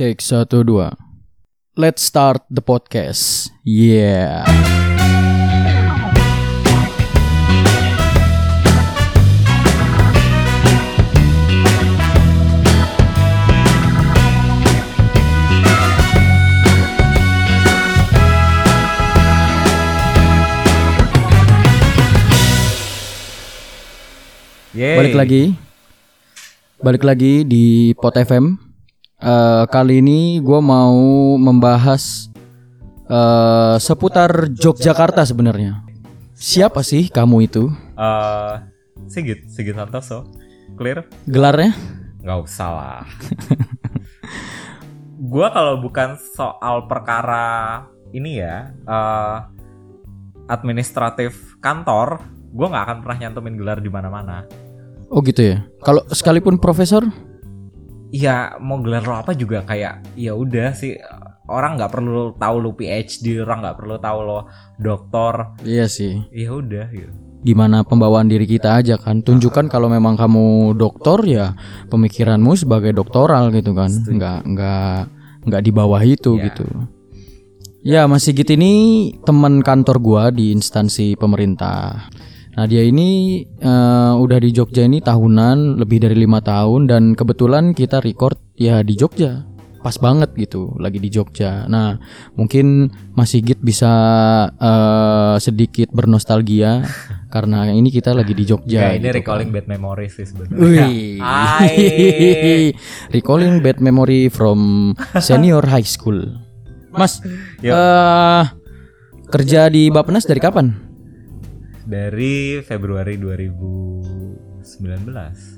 Cek 0.00 0.24
satu 0.24 0.64
dua. 0.64 0.96
Let's 1.76 2.00
start 2.00 2.40
the 2.48 2.64
podcast. 2.64 3.52
Yeah. 3.68 4.48
Yeay. 24.72 24.96
Balik 24.96 25.12
lagi. 25.12 25.42
Balik 26.80 27.04
lagi 27.04 27.44
di 27.44 27.92
Pot 28.00 28.16
FM. 28.16 28.69
Eh, 29.20 29.64
kali 29.68 30.00
ini 30.00 30.40
gue 30.40 30.60
mau 30.64 30.96
membahas 31.36 32.32
eh, 33.04 33.76
seputar 33.76 34.48
Yogyakarta 34.48 35.20
sebenarnya. 35.28 35.84
Siapa 36.32 36.80
sih 36.80 37.12
kamu 37.12 37.44
itu? 37.44 37.68
Eh, 38.00 38.54
Sigit, 39.12 39.44
Sigit 39.52 39.76
Santoso. 39.76 40.24
Clear? 40.80 41.04
Gelarnya? 41.28 41.76
Nggak 42.24 42.38
usah 42.48 42.68
lah. 42.72 43.04
gua 45.32 45.52
kalau 45.52 45.84
bukan 45.84 46.16
soal 46.16 46.88
perkara 46.88 47.84
ini 48.16 48.40
ya, 48.40 48.72
eh 48.72 49.36
administratif 50.48 51.60
kantor, 51.60 52.24
gua 52.56 52.72
nggak 52.72 52.84
akan 52.88 52.98
pernah 53.04 53.18
nyantumin 53.20 53.54
gelar 53.60 53.84
di 53.84 53.92
mana-mana. 53.92 54.48
Oh 55.12 55.20
gitu 55.20 55.44
ya. 55.44 55.68
Kalau 55.84 56.06
sekalipun 56.08 56.56
profesor? 56.56 57.04
Iya, 58.10 58.58
mau 58.58 58.82
gelar 58.82 59.06
lo 59.06 59.14
apa 59.14 59.32
juga 59.38 59.62
kayak 59.62 60.18
ya 60.18 60.34
udah 60.34 60.74
sih 60.74 60.98
orang 61.46 61.78
nggak 61.78 61.92
perlu 61.94 62.34
tahu 62.34 62.56
lo 62.62 62.70
PhD, 62.74 63.42
orang 63.42 63.62
nggak 63.62 63.76
perlu 63.78 63.96
tahu 63.98 64.18
lo 64.26 64.38
doktor. 64.78 65.58
Iya 65.62 65.86
sih. 65.86 66.22
Ya 66.34 66.50
udah 66.54 66.86
gitu. 66.90 67.10
Gimana 67.40 67.86
pembawaan 67.86 68.28
diri 68.28 68.44
kita 68.44 68.82
aja 68.82 69.00
kan. 69.00 69.24
Tunjukkan 69.24 69.72
kalau 69.72 69.88
memang 69.88 70.18
kamu 70.18 70.76
doktor 70.76 71.24
ya 71.24 71.56
pemikiranmu 71.88 72.52
sebagai 72.52 72.92
doktoral 72.92 73.48
gitu 73.54 73.72
kan. 73.72 73.88
Nggak 73.88 74.38
nggak 74.44 74.98
nggak 75.48 75.62
di 75.64 75.70
bawah 75.72 76.02
itu 76.04 76.36
Ya. 76.36 76.52
gitu. 76.52 76.66
Ya 77.80 78.04
Mas 78.04 78.28
Sigit 78.28 78.44
ini 78.52 79.08
teman 79.24 79.64
kantor 79.64 79.96
gua 80.04 80.24
di 80.28 80.52
instansi 80.52 81.16
pemerintah. 81.16 82.12
Nah 82.50 82.66
dia 82.66 82.82
ini 82.82 83.42
eh, 83.46 84.12
udah 84.18 84.38
di 84.42 84.50
Jogja 84.50 84.82
ini 84.82 84.98
tahunan 84.98 85.78
lebih 85.78 86.02
dari 86.02 86.18
lima 86.18 86.42
tahun 86.42 86.90
dan 86.90 87.02
kebetulan 87.14 87.72
kita 87.72 88.02
record 88.02 88.38
ya 88.58 88.82
di 88.82 88.98
Jogja 88.98 89.46
pas 89.80 89.96
banget 89.96 90.36
gitu 90.36 90.76
lagi 90.76 91.00
di 91.00 91.08
Jogja. 91.08 91.64
Nah 91.64 91.96
mungkin 92.36 92.92
Mas 93.16 93.32
Sigit 93.32 93.56
bisa 93.64 93.92
eh, 94.52 95.36
sedikit 95.40 95.88
bernostalgia 95.94 96.84
karena 97.34 97.70
ini 97.72 97.88
kita 97.88 98.12
lagi 98.12 98.36
di 98.36 98.44
Jogja. 98.44 98.92
Ya, 98.92 98.98
ini 98.98 99.08
gitu 99.08 99.24
recalling 99.24 99.48
kan. 99.50 99.56
bad 99.56 99.66
memories 99.70 100.12
sih 100.20 100.26
sebenarnya. 100.28 100.88
Recalling 103.16 103.64
bad 103.64 103.78
memory 103.80 104.28
from 104.28 104.92
senior 105.22 105.64
high 105.64 105.86
school. 105.86 106.18
Mas, 106.90 107.22
eh 107.62 108.42
kerja 109.30 109.70
di 109.70 109.88
Bappenas 109.88 110.26
dari 110.26 110.42
kapan? 110.42 110.89
Dari 111.90 112.62
Februari 112.62 113.18
2019 113.18 114.62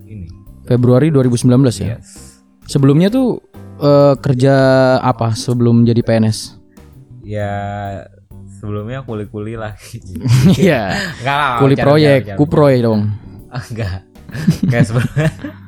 ini. 0.09 0.29
Februari 0.65 1.13
2019 1.13 1.45
ya. 1.85 2.01
Yes. 2.01 2.41
Sebelumnya 2.65 3.13
tuh 3.13 3.45
eh, 3.77 4.17
kerja 4.17 4.55
apa 5.05 5.37
sebelum 5.37 5.85
jadi 5.85 6.01
PNS? 6.01 6.57
Ya 7.21 7.53
sebelumnya 8.57 9.05
kuli-kuli 9.05 9.61
lah. 9.61 9.77
Iya. 10.57 10.97
Kuli 11.61 11.77
proyek, 11.77 12.33
kuproy 12.41 12.81
dong. 12.81 13.13
Enggak. 13.53 14.09
Enggak 14.65 14.83
sebelumnya. 14.89 15.29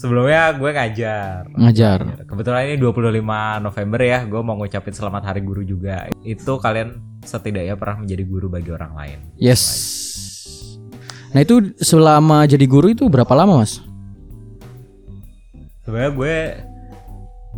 sebelumnya 0.00 0.56
gue 0.56 0.70
ngajar. 0.72 1.44
Ngajar. 1.52 1.98
Kebetulan 2.24 2.72
ini 2.72 2.76
25 2.80 3.20
November 3.60 4.00
ya, 4.00 4.18
gue 4.24 4.40
mau 4.40 4.56
ngucapin 4.56 4.96
selamat 4.96 5.22
hari 5.28 5.44
guru 5.44 5.60
juga. 5.60 6.08
Itu 6.24 6.56
kalian 6.56 7.20
setidaknya 7.20 7.76
pernah 7.76 8.00
menjadi 8.00 8.24
guru 8.24 8.48
bagi 8.48 8.72
orang 8.72 8.96
lain. 8.96 9.18
Yes. 9.36 9.62
Nah 11.36 11.44
itu 11.44 11.76
selama 11.78 12.48
jadi 12.48 12.64
guru 12.64 12.96
itu 12.96 13.04
berapa 13.12 13.30
lama 13.36 13.60
mas? 13.60 13.84
Sebenarnya 15.84 16.12
gue 16.16 16.36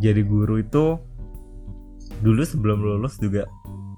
jadi 0.02 0.22
guru 0.26 0.58
itu 0.58 0.98
dulu 2.22 2.42
sebelum 2.42 2.78
lulus 2.82 3.22
juga 3.22 3.46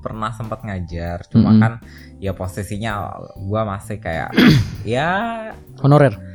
pernah 0.04 0.30
sempat 0.36 0.60
ngajar. 0.62 1.24
Cuma 1.32 1.56
Mm-mm. 1.56 1.62
kan 1.64 1.72
ya 2.20 2.36
posisinya 2.36 3.08
gue 3.40 3.60
masih 3.64 3.96
kayak 4.04 4.36
ya 4.84 5.08
Honorer. 5.80 6.33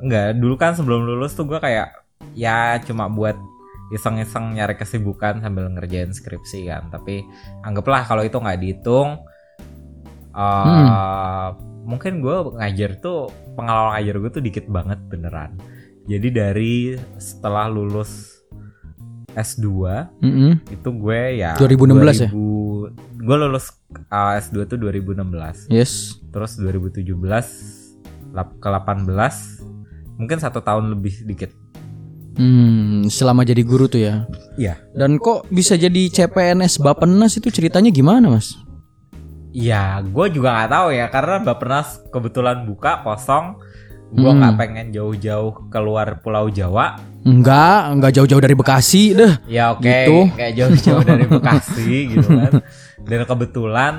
Enggak. 0.00 0.34
Dulu 0.34 0.54
kan 0.54 0.72
sebelum 0.72 1.04
lulus 1.04 1.34
tuh 1.34 1.44
gue 1.44 1.58
kayak 1.58 1.94
ya 2.32 2.80
cuma 2.80 3.06
buat 3.06 3.36
iseng-iseng 3.90 4.56
nyari 4.56 4.74
kesibukan 4.74 5.38
sambil 5.38 5.68
ngerjain 5.68 6.10
skripsi 6.10 6.66
kan. 6.66 6.88
Tapi 6.88 7.22
anggaplah 7.60 8.02
kalau 8.02 8.22
itu 8.22 8.34
nggak 8.34 8.58
dihitung. 8.58 9.20
eh 10.32 11.48
Mungkin 11.84 12.24
gue 12.24 12.56
ngajar 12.56 12.96
tuh 12.96 13.28
pengalaman 13.54 14.00
ngajar 14.00 14.16
gue 14.16 14.30
tuh 14.32 14.42
dikit 14.42 14.64
banget 14.66 14.96
beneran. 15.04 15.60
Jadi 16.08 16.28
dari 16.28 16.74
setelah 17.16 17.68
lulus 17.68 18.32
S2 19.34 19.66
Mm-mm. 20.22 20.62
itu 20.70 20.88
gue 20.94 21.20
ya 21.42 21.58
2016 21.58 22.24
ya? 22.24 22.30
2000 22.30 23.26
gue 23.26 23.36
lulus 23.36 23.66
uh, 24.08 24.38
S2 24.38 24.62
tuh 24.64 24.78
2016 24.78 25.74
Yes. 25.74 26.22
terus 26.30 26.54
2017 26.54 27.02
lap- 28.30 28.54
ke 28.62 28.68
18 28.70 29.73
mungkin 30.14 30.38
satu 30.38 30.58
tahun 30.58 30.92
lebih 30.92 31.24
dikit 31.24 31.50
Hmm, 32.34 33.06
selama 33.06 33.46
jadi 33.46 33.62
guru 33.62 33.86
tuh 33.86 34.02
ya. 34.02 34.26
Iya. 34.58 34.74
Dan 34.90 35.22
kok 35.22 35.46
bisa 35.48 35.78
jadi 35.78 36.10
CPNS 36.10 36.82
Bappenas 36.82 37.38
itu 37.38 37.46
ceritanya 37.46 37.94
gimana 37.94 38.26
mas? 38.26 38.58
Iya, 39.54 40.02
gue 40.02 40.26
juga 40.34 40.50
nggak 40.50 40.66
tahu 40.68 40.88
ya 40.90 41.06
karena 41.08 41.38
Bappenas 41.38 42.02
kebetulan 42.10 42.66
buka 42.66 43.06
kosong. 43.06 43.54
Gue 44.10 44.26
Hmm. 44.26 44.42
nggak 44.42 44.54
pengen 44.58 44.86
jauh-jauh 44.90 45.70
keluar 45.70 46.18
Pulau 46.18 46.50
Jawa. 46.50 46.98
Enggak, 47.22 47.94
enggak 47.94 48.12
jauh-jauh 48.12 48.42
dari 48.42 48.54
Bekasi 48.54 49.14
deh. 49.14 49.32
Ya 49.46 49.70
oke, 49.70 49.86
Gitu. 49.86 50.18
kayak 50.34 50.52
jauh-jauh 50.54 51.04
dari 51.06 51.24
Bekasi 51.30 52.18
gitu 52.18 52.28
kan. 52.28 52.52
Dan 53.06 53.20
kebetulan 53.24 53.94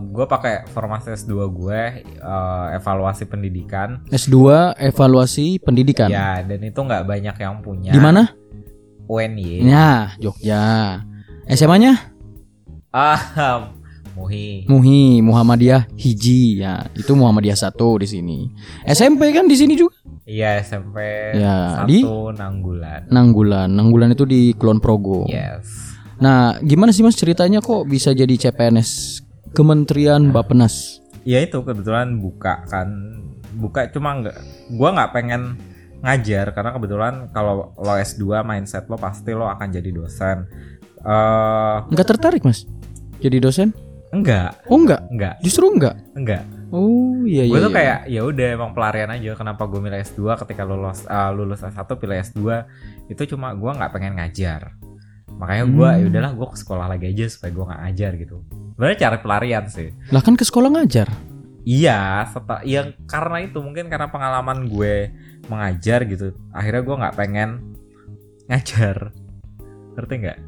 gue 0.00 0.24
pakai 0.24 0.62
formasi 0.66 1.10
S2 1.12 1.32
gue 1.50 1.80
eh, 2.06 2.66
evaluasi 2.74 3.26
pendidikan. 3.26 4.06
S2 4.06 4.36
evaluasi 4.78 5.58
pendidikan. 5.58 6.06
Ya, 6.06 6.38
dan 6.40 6.62
itu 6.62 6.78
nggak 6.78 7.02
banyak 7.02 7.34
yang 7.34 7.58
punya. 7.58 7.90
Di 7.90 7.98
mana? 7.98 8.30
UNY. 9.10 9.66
Nah, 9.66 10.14
Jogja. 10.16 11.02
SMA-nya 11.46 11.98
Ah, 12.90 13.18
Muhi. 14.14 14.66
Muhi 14.66 15.18
Muhammadiyah 15.18 15.86
Hiji 15.94 16.58
ya. 16.58 16.86
Itu 16.92 17.14
Muhammadiyah 17.14 17.54
satu 17.56 17.98
di 17.98 18.06
sini. 18.06 18.38
SMP 18.84 19.30
kan 19.30 19.46
di 19.46 19.54
sini 19.54 19.74
juga. 19.74 19.94
Iya 20.22 20.62
SMP 20.62 20.98
Ya, 21.34 21.82
satu 21.82 21.90
di- 21.90 22.02
Nanggulan. 22.34 23.06
Nanggulan. 23.10 23.68
Nanggulan 23.70 24.10
itu 24.10 24.22
di 24.22 24.54
Kulon 24.54 24.78
Progo. 24.78 25.26
Yes. 25.26 25.90
Nah, 26.20 26.58
gimana 26.60 26.90
sih 26.90 27.00
Mas 27.00 27.16
ceritanya 27.16 27.58
kok 27.58 27.86
bisa 27.88 28.10
jadi 28.10 28.30
CPNS 28.30 29.22
Kementerian 29.52 30.30
Bappenas? 30.30 30.98
Ya 31.22 31.40
itu 31.40 31.60
kebetulan 31.60 32.16
buka 32.16 32.64
kan 32.66 32.88
buka 33.52 33.90
cuma 33.90 34.16
nggak 34.16 34.36
gua 34.72 34.88
nggak 34.94 35.10
pengen 35.12 35.42
ngajar 36.00 36.54
karena 36.54 36.70
kebetulan 36.72 37.14
kalau 37.30 37.76
lo 37.76 37.94
S2 37.94 38.40
mindset 38.40 38.88
lo 38.88 38.96
pasti 38.96 39.34
lo 39.34 39.44
akan 39.46 39.68
jadi 39.68 39.90
dosen. 39.90 40.48
Eh 41.00 41.76
Enggak 41.88 42.08
tertarik, 42.08 42.42
Mas? 42.42 42.64
Jadi 43.20 43.36
dosen? 43.38 43.70
enggak, 44.10 44.66
Oh, 44.66 44.74
enggak. 44.74 45.06
enggak, 45.06 45.34
Justru 45.38 45.70
enggak. 45.70 45.94
enggak. 46.18 46.42
Oh, 46.74 47.22
iya 47.22 47.46
iya. 47.46 47.52
gue 47.52 47.60
tuh 47.60 47.70
iya. 47.70 47.78
kayak 47.78 47.98
ya 48.10 48.20
udah 48.24 48.46
emang 48.50 48.70
pelarian 48.74 49.06
aja 49.06 49.34
kenapa 49.34 49.70
gue 49.70 49.78
milih 49.78 50.02
S2 50.02 50.34
ketika 50.34 50.66
lulus 50.66 51.02
eh, 51.04 51.30
lulus 51.30 51.62
S1 51.62 51.86
pilih 51.94 52.18
S2 52.18 52.40
itu 53.06 53.22
cuma 53.28 53.54
gua 53.54 53.74
nggak 53.74 53.90
pengen 53.90 54.18
ngajar. 54.18 54.74
Makanya 55.30 55.64
gua 55.68 55.88
Hmm. 55.92 55.98
ya 55.98 56.04
udahlah 56.08 56.32
gue 56.32 56.46
ke 56.48 56.56
sekolah 56.56 56.86
lagi 56.86 57.06
aja 57.06 57.24
supaya 57.28 57.50
gua 57.50 57.64
nggak 57.68 57.80
ngajar 57.86 58.12
gitu. 58.18 58.36
Sebenarnya 58.80 59.12
cara 59.12 59.16
pelarian 59.20 59.68
sih. 59.68 59.92
Lah 60.08 60.24
kan 60.24 60.32
ke 60.32 60.40
sekolah 60.40 60.72
ngajar. 60.72 61.12
Iya, 61.68 62.24
setelah 62.32 62.64
ya 62.64 62.88
karena 63.04 63.44
itu 63.44 63.60
mungkin 63.60 63.92
karena 63.92 64.08
pengalaman 64.08 64.72
gue 64.72 65.12
mengajar 65.52 66.08
gitu. 66.08 66.32
Akhirnya 66.48 66.80
gue 66.80 66.96
nggak 66.96 67.12
pengen 67.12 67.76
ngajar. 68.48 69.12
Ngerti 69.92 70.14
nggak? 70.16 70.38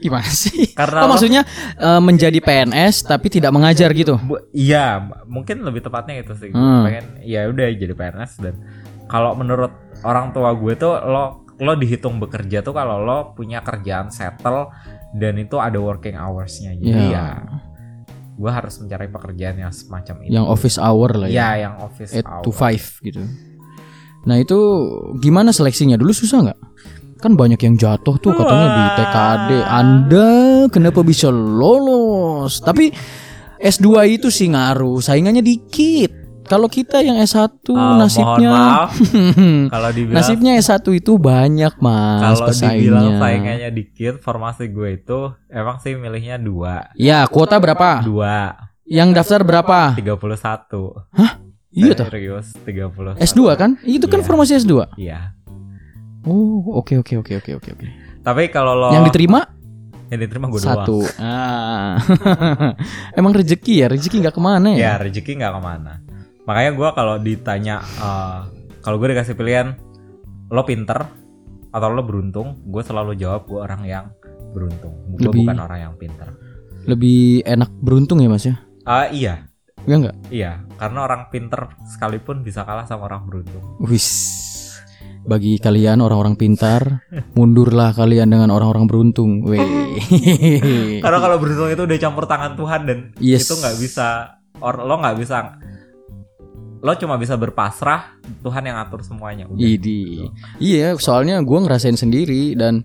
Gimana 0.00 0.24
sih? 0.24 0.72
Karena 0.72 1.04
Oh, 1.04 1.06
lo- 1.06 1.12
maksudnya 1.12 1.44
eh, 1.76 2.00
menjadi 2.00 2.40
PNS 2.40 3.04
tapi 3.04 3.28
tidak 3.28 3.52
mengajar 3.52 3.92
gitu. 3.92 4.16
Bu- 4.16 4.40
iya, 4.56 4.96
mungkin 5.28 5.60
lebih 5.60 5.84
tepatnya 5.84 6.16
itu 6.16 6.32
sih. 6.40 6.56
Hmm. 6.56 6.88
Pengen 6.88 7.20
ya 7.20 7.44
udah 7.44 7.68
jadi 7.68 7.92
PNS 7.92 8.40
dan 8.40 8.56
kalau 9.04 9.36
menurut 9.36 9.76
orang 10.00 10.32
tua 10.32 10.56
gue 10.56 10.80
tuh 10.80 10.96
lo 10.96 11.44
lo 11.60 11.76
dihitung 11.76 12.16
bekerja 12.16 12.64
tuh 12.64 12.72
kalau 12.72 13.04
lo 13.04 13.36
punya 13.36 13.60
kerjaan 13.60 14.08
settle 14.08 14.72
dan 15.12 15.34
itu 15.36 15.56
ada 15.56 15.76
working 15.76 16.14
hoursnya 16.14 16.74
jadi 16.76 16.86
Ya. 16.86 17.10
ya 17.10 17.26
gue 18.34 18.48
harus 18.48 18.80
mencari 18.80 19.06
pekerjaan 19.06 19.56
yang 19.58 19.68
semacam 19.68 20.16
itu 20.24 20.32
Yang 20.32 20.46
office 20.48 20.76
hour 20.80 21.10
lah 21.12 21.28
ya 21.28 21.34
ya. 21.54 21.68
yang 21.68 21.74
office 21.76 22.10
8 22.10 22.24
hour 22.24 22.40
to 22.40 22.50
5 22.50 23.04
gitu. 23.04 23.20
Nah 24.20 24.36
itu 24.36 24.58
gimana 25.18 25.48
seleksinya 25.48 25.96
dulu 25.96 26.12
susah 26.12 26.38
nggak? 26.44 26.58
Kan 27.20 27.36
banyak 27.36 27.60
yang 27.60 27.76
jatuh 27.76 28.16
tuh 28.16 28.32
katanya 28.32 28.68
di 28.72 28.84
TKD. 28.96 29.50
Anda 29.60 30.28
kenapa 30.68 31.00
bisa 31.00 31.28
lolos? 31.28 32.60
Tapi 32.60 32.88
S2 33.60 33.88
itu 34.10 34.32
sih 34.32 34.48
ngaruh, 34.48 35.00
saingannya 35.00 35.44
dikit. 35.44 36.12
Kalau 36.50 36.66
kita 36.66 36.98
yang 36.98 37.14
S1 37.16 37.38
Ah, 37.38 37.46
mohon 37.70 38.02
nasibnya 38.02 38.50
maaf 38.50 38.90
kalau 39.74 39.88
dibilang 39.88 40.18
nasibnya 40.18 40.52
S1 40.56 40.82
itu 40.90 41.14
banyak 41.14 41.78
Mas 41.78 42.20
kalau 42.34 42.50
dibilang 42.50 43.16
saingannya 43.16 43.70
dikit 43.70 44.18
formasi 44.18 44.66
gue 44.66 44.98
itu 44.98 45.18
emang 45.46 45.78
sih 45.78 45.94
milihnya 45.94 46.36
dua 46.36 46.90
Ya, 46.92 47.22
kuota 47.24 47.54
berapa? 47.56 48.02
dua 48.02 48.58
Yang 48.82 49.08
daftar 49.14 49.40
berapa? 49.40 49.94
31 49.94 50.10
Iya 51.70 51.94
tuh. 51.94 52.06
serius 52.10 52.50
30 52.66 53.14
S2 53.14 53.40
kan? 53.54 53.78
Itu 53.80 54.10
kan 54.10 54.18
Iya. 54.18 54.26
formasi 54.26 54.52
S2. 54.58 54.74
iya 54.98 55.38
Oh, 56.20 56.76
oke 56.76 56.98
oke 56.98 57.14
oke 57.16 57.32
oke 57.38 57.50
oke 57.54 57.68
oke. 57.72 57.86
tapi 58.20 58.50
kalau 58.50 58.74
lo 58.74 58.90
Yang 58.90 59.14
diterima 59.14 59.46
yang 60.10 60.20
diterima 60.20 60.50
gue 60.50 60.58
doang 60.58 60.82
satu. 60.82 60.98
Ah. 61.16 61.94
Emang 63.14 63.30
rezeki 63.30 63.74
ya, 63.76 63.86
rezeki 63.86 64.20
nggak 64.20 64.34
ke 64.34 64.42
mana 64.42 64.74
ya 64.74 64.76
ya? 64.76 64.92
rezeki 64.98 65.38
nggak 65.38 65.54
ke 65.54 65.60
mana 65.62 65.92
makanya 66.50 66.70
gue 66.74 66.88
kalau 66.90 67.14
ditanya 67.16 67.76
eh, 67.78 68.40
kalau 68.82 68.98
gue 68.98 69.14
dikasih 69.14 69.38
pilihan 69.38 69.78
lo 70.48 70.66
pinter 70.66 71.06
atau 71.70 71.88
lo 71.88 72.02
beruntung 72.02 72.58
gue 72.64 72.82
selalu 72.82 73.14
jawab 73.14 73.46
gue 73.46 73.62
orang 73.62 73.86
yang 73.86 74.06
beruntung 74.50 74.98
gue 75.14 75.30
bukan 75.30 75.58
orang 75.60 75.78
yang 75.80 75.94
pinter 75.94 76.26
Lebih 76.80 77.44
enak 77.44 77.70
beruntung 77.76 78.18
ya 78.18 78.26
mas 78.26 78.42
ya? 78.42 78.56
Ah 78.82 79.06
iya 79.06 79.46
Ya 79.80 79.94
nggak? 79.94 80.16
iya 80.28 80.64
karena 80.74 81.04
orang 81.04 81.30
pinter 81.30 81.70
sekalipun 81.86 82.42
bisa 82.42 82.64
kalah 82.64 82.82
sama 82.82 83.06
orang 83.06 83.24
beruntung 83.24 83.62
Wis. 83.78 84.08
Bagi 85.20 85.60
kalian 85.60 86.00
orang-orang 86.00 86.32
pintar, 86.32 87.04
mundurlah 87.36 87.92
kalian 87.92 88.32
dengan 88.32 88.48
orang-orang 88.48 88.88
beruntung. 88.88 89.44
Weh. 89.44 89.60
karena 91.04 91.18
kalau 91.20 91.36
beruntung 91.36 91.68
itu 91.68 91.84
udah 91.84 91.98
campur 92.00 92.24
tangan 92.24 92.56
Tuhan 92.56 92.80
dan 92.88 92.98
Yes. 93.20 93.44
itu 93.44 93.60
nggak 93.60 93.76
bisa 93.76 94.08
or 94.58 94.80
lo 94.80 94.96
nggak 94.96 95.20
bisa 95.20 95.60
lo 96.80 96.92
cuma 96.94 97.14
bisa 97.14 97.34
berpasrah 97.34 98.16
Tuhan 98.38 98.64
yang 98.64 98.76
atur 98.76 99.00
semuanya 99.00 99.44
udah 99.44 99.60
Idi. 99.60 100.24
Iya, 100.58 100.96
soalnya 100.96 101.36
gua 101.40 101.60
ngerasain 101.60 101.94
sendiri 101.94 102.52
dan 102.54 102.80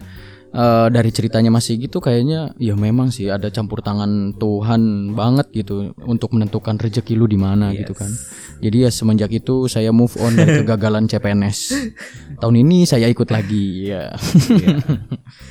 eh, 0.51 0.87
dari 0.89 1.09
ceritanya 1.09 1.47
masih 1.49 1.79
gitu 1.81 1.99
kayaknya 1.99 2.51
ya 2.55 2.73
memang 2.73 3.07
sih 3.07 3.27
ada 3.27 3.47
campur 3.47 3.79
tangan 3.79 4.31
Tuhan 4.33 4.81
banget 5.11 5.47
gitu 5.53 5.75
untuk 6.01 6.31
menentukan 6.31 6.75
rezeki 6.75 7.13
lu 7.13 7.25
di 7.25 7.35
mana 7.35 7.71
Yes. 7.71 7.79
gitu 7.81 7.93
kan. 7.93 8.11
Jadi 8.57 8.77
ya 8.81 8.89
semenjak 8.89 9.27
itu 9.29 9.67
saya 9.67 9.91
move 9.91 10.15
on 10.17 10.31
dari 10.33 10.55
kegagalan 10.59 11.07
CPNS. 11.07 11.59
Tahun 12.37 12.55
ini 12.57 12.83
saya 12.83 13.07
ikut 13.07 13.27
lagi 13.27 13.89
ya. 13.89 14.15
Iya. 14.49 14.75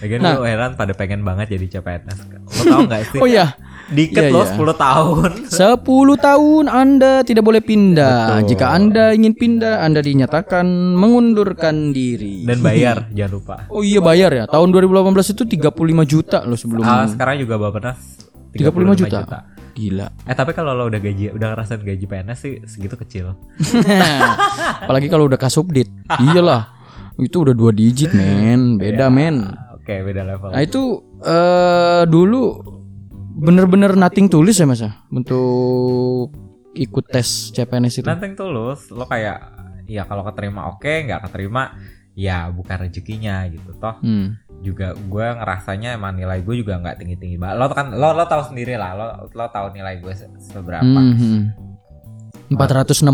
Lagian 0.01 0.21
Nah. 0.21 0.37
gue 0.37 0.49
heran 0.49 0.73
pada 0.75 0.93
pengen 0.93 1.21
banget 1.21 1.53
jadi 1.53 1.67
CPNS. 1.75 2.19
Lo 2.29 2.63
tau 2.67 2.81
gak 2.87 3.03
sih? 3.09 3.21
Oh 3.21 3.29
ya, 3.29 3.53
Dikit 3.85 4.17
Iya, 4.17 4.33
lo 4.33 4.43
iya. 4.45 4.57
10 4.57 4.75
tahun. 4.81 5.31
10 5.53 6.17
tahun 6.17 6.65
Anda 6.67 7.13
tidak 7.21 7.45
boleh 7.45 7.61
pindah. 7.61 8.41
Betul. 8.41 8.49
Jika 8.49 8.67
Anda 8.73 9.05
ingin 9.13 9.37
pindah, 9.37 9.85
Anda 9.85 10.01
dinyatakan 10.01 10.65
mengundurkan 10.97 11.93
diri. 11.93 12.49
Dan 12.49 12.65
bayar 12.65 13.05
jangan 13.17 13.33
lupa. 13.37 13.55
Oh 13.69 13.85
iya 13.85 14.01
bayar 14.01 14.33
ya. 14.33 14.45
Tahun 14.49 14.69
2018 14.71 15.35
itu 15.37 15.43
35 15.45 15.69
juta 16.09 16.39
loh 16.43 16.57
sebelum 16.57 16.81
Ah, 16.81 17.05
sekarang 17.05 17.41
juga 17.41 17.61
Bapenas 17.61 18.01
35 18.57 18.95
juta. 19.05 19.21
Gila. 19.75 20.07
Eh 20.25 20.37
tapi 20.39 20.55
kalau 20.55 20.71
lo 20.71 20.87
udah 20.87 21.03
gaji 21.03 21.35
udah 21.35 21.47
ngerasain 21.51 21.83
gaji 21.83 22.07
PNS 22.07 22.39
sih 22.39 22.53
segitu 22.63 22.95
kecil. 22.95 23.35
Apalagi 24.87 25.11
kalau 25.11 25.27
udah 25.27 25.35
kasubdit. 25.35 25.91
Iyalah. 26.09 26.71
Itu 27.15 27.47
udah 27.47 27.55
dua 27.55 27.71
digit, 27.71 28.11
men. 28.11 28.75
Beda, 28.79 29.07
men. 29.07 29.43
Ah, 29.47 29.79
Oke, 29.79 30.01
beda 30.01 30.23
level. 30.25 30.51
Nah, 30.51 30.63
itu 30.63 30.83
eh 31.21 32.03
dulu 32.07 32.43
bener-bener 33.35 33.99
nothing 33.99 34.31
tulis 34.31 34.55
ya, 34.55 34.65
Mas 34.65 34.81
ya? 34.81 34.95
Untuk 35.11 36.31
ikut 36.75 37.05
tes 37.07 37.51
CPNS 37.51 38.03
itu. 38.03 38.07
Nothing 38.07 38.35
tulus, 38.35 38.91
lo 38.91 39.07
kayak 39.07 39.39
ya 39.85 40.07
kalau 40.07 40.25
keterima 40.25 40.71
oke, 40.71 41.07
nggak 41.07 41.29
keterima 41.29 41.77
ya 42.15 42.47
bukan 42.51 42.87
rezekinya 42.87 43.47
gitu 43.51 43.75
toh. 43.79 43.99
Hmm. 44.01 44.39
Juga 44.63 44.95
gue 44.97 45.27
ngerasanya 45.35 45.99
emang 45.99 46.17
nilai 46.17 46.41
gue 46.41 46.55
juga 46.57 46.79
nggak 46.79 46.97
tinggi 46.99 47.17
tinggi 47.19 47.37
banget. 47.37 47.57
Lo 47.59 47.67
kan 47.71 47.91
lo 47.93 48.15
lo 48.15 48.25
tahu 48.25 48.55
sendiri 48.55 48.79
lah, 48.79 48.95
lo 48.95 49.07
lo 49.29 49.47
tahu 49.51 49.75
nilai 49.75 49.99
gue 49.99 50.15
se- 50.15 50.31
seberapa. 50.39 50.83
Hmm, 50.83 51.15
hmm. 51.15 51.43
460. 52.55 53.11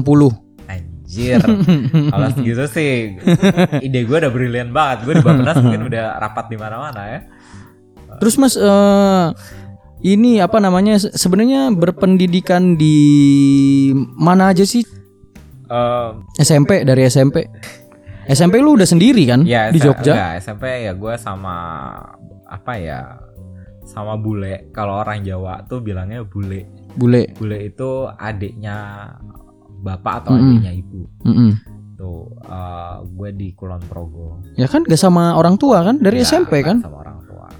Anjir. 0.68 1.40
Kalau 2.12 2.28
segitu 2.32 2.64
sih 2.70 3.18
ide 3.82 4.00
gue 4.04 4.16
udah 4.20 4.30
brilian 4.30 4.70
banget. 4.70 5.08
Gue 5.08 5.14
di 5.18 5.24
Bapenas 5.24 5.58
mungkin 5.58 5.90
udah 5.90 6.16
rapat 6.20 6.46
di 6.48 6.56
mana-mana 6.56 7.02
ya. 7.08 7.20
Terus 8.20 8.34
Mas 8.36 8.54
eh 8.54 9.26
ini 10.02 10.38
apa 10.38 10.56
namanya 10.56 10.96
se- 10.96 11.12
sebenarnya 11.12 11.70
berpendidikan 11.70 12.74
di 12.74 12.96
mana 14.14 14.48
aja 14.48 14.62
sih 14.62 14.84
Eh, 15.66 16.10
SMP 16.36 16.82
dari 16.82 17.06
SMP 17.06 17.46
SMP 18.26 18.58
lu 18.58 18.74
udah 18.74 18.84
sendiri 18.84 19.22
kan 19.24 19.42
ya 19.42 19.70
di 19.70 19.78
Jogja 19.78 20.10
enggak, 20.10 20.32
SMP 20.42 20.64
ya 20.82 20.92
gue 20.92 21.14
sama 21.14 21.54
apa 22.44 22.72
ya 22.74 23.00
sama 23.82 24.14
bule. 24.14 24.70
Kalau 24.70 24.98
orang 24.98 25.22
Jawa 25.22 25.62
tuh 25.64 25.78
bilangnya 25.78 26.22
bule. 26.22 26.66
bule 26.92 27.30
Bule 27.32 27.58
itu 27.64 27.90
adiknya 28.08 29.06
bapak 29.80 30.14
atau 30.20 30.30
Mm-mm. 30.32 30.58
adiknya 30.58 30.72
ibu. 30.72 31.00
Mm-mm. 31.22 31.50
Tuh 31.94 32.18
eh, 32.40 32.94
gue 33.04 33.30
di 33.32 33.48
Kulon 33.52 33.82
Progo. 33.84 34.42
ya 34.54 34.66
kan 34.66 34.82
gak 34.82 34.94
sama 34.96 35.34
orang 35.34 35.54
tua 35.54 35.82
kan 35.82 35.98
dari 35.98 36.18
Ya, 36.18 36.26
SMP 36.28 36.62
kan 36.62 36.82
Sama 36.82 36.98
orang. 36.98 37.09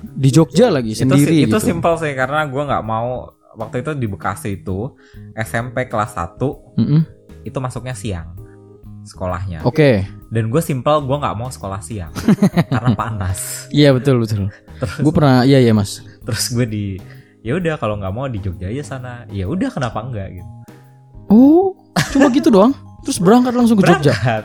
Di 0.03 0.29
Jogja 0.29 0.69
lagi 0.69 0.93
itu 0.93 1.03
sendiri 1.03 1.45
itu 1.45 1.51
gitu. 1.51 1.59
simple 1.61 1.95
sih 1.97 2.13
karena 2.13 2.45
gue 2.45 2.63
nggak 2.63 2.85
mau 2.85 3.29
waktu 3.53 3.83
itu 3.83 3.93
di 3.95 4.07
Bekasi 4.07 4.59
itu 4.59 4.95
SMP 5.35 5.85
kelas 5.85 6.17
1 6.17 6.39
Mm-mm. 6.77 7.01
itu 7.43 7.59
masuknya 7.59 7.93
siang 7.93 8.33
sekolahnya. 9.01 9.65
Oke. 9.65 10.05
Dan 10.29 10.53
gue 10.53 10.61
simple 10.61 11.03
gue 11.03 11.17
nggak 11.17 11.35
mau 11.35 11.49
sekolah 11.49 11.81
siang 11.81 12.13
karena 12.73 12.93
panas. 12.93 13.67
Iya 13.69 13.91
betul 13.91 14.23
betul. 14.23 14.53
Gue 15.01 15.13
pernah 15.13 15.43
iya 15.43 15.59
iya 15.59 15.73
mas. 15.73 16.05
terus 16.21 16.53
gue 16.53 16.69
di 16.69 16.85
ya 17.41 17.57
udah 17.57 17.81
kalau 17.81 17.97
nggak 17.97 18.13
mau 18.13 18.29
di 18.29 18.39
Jogja 18.39 18.69
aja 18.69 18.85
sana. 18.87 19.25
Ya 19.29 19.49
udah 19.49 19.73
kenapa 19.73 20.05
enggak 20.05 20.37
gitu. 20.37 20.49
Oh 21.29 21.75
cuma 22.13 22.29
gitu 22.31 22.53
doang? 22.55 22.77
Terus 23.03 23.19
berangkat 23.19 23.57
langsung 23.57 23.81
ke 23.81 23.89
Jogja? 23.89 24.13
Berangkat. 24.15 24.45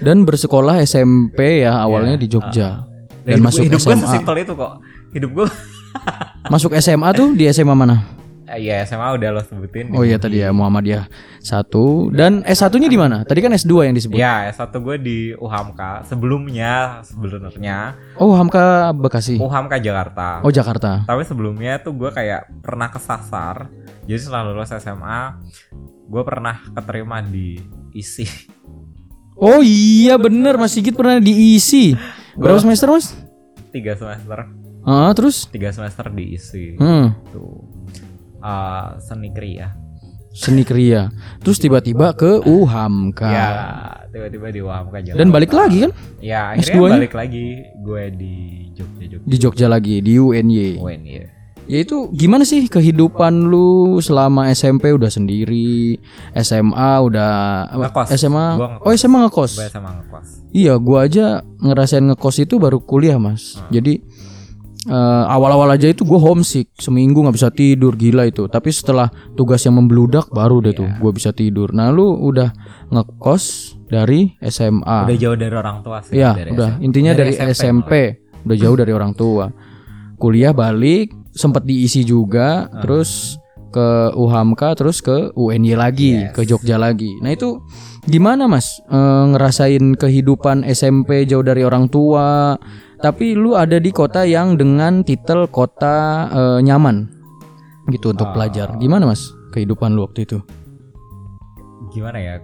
dan 0.00 0.24
bersekolah 0.24 0.80
SMP 0.82 1.62
ya 1.62 1.78
awalnya 1.78 2.16
Iya, 2.16 2.22
di 2.22 2.28
Jogja. 2.28 2.68
Dan 3.24 3.24
dan 3.24 3.36
hidup, 3.36 3.46
masuk 3.46 3.62
hidup 3.64 3.80
gue 3.80 3.94
SMA 3.94 4.04
sesimpel 4.04 4.36
itu 4.36 4.52
kok 4.52 4.72
hidup 5.14 5.30
gue 5.32 5.46
masuk 6.52 6.74
SMA 6.76 7.08
tuh 7.14 7.32
di 7.32 7.46
SMA 7.48 7.72
mana 7.72 8.02
ya 8.44 8.84
SMA 8.84 9.16
udah 9.16 9.28
lo 9.30 9.40
sebutin 9.40 9.88
Oh 9.90 10.04
iya 10.04 10.20
tadi 10.20 10.38
ya 10.38 10.52
Muhammadiyah 10.52 11.08
satu 11.40 12.12
dan 12.12 12.44
S 12.44 12.60
1 12.60 12.76
nya 12.76 12.86
di 12.86 12.96
mana? 12.96 13.24
Tadi 13.24 13.40
kan 13.40 13.50
S 13.50 13.64
2 13.64 13.88
yang 13.88 13.96
disebut. 13.96 14.14
ya 14.14 14.46
satu 14.48 14.78
gue 14.78 14.96
di 14.96 15.18
UHAMKA 15.32 16.04
sebelumnya 16.04 17.00
sebenarnya 17.02 17.96
Oh 18.16 18.32
Hamka 18.32 18.92
Bekasi. 18.92 19.40
UHAMKA 19.40 19.80
Jakarta 19.80 20.44
Oh 20.44 20.52
Jakarta. 20.52 21.02
Tapi 21.02 21.24
sebelumnya 21.24 21.80
tuh 21.80 21.96
gue 21.96 22.10
kayak 22.10 22.60
pernah 22.60 22.88
kesasar. 22.88 23.72
Jadi 24.04 24.20
setelah 24.20 24.52
lulus 24.52 24.70
SMA, 24.70 25.40
gue 26.04 26.22
pernah 26.22 26.60
keterima 26.70 27.24
di 27.24 27.56
isi 27.90 28.28
Oh 29.34 29.60
iya 29.60 30.14
bener 30.14 30.54
Mas 30.54 30.72
Sigit 30.72 30.94
pernah 30.94 31.18
diisi. 31.18 31.96
Berapa 32.36 32.56
Gua- 32.56 32.62
semester 32.62 32.88
Mas? 32.88 33.06
tiga 33.68 33.98
semester, 33.98 34.46
Ah 34.84 35.10
terus? 35.10 35.48
tiga 35.48 35.68
semester 35.68 36.06
di 36.08 36.34
isi 36.34 36.76
Hmm, 36.76 37.16
tuh 37.30 37.64
Eh, 38.38 38.88
seni 39.00 39.32
kriya. 39.32 39.72
seni 40.30 40.60
kriya. 40.60 41.08
Terus 41.40 41.56
tiba-tiba 41.56 42.12
ke 42.12 42.44
UHAMKA. 42.44 43.30
Ya 43.30 43.48
tiba-tiba 44.06 44.50
di 44.50 44.60
UHAMKA 44.60 44.98
Jakarta. 45.00 45.16
Dan 45.16 45.28
balik 45.30 45.50
lagi 45.50 45.78
kan? 45.80 45.92
Ya 46.20 46.52
akhirnya 46.52 46.74
S2-nya? 46.74 46.94
balik 47.00 47.14
lagi 47.14 47.46
gue 47.80 48.02
di 48.12 48.34
Jogja 48.72 49.04
Jogja. 49.08 49.24
Di 49.24 49.36
Jogja 49.38 49.66
lagi 49.66 49.94
di 49.98 50.12
UNY. 50.14 50.76
UN 50.76 51.02
ya. 51.02 51.24
Itu 51.64 52.12
gimana 52.12 52.44
sih 52.44 52.68
kehidupan 52.68 53.48
lu 53.48 53.96
selama 53.96 54.52
SMP 54.52 54.92
udah 54.92 55.08
sendiri, 55.08 55.96
SMA 56.36 56.92
udah 57.00 57.32
Ngekos. 57.72 58.12
SMA 58.12 58.46
Gua 58.52 58.68
ngekos. 58.68 58.84
Oh 58.84 58.92
SMA 58.92 59.18
ngekos. 59.24 59.52
Gue 59.56 59.68
sama 59.72 59.90
ngekos. 59.96 60.28
Iya, 60.52 60.76
gua 60.76 61.08
aja 61.08 61.26
ngerasain 61.56 62.04
ngekos 62.04 62.36
itu 62.38 62.60
baru 62.60 62.78
kuliah, 62.78 63.16
Mas. 63.16 63.56
Hmm. 63.56 63.72
Jadi 63.72 64.04
eh, 64.86 64.94
awal-awal 65.26 65.68
aja 65.70 65.86
itu 65.86 66.02
gue 66.02 66.16
homesick 66.16 66.68
seminggu 66.74 67.18
nggak 67.18 67.34
bisa 67.34 67.48
tidur 67.48 67.92
gila 67.92 68.24
itu 68.24 68.44
tapi 68.46 68.68
setelah 68.68 69.06
tugas 69.32 69.60
yang 69.60 69.74
membludak 69.74 70.28
baru 70.28 70.60
deh 70.60 70.72
tuh 70.72 70.88
gue 70.90 71.10
bisa 71.10 71.30
tidur 71.30 71.70
nah 71.70 71.88
lu 71.88 72.04
udah 72.14 72.52
ngekos 72.88 73.44
dari 73.84 74.34
SMA 74.40 74.98
Udah 75.04 75.18
jauh 75.18 75.36
dari 75.36 75.54
orang 75.54 75.78
tua 75.80 76.00
sih. 76.00 76.14
ya 76.14 76.32
dari 76.32 76.50
udah 76.50 76.70
SMP. 76.74 76.84
intinya 76.84 77.12
dari, 77.12 77.32
SMP, 77.50 77.92
malah. 78.12 78.42
udah 78.44 78.56
jauh 78.56 78.76
dari 78.76 78.92
orang 78.92 79.12
tua 79.12 79.46
kuliah 80.16 80.52
balik 80.52 81.10
sempat 81.30 81.62
diisi 81.62 82.02
juga 82.02 82.66
Ah. 82.66 82.80
terus 82.80 83.36
ke 83.74 83.88
UHAMKA 84.14 84.78
terus 84.78 85.02
ke 85.02 85.34
UNY 85.34 85.74
lagi 85.74 86.22
Yes. 86.22 86.30
ke 86.30 86.46
Jogja 86.46 86.78
lagi 86.78 87.10
nah 87.18 87.34
itu 87.34 87.58
gimana 88.06 88.46
mas 88.46 88.78
Eh, 88.86 89.24
ngerasain 89.34 89.98
kehidupan 89.98 90.62
SMP 90.62 91.26
jauh 91.26 91.42
dari 91.42 91.66
orang 91.66 91.90
tua 91.90 92.54
tapi 93.02 93.34
lu 93.34 93.58
ada 93.58 93.76
di 93.76 93.90
kota 93.90 94.22
yang 94.22 94.54
dengan 94.54 95.02
titel 95.02 95.50
kota 95.50 95.96
eh, 96.30 96.60
nyaman 96.62 97.10
gitu 97.90 98.14
untuk 98.14 98.30
Ah. 98.30 98.32
pelajar 98.32 98.78
gimana 98.78 99.10
mas 99.10 99.26
kehidupan 99.50 99.92
lu 99.92 100.06
waktu 100.06 100.22
itu 100.22 100.38
Gimana 101.90 102.18
ya? 102.18 102.34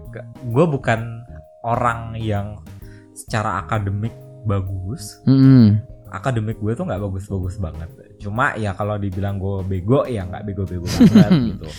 Gue 0.47 0.63
bukan 0.63 1.27
orang 1.67 2.15
yang 2.15 2.63
secara 3.11 3.59
akademik 3.59 4.15
bagus. 4.47 5.19
Mm-mm. 5.27 5.75
Akademik 6.07 6.63
gue 6.63 6.71
tuh 6.73 6.87
nggak 6.87 7.03
bagus-bagus 7.03 7.59
banget. 7.59 7.91
Cuma 8.21 8.53
ya 8.55 8.77
kalau 8.77 9.01
dibilang 9.01 9.41
gue 9.41 9.65
bego 9.65 10.05
ya 10.05 10.29
nggak 10.29 10.45
bego-bego 10.45 10.85
banget 11.11 11.57
gitu. 11.57 11.71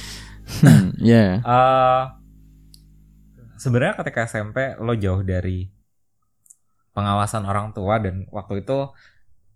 Hmm, 0.52 0.92
ya 1.00 1.40
eh 1.40 2.04
sebenarnya 3.56 3.96
ketika 4.04 4.28
SMP 4.28 4.76
lo 4.84 4.92
jauh 4.98 5.24
dari 5.24 5.70
pengawasan 6.92 7.48
orang 7.48 7.72
tua 7.72 8.02
dan 8.04 8.28
waktu 8.34 8.66
itu 8.66 8.92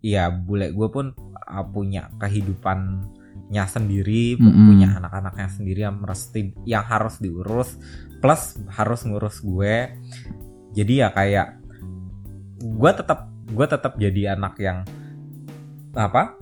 ya 0.00 0.30
bule 0.32 0.72
gue 0.72 0.88
pun 0.88 1.12
uh, 1.36 1.66
punya 1.68 2.08
kehidupannya 2.16 3.64
sendiri 3.68 4.38
pu- 4.40 4.46
Mm-mm. 4.46 4.66
punya 4.72 4.88
anak-anaknya 4.96 5.48
sendiri 5.52 5.80
yang 5.84 6.00
mesti 6.00 6.54
yang 6.64 6.86
harus 6.86 7.18
diurus 7.20 7.76
plus 8.22 8.56
harus 8.72 9.04
ngurus 9.04 9.44
gue 9.44 10.00
jadi 10.72 10.92
ya 10.96 11.08
kayak 11.12 11.60
gue 12.62 12.90
tetap 12.94 13.28
gue 13.52 13.66
tetap 13.68 13.92
jadi 14.00 14.32
anak 14.38 14.54
yang 14.62 14.86
apa 15.92 16.38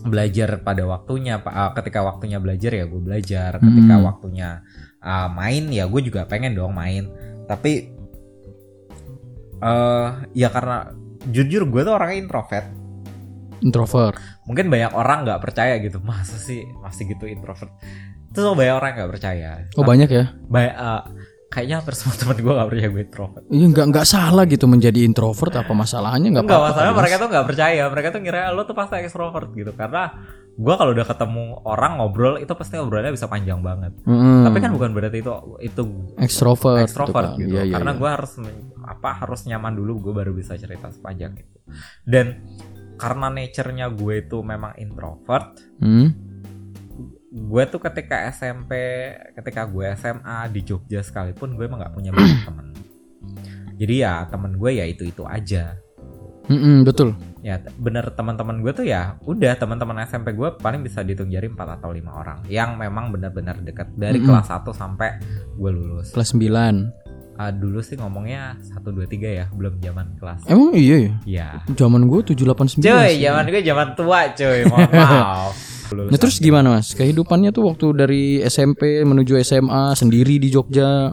belajar 0.00 0.64
pada 0.64 0.82
waktunya 0.88 1.38
Pak. 1.38 1.52
Uh, 1.52 1.70
ketika 1.76 2.00
waktunya 2.00 2.40
belajar 2.40 2.72
ya 2.72 2.84
gue 2.88 3.00
belajar 3.02 3.50
ketika 3.60 3.94
Mm. 4.00 4.04
waktunya 4.06 4.48
uh, 5.04 5.28
main 5.28 5.68
ya 5.68 5.84
gue 5.86 6.00
juga 6.00 6.24
pengen 6.24 6.56
dong 6.56 6.72
main. 6.72 7.06
Tapi 7.44 7.92
eh 9.62 10.08
ya 10.34 10.48
karena 10.50 10.90
jujur 11.30 11.70
gue 11.70 11.80
tuh 11.86 11.94
orangnya 11.94 12.18
introvert. 12.18 12.66
Introvert. 13.62 14.18
Mungkin 14.42 14.66
banyak 14.74 14.90
orang 14.90 15.22
nggak 15.22 15.40
percaya 15.42 15.78
gitu. 15.78 16.02
Masa 16.08 16.34
sih 16.34 16.66
masih 16.82 17.14
gitu 17.14 17.30
introvert? 17.30 17.70
Itu 18.32 18.42
banyak 18.56 18.74
orang 18.74 18.90
nggak 18.98 19.10
percaya. 19.12 19.50
Oh 19.78 19.84
banyak 19.86 20.08
ya? 20.10 20.24
Banyak 20.50 20.74
eh, 20.74 21.02
kayaknya 21.52 21.76
hampir 21.78 21.92
semua 21.92 22.16
teman 22.16 22.36
gue 22.36 22.48
nggak 22.50 22.66
percaya 22.66 22.88
gue 22.88 23.02
introvert 23.04 23.44
Iya 23.46 23.66
nggak 23.68 23.86
nggak 23.92 24.06
salah 24.08 24.44
gitu 24.44 24.64
menjadi 24.64 25.00
introvert 25.02 25.52
apa 25.54 25.72
masalahnya 25.72 26.28
nggak 26.30 26.44
apa-apa. 26.44 26.64
masalahnya 26.64 26.80
kali, 26.82 26.96
Mas. 26.96 27.00
mereka 27.04 27.16
tuh 27.16 27.28
nggak 27.28 27.46
percaya 27.46 27.82
mereka 27.86 28.08
tuh 28.08 28.20
ngira 28.20 28.40
lo 28.50 28.62
tuh 28.64 28.72
pasti 28.72 28.94
ekstrovert 28.96 29.48
gitu 29.52 29.72
karena 29.72 30.02
gue 30.52 30.74
kalau 30.74 30.92
udah 30.92 31.06
ketemu 31.06 31.44
orang 31.62 31.92
ngobrol 31.96 32.34
itu 32.36 32.52
pasti 32.52 32.76
ngobrolnya 32.76 33.08
bisa 33.08 33.24
panjang 33.24 33.60
banget 33.60 33.92
Mm-mm. 34.04 34.44
tapi 34.44 34.58
kan 34.58 34.70
bukan 34.70 34.90
berarti 34.92 35.18
itu 35.18 35.32
itu 35.62 35.82
ekstrovert, 36.18 36.84
ekstrovert 36.84 37.36
gitu. 37.36 37.48
gitu 37.48 37.52
kan. 37.52 37.56
Iya, 37.56 37.62
iya, 37.64 37.74
karena 37.76 37.92
iya. 37.92 37.98
gue 37.98 38.10
harus 38.10 38.32
apa 38.82 39.10
harus 39.18 39.40
nyaman 39.44 39.72
dulu 39.72 39.92
gue 40.02 40.12
baru 40.14 40.32
bisa 40.32 40.52
cerita 40.54 40.88
sepanjang 40.88 41.36
itu 41.36 41.56
dan 42.04 42.44
karena 42.94 43.28
nature-nya 43.28 43.88
gue 43.90 44.14
itu 44.20 44.38
memang 44.40 44.76
introvert 44.76 45.56
Hmm? 45.78 46.31
Gue 47.32 47.62
tuh 47.64 47.80
ketika 47.80 48.28
SMP 48.28 48.72
ketika 49.32 49.64
gue 49.64 49.88
SMA 49.96 50.38
di 50.52 50.60
Jogja 50.68 51.00
sekalipun 51.00 51.56
gue 51.56 51.64
emang 51.64 51.80
nggak 51.80 51.94
punya 51.96 52.12
banyak 52.12 52.44
temen 52.48 52.66
jadi 53.80 53.94
ya 53.96 54.14
temen 54.28 54.60
gue 54.60 54.70
ya 54.76 54.84
itu 54.84 55.08
itu 55.08 55.24
aja 55.24 55.80
Mm-mm, 56.42 56.82
betul. 56.82 57.14
ya 57.40 57.62
bener 57.78 58.10
teman-teman 58.12 58.60
gue 58.60 58.72
tuh 58.74 58.84
ya 58.84 59.16
udah 59.24 59.54
teman-teman 59.56 60.02
SMP 60.04 60.34
gue 60.34 60.58
paling 60.58 60.82
bisa 60.82 61.00
dihitung 61.00 61.30
jari 61.30 61.46
4 61.48 61.78
atau 61.80 61.94
lima 61.94 62.18
orang 62.18 62.42
yang 62.50 62.74
memang 62.74 63.14
benar-benar 63.14 63.62
dekat 63.62 63.94
dari 63.96 64.20
Mm-mm. 64.20 64.28
kelas 64.28 64.50
1 64.50 64.66
sampai 64.74 65.08
gue 65.56 65.70
lulus 65.70 66.12
Kelas 66.12 66.34
9 66.36 67.01
Ah, 67.34 67.48
dulu 67.48 67.80
sih 67.80 67.94
ngomongnya 67.94 68.54
1 68.60 68.84
2 68.84 69.02
3 69.04 69.28
ya 69.32 69.46
belum 69.48 69.78
zaman 69.78 70.14
kelas 70.16 70.44
Emang 70.44 70.72
iya 70.72 70.96
ya? 70.98 71.12
ya 71.24 71.48
Zaman 71.72 72.04
gue 72.04 72.20
789 72.22 72.78
cuy 72.78 72.92
sih. 73.08 73.18
zaman 73.20 73.44
gue 73.46 73.62
zaman 73.62 73.88
tua 73.92 74.20
cuy 74.30 74.58
mohon 74.64 74.90
maaf 74.94 75.54
Nah 75.92 76.16
terus 76.16 76.36
gimana 76.38 76.72
mas? 76.72 76.92
Kehidupannya 76.92 77.50
tuh 77.50 77.68
waktu 77.68 77.86
dari 77.92 78.22
SMP 78.40 79.00
menuju 79.02 79.36
SMA 79.38 79.92
sendiri 79.92 80.36
di 80.36 80.48
Jogja 80.48 81.12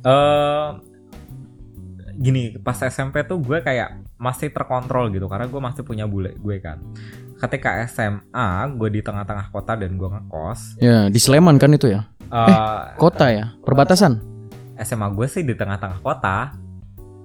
eh 0.00 0.66
gini 2.16 2.54
pas 2.56 2.76
SMP 2.78 3.24
tuh 3.24 3.38
gue 3.38 3.58
kayak 3.58 3.90
masih 4.16 4.48
terkontrol 4.48 5.08
gitu 5.08 5.26
karena 5.26 5.44
gue 5.44 5.60
masih 5.60 5.82
punya 5.82 6.04
bule 6.04 6.36
gue 6.36 6.56
kan 6.58 6.78
ketika 7.38 7.80
SMA 7.86 8.46
gue 8.72 8.88
di 8.90 9.00
tengah-tengah 9.00 9.48
kota 9.48 9.74
dan 9.74 9.94
gue 9.94 10.06
ngekos 10.06 10.78
Ya 10.78 11.08
di 11.08 11.16
Sleman 11.16 11.56
kan 11.56 11.72
itu 11.72 11.88
ya? 11.88 12.04
eh, 12.22 12.82
Kota 12.94 13.32
ya? 13.32 13.56
Perbatasan? 13.60 14.20
SMA 14.80 15.08
gue 15.10 15.26
sih 15.26 15.42
di 15.42 15.52
tengah-tengah 15.52 16.00
kota 16.00 16.56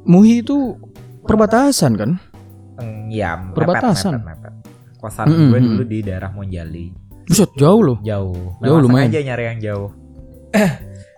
Muhi 0.04 0.40
itu 0.40 0.78
perbatasan 1.22 1.96
kan? 1.96 2.12
Eng, 2.78 3.10
ya 3.10 3.34
mepet, 3.36 3.58
Perbatasan. 3.58 4.20
mepet, 4.20 4.38
mepet. 4.38 4.54
kosan 4.96 5.26
Mm-mm, 5.26 5.50
gue 5.50 5.60
mm. 5.60 5.68
dulu 5.68 5.84
di 5.84 6.00
daerah 6.02 6.30
Monjali 6.30 6.86
Buset 7.26 7.50
jauh 7.54 7.82
loh 7.82 7.98
jauh 8.00 8.34
Jauh, 8.34 8.62
Memang 8.62 8.82
lumayan. 8.82 9.08
sengaja 9.08 9.22
nyari 9.24 9.44
yang 9.48 9.60
jauh 9.60 9.90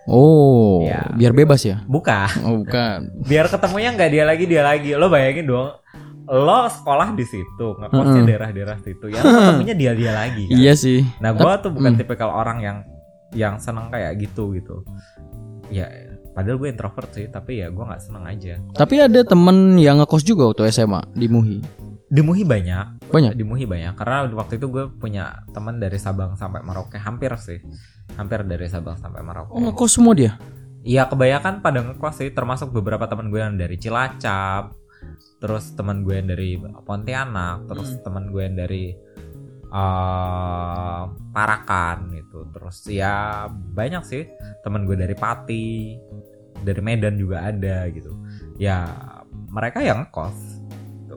Oh 0.06 0.82
Ya. 0.82 1.04
biar 1.12 1.32
bebas 1.32 1.60
ya? 1.62 1.84
buka 1.84 2.32
Oh 2.40 2.62
bukan 2.62 3.12
biar 3.22 3.44
ketemunya 3.46 3.92
nggak 3.92 4.10
dia 4.10 4.24
lagi 4.24 4.44
dia 4.44 4.62
lagi 4.62 4.90
lo 4.92 5.06
bayangin 5.06 5.44
dong 5.44 5.68
lo 6.26 6.60
sekolah 6.66 7.12
di 7.12 7.24
situ 7.24 7.66
ngekosnya 7.74 8.12
Mm-mm. 8.14 8.24
daerah-daerah 8.26 8.76
situ 8.78 9.06
ya 9.06 9.20
ketemunya 9.20 9.74
dia 9.74 9.92
dia 9.92 10.12
lagi 10.12 10.42
kan 10.44 10.56
Iya 10.56 10.72
sih 10.74 11.00
nah 11.18 11.32
gue 11.32 11.52
tuh 11.60 11.70
bukan 11.70 11.92
Hmm. 11.92 12.00
tipikal 12.00 12.30
orang 12.30 12.58
yang 12.58 12.76
yang 13.30 13.54
seneng 13.56 13.88
kayak 13.88 14.16
gitu 14.18 14.52
gitu 14.52 14.80
ya 15.68 15.84
padahal 16.38 16.54
gue 16.54 16.70
introvert 16.70 17.10
sih 17.10 17.26
tapi 17.26 17.58
ya 17.58 17.66
gue 17.66 17.82
nggak 17.82 17.98
seneng 17.98 18.22
aja. 18.30 18.62
Tapi 18.78 19.02
ada 19.02 19.26
temen 19.26 19.74
yang 19.74 19.98
ngekos 19.98 20.22
juga 20.22 20.46
waktu 20.46 20.70
SMA 20.70 21.02
di 21.18 21.26
Muhi. 21.26 21.58
Di 22.06 22.22
Muhi 22.22 22.46
banyak. 22.46 23.10
Banyak? 23.10 23.34
di 23.34 23.42
Muhi 23.42 23.66
banyak. 23.66 23.98
Karena 23.98 24.22
waktu 24.30 24.62
itu 24.62 24.70
gue 24.70 24.86
punya 24.86 25.42
teman 25.50 25.82
dari 25.82 25.98
Sabang 25.98 26.38
sampai 26.38 26.62
Merauke. 26.62 26.94
Hampir 26.94 27.34
sih. 27.42 27.58
Hampir 28.14 28.46
dari 28.46 28.70
Sabang 28.70 28.94
sampai 28.94 29.18
Merauke. 29.26 29.50
Oh 29.50 29.58
ngekos 29.58 29.98
semua 29.98 30.14
dia? 30.14 30.38
Iya 30.86 31.10
kebanyakan 31.10 31.58
pada 31.58 31.82
ngekos 31.82 32.22
sih. 32.22 32.30
Termasuk 32.30 32.70
beberapa 32.70 33.10
teman 33.10 33.34
gue 33.34 33.42
yang 33.42 33.58
dari 33.58 33.74
Cilacap. 33.74 34.78
Terus 35.42 35.74
teman 35.74 36.06
gue 36.06 36.14
yang 36.22 36.30
dari 36.30 36.54
Pontianak. 36.86 37.66
Terus 37.66 37.98
Hmm. 37.98 38.02
teman 38.06 38.24
gue 38.30 38.42
yang 38.46 38.54
dari 38.54 38.94
eh, 39.68 41.02
Parakan 41.32 41.98
gitu. 42.16 42.48
Terus 42.50 42.76
ya 42.90 43.46
banyak 43.50 44.02
sih 44.04 44.26
teman 44.64 44.88
gue 44.88 44.96
dari 44.98 45.14
Pati 45.14 45.96
dari 46.62 46.80
Medan 46.82 47.14
juga 47.16 47.46
ada 47.46 47.86
gitu. 47.92 48.12
Ya 48.58 48.88
mereka 49.48 49.80
yang 49.80 50.04
ngekos 50.04 50.36
gitu. 51.06 51.16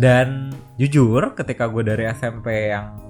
dan 0.00 0.54
jujur 0.80 1.36
ketika 1.36 1.68
gue 1.68 1.82
dari 1.84 2.08
SMP 2.08 2.72
yang 2.72 3.04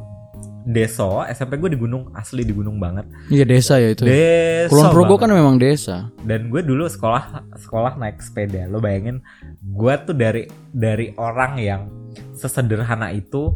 Deso 0.64 1.20
SMP 1.28 1.60
gue 1.60 1.76
di 1.76 1.78
gunung 1.78 2.08
asli 2.16 2.40
di 2.40 2.56
gunung 2.56 2.80
banget. 2.80 3.04
Iya 3.28 3.44
desa 3.44 3.76
ya 3.76 3.92
itu 3.92 4.08
ya? 4.08 4.16
Deso 4.16 4.72
Kulon 4.72 4.96
Progo 4.96 5.14
kan 5.20 5.28
memang 5.28 5.60
desa. 5.60 6.08
Dan 6.24 6.48
gue 6.48 6.64
dulu 6.64 6.88
sekolah 6.88 7.44
sekolah 7.60 8.00
naik 8.00 8.24
sepeda. 8.24 8.64
Lo 8.72 8.80
bayangin 8.80 9.20
gue 9.60 9.94
tuh 10.08 10.16
dari 10.16 10.48
dari 10.72 11.12
orang 11.20 11.60
yang 11.60 11.82
sesederhana 12.32 13.12
itu 13.12 13.52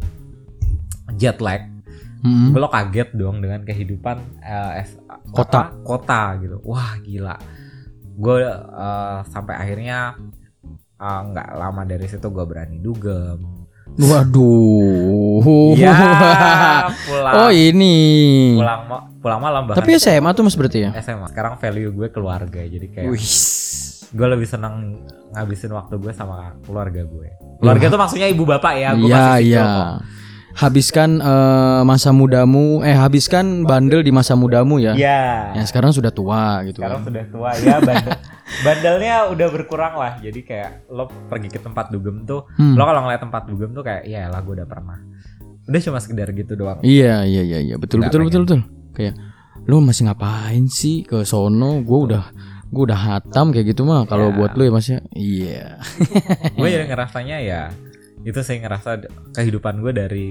jet 1.11 1.39
lag. 1.39 1.63
Gue 2.19 2.59
lo 2.59 2.67
kaget 2.67 3.13
dong 3.13 3.39
dengan 3.39 3.63
kehidupan 3.63 4.17
eh, 4.39 4.83
es- 4.83 4.99
Kota. 5.29 5.71
apa, 5.71 5.79
kota 5.81 6.21
gitu. 6.37 6.57
Wah 6.63 6.99
gila. 6.99 7.35
Gue 8.13 8.43
eh, 8.43 9.19
sampai 9.25 9.55
akhirnya 9.55 10.19
eh, 10.95 11.21
nggak 11.25 11.49
lama 11.53 11.81
dari 11.83 12.05
situ 12.05 12.27
gue 12.27 12.43
berani 12.43 12.77
dugem. 12.77 13.39
Waduh. 13.89 15.73
Ya 15.75 15.95
pulang. 17.07 17.33
Oh 17.37 17.49
ini. 17.49 17.97
Pulang 18.55 18.81
ma- 18.85 19.05
pulang 19.19 19.39
malam 19.39 19.61
bahkan 19.63 19.79
Tapi 19.79 19.95
SMA 19.95 20.29
tuh 20.31 20.43
mas 20.43 20.55
berarti 20.55 20.79
ya? 20.81 20.91
SMA 20.97 21.27
sekarang 21.27 21.55
value 21.55 21.89
gue 21.89 22.07
keluarga 22.09 22.61
jadi 22.61 22.87
kayak 22.87 23.09
Wih. 23.09 23.27
gue 24.09 24.27
lebih 24.27 24.45
seneng 24.45 25.03
ngabisin 25.31 25.69
waktu 25.69 25.95
gue 25.95 26.11
sama 26.11 26.55
keluarga 26.63 27.01
gue. 27.01 27.29
Keluarga 27.59 27.85
tuh 27.87 27.97
maksudnya 27.97 28.27
ibu 28.27 28.43
bapak 28.43 28.73
ya. 28.75 28.89
Gue 28.93 29.05
Iya 29.05 29.15
masih 29.15 29.33
single 29.39 29.47
iya. 29.47 29.65
kok. 29.65 30.18
Habiskan 30.59 31.09
eh, 31.17 31.81
masa 31.81 32.11
mudamu 32.11 32.83
eh 32.83 32.91
habiskan 32.91 33.63
bandel 33.63 34.03
di 34.03 34.11
masa 34.11 34.35
mudamu 34.35 34.75
ya. 34.77 34.91
Ya. 34.93 35.55
Ya 35.55 35.63
sekarang 35.63 35.89
sudah 35.89 36.11
tua 36.11 36.61
gitu. 36.63 36.83
Sekarang 36.83 37.01
kan. 37.01 37.07
sudah 37.07 37.23
tua 37.25 37.49
ya 37.55 37.77
bandel. 37.79 38.15
Bandelnya 38.59 39.29
udah 39.29 39.47
berkurang 39.47 39.93
lah. 39.93 40.17
Jadi 40.17 40.41
kayak 40.41 40.89
lo 40.89 41.05
pergi 41.29 41.47
ke 41.47 41.61
tempat 41.61 41.93
dugem 41.93 42.25
tuh, 42.25 42.49
Hmm. 42.57 42.73
lo 42.73 42.81
kalau 42.81 43.05
ngeliat 43.05 43.21
tempat 43.21 43.45
dugem 43.45 43.71
tuh 43.71 43.85
kayak 43.85 44.03
ya 44.03 44.25
lah 44.25 44.41
gue 44.41 44.51
udah 44.51 44.65
pernah. 44.65 44.97
Udah 45.63 45.79
cuma 45.79 46.01
sekedar 46.01 46.33
gitu 46.33 46.57
doang. 46.57 46.81
Iya 46.81 47.23
iya 47.23 47.45
iya 47.45 47.59
iya 47.61 47.75
betul 47.77 48.01
Nggak 48.01 48.09
betul 48.09 48.21
betul 48.25 48.41
pengen. 48.41 48.61
betul. 48.65 48.93
Kayak 48.97 49.13
lu 49.63 49.75
masih 49.79 50.03
ngapain 50.03 50.65
sih 50.65 51.05
ke 51.05 51.21
sono? 51.23 51.79
Gue 51.79 52.09
udah 52.09 52.25
gue 52.65 52.83
udah 52.83 52.99
hatam 52.99 53.53
kayak 53.53 53.69
gitu 53.69 53.85
mah. 53.85 54.03
Kalau 54.03 54.33
Ya. 54.33 54.35
buat 54.35 54.51
lu 54.53 54.63
ya 54.65 54.71
mas 54.73 54.87
ya. 54.87 54.99
Iya. 55.13 55.65
gue 56.51 56.67
jadi 56.73 56.85
ngerasanya 56.85 57.37
ya 57.39 57.61
itu 58.23 58.39
saya 58.43 58.59
ngerasa 58.61 58.89
kehidupan 59.33 59.79
gue 59.79 59.93
dari 59.95 60.27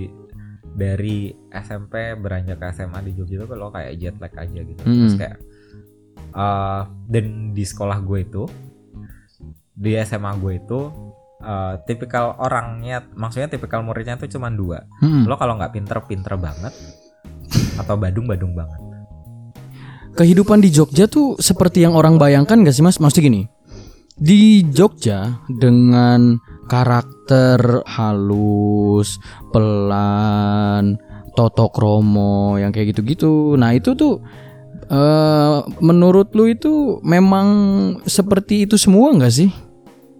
dari 0.78 1.33
SMP 1.50 2.14
beranjak 2.14 2.61
ke 2.61 2.66
SMA 2.71 3.00
di 3.02 3.12
Jogja 3.16 3.42
itu 3.42 3.54
lo 3.57 3.73
kayak 3.73 3.92
jet 3.99 4.16
lag 4.21 4.30
aja 4.30 4.61
gitu 4.62 4.80
terus 4.80 5.14
Mm. 5.14 5.18
kayak 5.18 5.37
eh, 6.30 6.83
dan 7.09 7.26
di 7.57 7.64
sekolah 7.64 7.99
gue 8.04 8.18
itu 8.23 8.42
di 9.75 9.97
SMA 10.04 10.33
gue 10.38 10.52
itu 10.61 10.80
eh, 11.40 11.75
tipikal 11.83 12.37
orangnya 12.38 13.02
maksudnya 13.16 13.49
tipikal 13.49 13.83
muridnya 13.83 14.21
itu 14.21 14.38
cuma 14.38 14.52
dua 14.52 14.85
Mm-mm. 15.00 15.26
lo 15.26 15.35
kalau 15.35 15.57
nggak 15.57 15.73
pinter 15.73 15.99
pinter 16.04 16.35
banget 16.37 16.75
atau 17.80 17.97
badung 17.97 18.28
badung 18.28 18.52
banget 18.52 18.80
Kehidupan 20.09 20.59
di 20.59 20.75
Jogja 20.75 21.07
tuh 21.07 21.38
seperti 21.38 21.87
yang 21.87 21.95
orang 21.95 22.18
bayangkan 22.18 22.66
gak 22.66 22.75
sih 22.75 22.83
mas? 22.83 22.99
Maksudnya 22.99 23.30
gini, 23.30 23.42
di 24.18 24.66
Jogja 24.66 25.47
dengan 25.47 26.35
karakter 26.69 27.83
halus, 27.89 29.17
pelan, 29.51 31.01
totok 31.33 31.75
romo 31.81 32.61
yang 32.61 32.71
kayak 32.71 32.95
gitu-gitu. 32.95 33.57
Nah 33.57 33.73
itu 33.73 33.97
tuh 33.97 34.21
eh 34.89 35.57
menurut 35.81 36.33
lu 36.37 36.49
itu 36.49 37.01
memang 37.01 37.49
seperti 38.05 38.69
itu 38.69 38.77
semua 38.77 39.17
nggak 39.17 39.35
sih? 39.35 39.51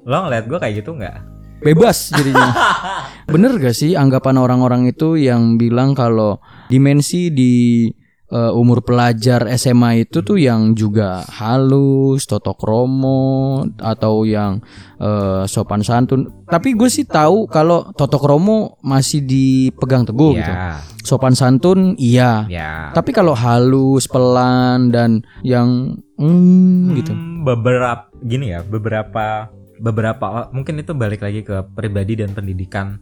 lo 0.09 0.25
ngeliat 0.25 0.49
gue 0.49 0.57
kayak 0.57 0.75
gitu 0.81 0.97
nggak 0.97 1.17
Bebas 1.59 2.15
jadinya. 2.15 2.55
Bener 3.35 3.59
gak 3.59 3.75
sih 3.75 3.99
anggapan 3.99 4.39
orang-orang 4.39 4.87
itu 4.87 5.19
yang 5.19 5.59
bilang 5.59 5.91
kalau 5.91 6.39
dimensi 6.71 7.35
di 7.35 7.91
eh, 8.29 8.53
umur 8.53 8.85
pelajar 8.85 9.49
SMA 9.57 10.09
itu 10.09 10.21
tuh 10.21 10.37
yang 10.37 10.77
juga 10.77 11.25
halus, 11.29 12.29
totok 12.29 12.61
romo 12.65 13.65
atau 13.81 14.25
yang 14.29 14.61
eh, 15.01 15.45
sopan 15.49 15.81
santun. 15.85 16.45
Tapi 16.49 16.77
gue 16.77 16.89
sih 16.89 17.05
tahu 17.05 17.49
kalau 17.49 17.89
totok 17.97 18.25
romo 18.25 18.77
masih 18.85 19.25
dipegang 19.25 20.05
teguh 20.09 20.37
gitu. 20.37 20.53
ya 20.53 20.81
Sopan 21.05 21.33
santun 21.33 21.97
iya. 21.97 22.45
ya 22.53 22.93
Tapi 22.93 23.17
kalau 23.17 23.33
halus, 23.33 24.05
pelan 24.05 24.93
dan 24.93 25.25
yang 25.41 25.97
hmm, 26.21 26.97
gitu. 27.01 27.13
Hmm, 27.17 27.49
beberapa 27.49 28.13
gini 28.21 28.53
ya 28.53 28.61
beberapa 28.67 29.49
beberapa 29.79 30.51
mungkin 30.51 30.83
itu 30.83 30.93
balik 30.93 31.23
lagi 31.23 31.47
ke 31.47 31.63
pribadi 31.73 32.19
dan 32.19 32.35
pendidikan 32.35 32.99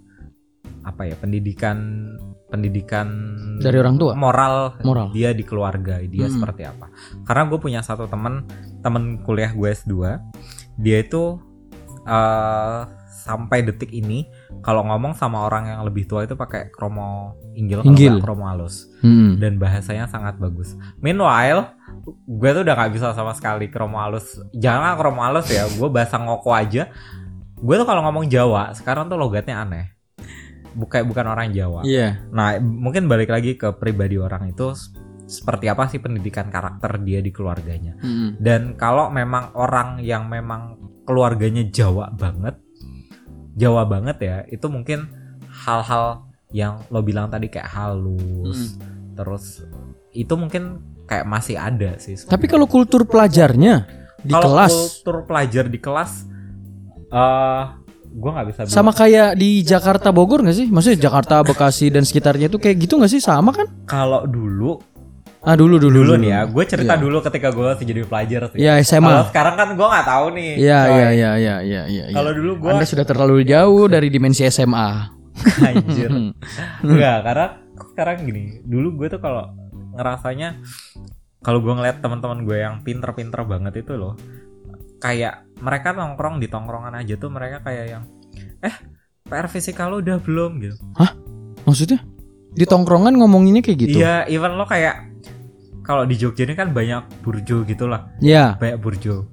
apa 0.84 1.08
ya 1.08 1.16
pendidikan 1.18 2.04
pendidikan 2.46 3.06
Dari 3.58 3.74
orang 3.76 3.96
tua. 3.96 4.12
moral, 4.14 4.78
Moral. 4.80 5.10
dia 5.10 5.30
di 5.30 5.42
keluarga 5.42 5.98
dia 6.00 6.26
Hmm. 6.26 6.34
seperti 6.34 6.62
apa 6.62 6.86
karena 7.22 7.42
gue 7.44 7.58
punya 7.58 7.80
satu 7.80 8.06
temen 8.06 8.46
temen 8.80 9.18
kuliah 9.20 9.50
gue 9.50 9.68
S2 9.68 10.22
dia 10.76 10.96
itu 11.00 11.42
eh, 12.02 12.80
sampai 13.18 13.58
detik 13.60 13.90
ini 13.90 14.30
kalau 14.62 14.82
ngomong 14.84 15.10
sama 15.12 15.42
orang 15.42 15.66
yang 15.68 15.82
lebih 15.82 16.06
tua 16.06 16.22
itu 16.22 16.34
pakai 16.34 16.70
kromo 16.70 17.34
inggil, 17.52 17.82
nggak 17.82 18.18
kromo 18.20 18.46
halus 18.46 18.86
Hmm. 19.02 19.34
dan 19.36 19.58
bahasanya 19.58 20.06
sangat 20.06 20.38
bagus. 20.38 20.78
Meanwhile, 20.98 21.74
gue 22.22 22.50
tuh 22.52 22.62
udah 22.62 22.74
nggak 22.76 22.92
bisa 22.92 23.10
sama 23.10 23.32
sekali 23.32 23.66
kromo 23.66 23.98
halus. 23.98 24.38
Jangan 24.52 24.94
kromo 24.94 25.18
halus 25.20 25.46
ya, 25.48 25.66
gue 25.66 25.88
bahasa 25.88 26.14
ngoko 26.16 26.50
aja. 26.50 26.86
Gue 27.56 27.74
tuh 27.74 27.82
kalau 27.82 28.04
ngomong 28.04 28.28
Jawa, 28.28 28.70
sekarang 28.70 29.06
tuh 29.06 29.16
logatnya 29.16 29.58
aneh. 29.58 29.95
Bukan 30.76 31.08
bukan 31.08 31.24
orang 31.32 31.56
Jawa. 31.56 31.80
Iya. 31.88 32.28
Nah, 32.30 32.60
mungkin 32.60 33.08
balik 33.08 33.32
lagi 33.32 33.56
ke 33.56 33.72
pribadi 33.80 34.20
orang 34.20 34.52
itu 34.52 34.76
seperti 35.26 35.66
apa 35.66 35.90
sih 35.90 35.98
pendidikan 35.98 36.52
karakter 36.52 37.02
dia 37.02 37.18
di 37.18 37.34
keluarganya. 37.34 37.98
Hmm. 37.98 38.38
Dan 38.38 38.78
kalau 38.78 39.10
memang 39.10 39.56
orang 39.58 39.98
yang 40.04 40.30
memang 40.30 40.78
keluarganya 41.02 41.66
Jawa 41.66 42.14
banget, 42.14 42.60
Jawa 43.58 43.88
banget 43.88 44.16
ya, 44.22 44.36
itu 44.46 44.68
mungkin 44.70 45.10
hal-hal 45.48 46.28
yang 46.54 46.84
lo 46.94 47.02
bilang 47.02 47.26
tadi 47.26 47.50
kayak 47.50 47.66
halus, 47.66 48.78
terus 49.18 49.66
itu 50.14 50.34
mungkin 50.38 50.78
kayak 51.10 51.26
masih 51.26 51.58
ada 51.58 51.98
sih. 51.98 52.14
Tapi 52.22 52.46
kalau 52.46 52.70
kultur 52.70 53.02
pelajarnya 53.02 53.88
di 54.22 54.32
Kalau 54.34 54.54
kelas 54.54 54.74
kultur 54.74 55.16
pelajar 55.26 55.64
di 55.66 55.78
kelas, 55.82 56.12
eh 57.10 57.64
gue 58.10 58.30
nggak 58.30 58.46
bisa 58.48 58.60
bilang. 58.64 58.74
sama 58.74 58.90
kayak 58.90 59.34
di 59.34 59.60
Jakarta 59.60 60.08
Bogor 60.10 60.44
nggak 60.44 60.56
sih? 60.56 60.66
Maksudnya 60.68 61.08
Jakarta 61.08 61.42
Bekasi 61.42 61.90
dan 61.90 62.02
sekitarnya 62.02 62.46
itu 62.46 62.58
kayak 62.58 62.76
gitu 62.78 62.96
nggak 62.96 63.10
sih? 63.10 63.20
Sama 63.20 63.50
kan? 63.50 63.66
Kalau 63.84 64.24
dulu, 64.24 64.78
Ah 65.46 65.54
dulu 65.54 65.78
dulu 65.78 66.02
dulu 66.02 66.18
nih 66.18 66.34
ya, 66.34 66.40
gue 66.42 66.64
cerita 66.66 66.98
Iya. 66.98 67.02
dulu 67.06 67.22
ketika 67.22 67.54
gue 67.54 67.62
masih 67.70 67.86
jadi 67.86 68.02
pelajar 68.02 68.40
sih. 68.50 68.58
Ya 68.58 68.74
Kalau 68.74 68.82
SMA. 68.82 69.14
sekarang 69.30 69.54
kan 69.54 69.68
gue 69.78 69.86
nggak 69.86 70.06
tahu 70.10 70.26
nih. 70.34 70.50
Iya 70.58 70.80
iya 70.82 70.90
iya 70.90 71.10
iya 71.14 71.30
iya 71.38 71.54
iya. 71.62 71.82
iya. 72.10 72.14
Kalau 72.18 72.34
dulu 72.34 72.52
gue 72.66 72.70
Anda 72.74 72.82
sudah 72.82 73.06
terlalu 73.06 73.46
jauh 73.46 73.86
dari 73.86 74.10
dimensi 74.10 74.42
SMA. 74.50 74.90
Anjir. 75.70 76.10
Enggak, 76.82 77.18
karena 77.22 77.46
sekarang 77.94 78.26
gini. 78.26 78.58
Dulu 78.66 78.98
gue 78.98 79.06
tuh 79.06 79.22
kalau 79.22 79.54
ngerasanya 79.94 80.58
kalau 81.38 81.62
gue 81.62 81.78
ngeliat 81.78 82.02
teman-teman 82.02 82.42
gue 82.42 82.58
yang 82.58 82.82
pinter-pinter 82.82 83.46
banget 83.46 83.86
itu 83.86 83.94
loh, 83.94 84.18
kayak 84.98 85.45
mereka 85.60 85.96
nongkrong 85.96 86.40
di 86.40 86.46
tongkrongan 86.50 86.94
aja 86.96 87.14
tuh 87.16 87.32
mereka 87.32 87.64
kayak 87.64 87.86
yang 87.88 88.04
eh 88.60 88.74
PR 89.26 89.48
fisika 89.50 89.90
lo 89.90 89.98
udah 90.04 90.20
belum 90.22 90.62
gitu. 90.62 90.76
Maksudnya 91.66 92.00
di 92.56 92.64
tongkrongan 92.64 93.18
ngomonginnya 93.18 93.60
kayak 93.64 93.78
gitu? 93.84 93.98
Iya, 94.00 94.24
even 94.30 94.54
lo 94.54 94.64
kayak 94.64 95.12
kalau 95.82 96.06
di 96.06 96.18
Jogja 96.18 96.46
ini 96.46 96.54
kan 96.58 96.74
banyak 96.74 97.22
burjo 97.22 97.62
gitu 97.66 97.86
lah, 97.86 98.10
Iya. 98.18 98.58
banyak 98.58 98.78
burjo. 98.78 99.26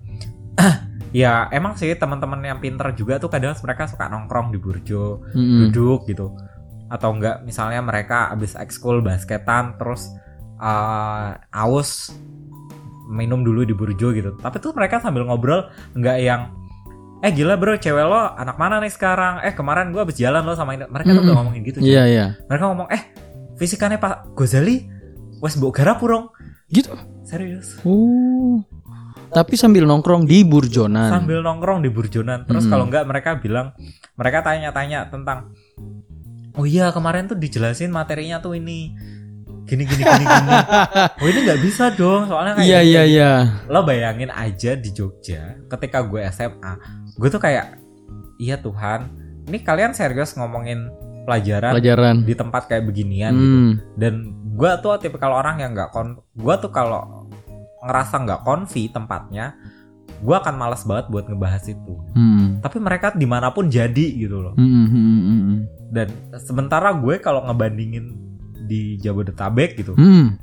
ya 1.13 1.45
emang 1.53 1.77
sih 1.77 1.93
teman-teman 1.93 2.41
yang 2.41 2.57
pinter 2.61 2.89
juga 2.97 3.21
tuh 3.21 3.29
kadang 3.29 3.53
mereka 3.61 3.85
suka 3.85 4.09
nongkrong 4.09 4.49
di 4.53 4.57
burjo, 4.61 5.21
Mm-mm. 5.33 5.69
duduk 5.69 6.09
gitu 6.09 6.33
atau 6.93 7.09
enggak 7.09 7.41
misalnya 7.41 7.81
mereka 7.81 8.29
abis 8.29 8.53
ekskul 8.53 9.01
basketan 9.01 9.73
terus 9.81 10.13
uh, 10.61 11.33
aus 11.49 12.13
minum 13.13 13.45
dulu 13.45 13.61
di 13.61 13.71
burjo 13.71 14.09
gitu 14.09 14.33
tapi 14.35 14.57
tuh 14.57 14.73
mereka 14.73 14.97
sambil 14.97 15.23
ngobrol 15.23 15.69
enggak 15.93 16.17
yang 16.17 16.49
eh 17.21 17.29
gila 17.29 17.55
bro 17.55 17.77
cewek 17.77 18.03
lo 18.03 18.33
anak 18.33 18.57
mana 18.57 18.81
nih 18.81 18.89
sekarang 18.89 19.39
eh 19.39 19.53
kemarin 19.53 19.93
gua 19.93 20.03
abis 20.03 20.17
jalan 20.17 20.41
lo 20.41 20.57
sama 20.57 20.73
ini 20.73 20.83
mereka 20.85 21.07
tuh 21.07 21.15
Mm-mm. 21.15 21.27
udah 21.29 21.35
ngomongin 21.39 21.61
gitu. 21.63 21.77
Iya 21.79 22.03
iya. 22.03 22.25
mereka 22.45 22.67
ngomong 22.67 22.89
eh 22.89 23.01
fisikanya 23.55 23.95
pak 23.95 24.33
Gozali 24.33 24.89
wes 25.39 25.55
mbok 25.55 25.71
garap 25.71 26.01
purong 26.01 26.27
Gitu. 26.67 26.89
serius 27.21 27.77
Oh. 27.85 28.59
Tapi 29.29 29.55
sambil 29.55 29.85
nongkrong 29.85 30.25
di 30.25 30.41
Burjonan. 30.41 31.09
sambil 31.09 31.39
nongkrong 31.39 31.79
di 31.79 31.89
burjonan 31.89 32.43
terus 32.43 32.65
Mm-mm. 32.65 32.73
kalau 32.73 32.85
enggak 32.85 33.05
mereka 33.05 33.29
bilang 33.37 33.71
mereka 34.13 34.41
tanya-tanya 34.41 35.07
tentang 35.07 35.53
oh 36.53 36.65
iya 36.65 36.89
kemarin 36.89 37.25
tuh 37.25 37.33
dijelasin 37.33 37.89
materinya 37.89 38.37
tuh 38.37 38.53
ini 38.53 38.93
gini 39.63 39.83
gini 39.83 40.01
gini 40.01 40.25
gini 40.25 40.51
oh 41.21 41.27
ini 41.27 41.39
nggak 41.41 41.61
bisa 41.61 41.85
dong 41.89 42.27
soalnya 42.27 42.53
kayak 42.55 42.65
Iya 42.65 42.79
iya 42.81 43.03
iya. 43.03 43.31
gini." 43.41 43.69
lo 43.69 43.79
bayangin 43.81 44.29
aja 44.29 44.71
di 44.73 44.89
Jogja 44.89 45.41
ketika 45.67 46.01
gue 46.01 46.19
SMA 46.29 46.73
gue 47.13 47.29
tuh 47.29 47.39
kayak 47.39 47.79
iya 48.37 48.55
Tuhan 48.55 49.07
ini 49.43 49.57
kalian 49.59 49.91
serius 49.91 50.33
ngomongin 50.33 50.87
pelajaran 51.23 51.71
Pelajaran. 51.73 52.15
di 52.21 52.33
tempat 52.33 52.67
kayak 52.67 52.83
beginian 52.83 53.31
gitu 53.31 53.55
Hmm. 53.55 53.71
dan 53.95 54.13
gue 54.53 54.71
tuh 54.79 54.95
tipikal 54.97 55.31
orang 55.33 55.57
yang 55.57 55.71
nggak 55.71 55.89
kon 55.89 56.15
gue 56.29 56.55
tuh 56.57 56.69
kalau 56.69 57.25
ngerasa 57.81 58.15
nggak 58.19 58.41
konfi 58.41 58.87
tempatnya 58.87 59.55
gue 60.19 60.31
akan 60.33 60.55
malas 60.55 60.83
banget 60.83 61.07
buat 61.07 61.25
ngebahas 61.25 61.63
itu 61.65 61.95
Hmm. 62.11 62.59
tapi 62.59 62.77
mereka 62.77 63.11
di 63.11 63.23
mana 63.23 63.49
pun 63.49 63.67
jadi 63.67 64.05
gitu 64.13 64.39
loh 64.39 64.53
Hmm, 64.53 64.67
hmm, 64.85 64.91
hmm, 64.91 65.19
hmm, 65.41 65.59
dan 65.89 66.07
sementara 66.37 66.91
gue 66.93 67.15
kalau 67.17 67.43
ngebandingin 67.43 68.11
di 68.63 68.95
Jabodetabek 68.97 69.75
gitu 69.75 69.93
Hmm. 69.93 70.39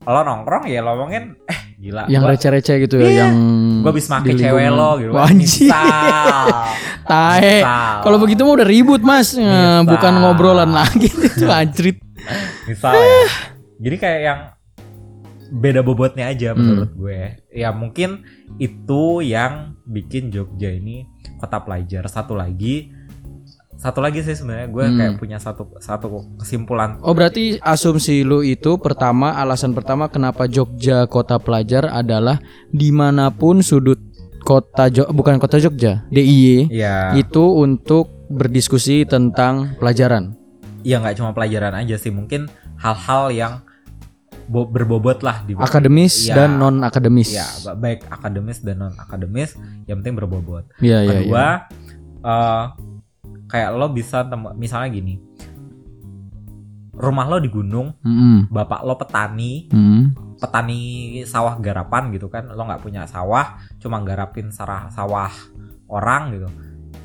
lo 0.00 0.20
nongkrong 0.22 0.64
ya 0.64 0.80
lo 0.80 0.94
ngomongin 0.94 1.36
eh 1.44 1.60
gila 1.76 2.06
Yang 2.06 2.22
gua, 2.22 2.30
receh-receh 2.32 2.76
gitu 2.80 2.96
ya, 2.96 3.04
Iya. 3.04 3.16
yang 3.22 3.34
gue 3.80 3.90
habis 3.90 4.08
make 4.08 4.32
cewek 4.32 4.68
lo 4.68 4.90
gitu 4.96 5.12
misal 5.12 6.46
Tae. 7.08 7.64
Kalau 7.98 8.18
begitu 8.18 8.40
mah 8.42 8.54
udah 8.54 8.68
ribut 8.68 9.00
mas, 9.00 9.32
Eh, 9.32 9.40
Misal. 9.40 9.84
bukan 9.84 10.12
ngobrolan 10.18 10.68
lagi 10.70 11.08
itu 11.28 11.46
anjrit. 11.46 11.96
misal 12.64 12.92
ya 12.92 13.24
jadi 13.78 13.96
kayak 13.96 14.20
yang 14.22 14.40
beda 15.50 15.80
bobotnya 15.80 16.28
aja 16.28 16.52
Hmm. 16.52 16.60
menurut 16.60 16.92
gue 16.92 17.20
ya 17.48 17.72
mungkin 17.72 18.24
itu 18.56 19.02
yang 19.20 19.76
bikin 19.82 20.28
Jogja 20.28 20.68
ini 20.68 21.08
kota 21.36 21.56
pelajar 21.58 22.04
satu 22.04 22.32
lagi 22.32 22.92
satu 23.78 23.98
lagi 23.98 24.20
sih 24.20 24.34
sebenarnya 24.34 24.66
gue 24.66 24.84
Hmm. 24.84 24.96
kayak 24.96 25.12
punya 25.16 25.38
satu 25.38 25.70
satu 25.78 26.10
kesimpulan 26.36 26.98
Oh 27.00 27.14
berarti 27.14 27.56
asumsi 27.58 28.20
lu 28.20 28.42
itu 28.42 28.74
pertama 28.76 29.32
alasan 29.32 29.70
pertama 29.70 30.06
kenapa 30.06 30.44
Jogja 30.44 31.06
kota 31.06 31.38
pelajar 31.38 31.86
adalah 31.86 32.42
di 32.68 32.90
mana 32.90 33.30
pun 33.30 33.62
sudut 33.62 34.02
kota 34.40 34.88
Jo 34.88 35.06
bukan 35.08 35.38
kota 35.38 35.56
Jogja 35.56 36.02
DIY 36.08 36.68
ya 36.68 37.14
itu 37.14 37.38
untuk 37.40 38.10
berdiskusi 38.28 39.02
tentang 39.04 39.78
pelajaran. 39.78 40.34
ya 40.80 40.98
nggak 40.98 41.16
cuma 41.16 41.30
pelajaran 41.30 41.74
aja 41.74 41.94
sih 41.94 42.08
mungkin 42.08 42.46
hal-hal 42.76 43.30
yang 43.30 43.52
bo- 44.44 44.66
berbobot 44.66 45.20
lah 45.20 45.42
di 45.42 45.52
Akademis 45.54 46.24
Iya. 46.24 46.34
dan 46.34 46.50
non 46.56 46.80
akademis. 46.80 47.30
ya 47.30 47.44
ba- 47.62 47.76
baik 47.76 48.06
akademis 48.06 48.58
dan 48.58 48.76
non 48.80 48.94
akademis 48.96 49.54
yang 49.84 50.00
penting 50.00 50.14
berbobot 50.14 50.64
Iya 50.78 50.98
iya. 50.98 51.10
kedua 51.14 51.46
iya. 51.68 52.24
eh, 52.24 52.64
kayak 53.48 53.72
lo 53.72 53.88
bisa 53.88 54.22
temu- 54.22 54.54
misalnya 54.54 54.88
gini 54.90 55.16
rumah 56.92 57.26
lo 57.26 57.38
di 57.38 57.46
gunung 57.46 57.94
Mm-mm. 57.98 58.48
bapak 58.48 58.80
lo 58.82 58.94
petani 58.94 59.66
Mm. 59.68 60.04
petani 60.36 60.80
sawah 61.24 61.56
garapan 61.56 62.10
gitu 62.10 62.26
kan 62.26 62.46
lo 62.46 62.60
nggak 62.60 62.78
punya 62.78 63.02
sawah 63.04 63.56
cuma 63.76 63.98
garapin 64.00 64.50
sarah 64.50 64.86
sawah 64.88 65.30
orang 65.86 66.32
gitu 66.32 66.48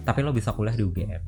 tapi 0.02 0.20
lo 0.20 0.30
bisa 0.30 0.52
kuliah 0.52 0.74
di 0.74 0.82
UGM 0.82 1.24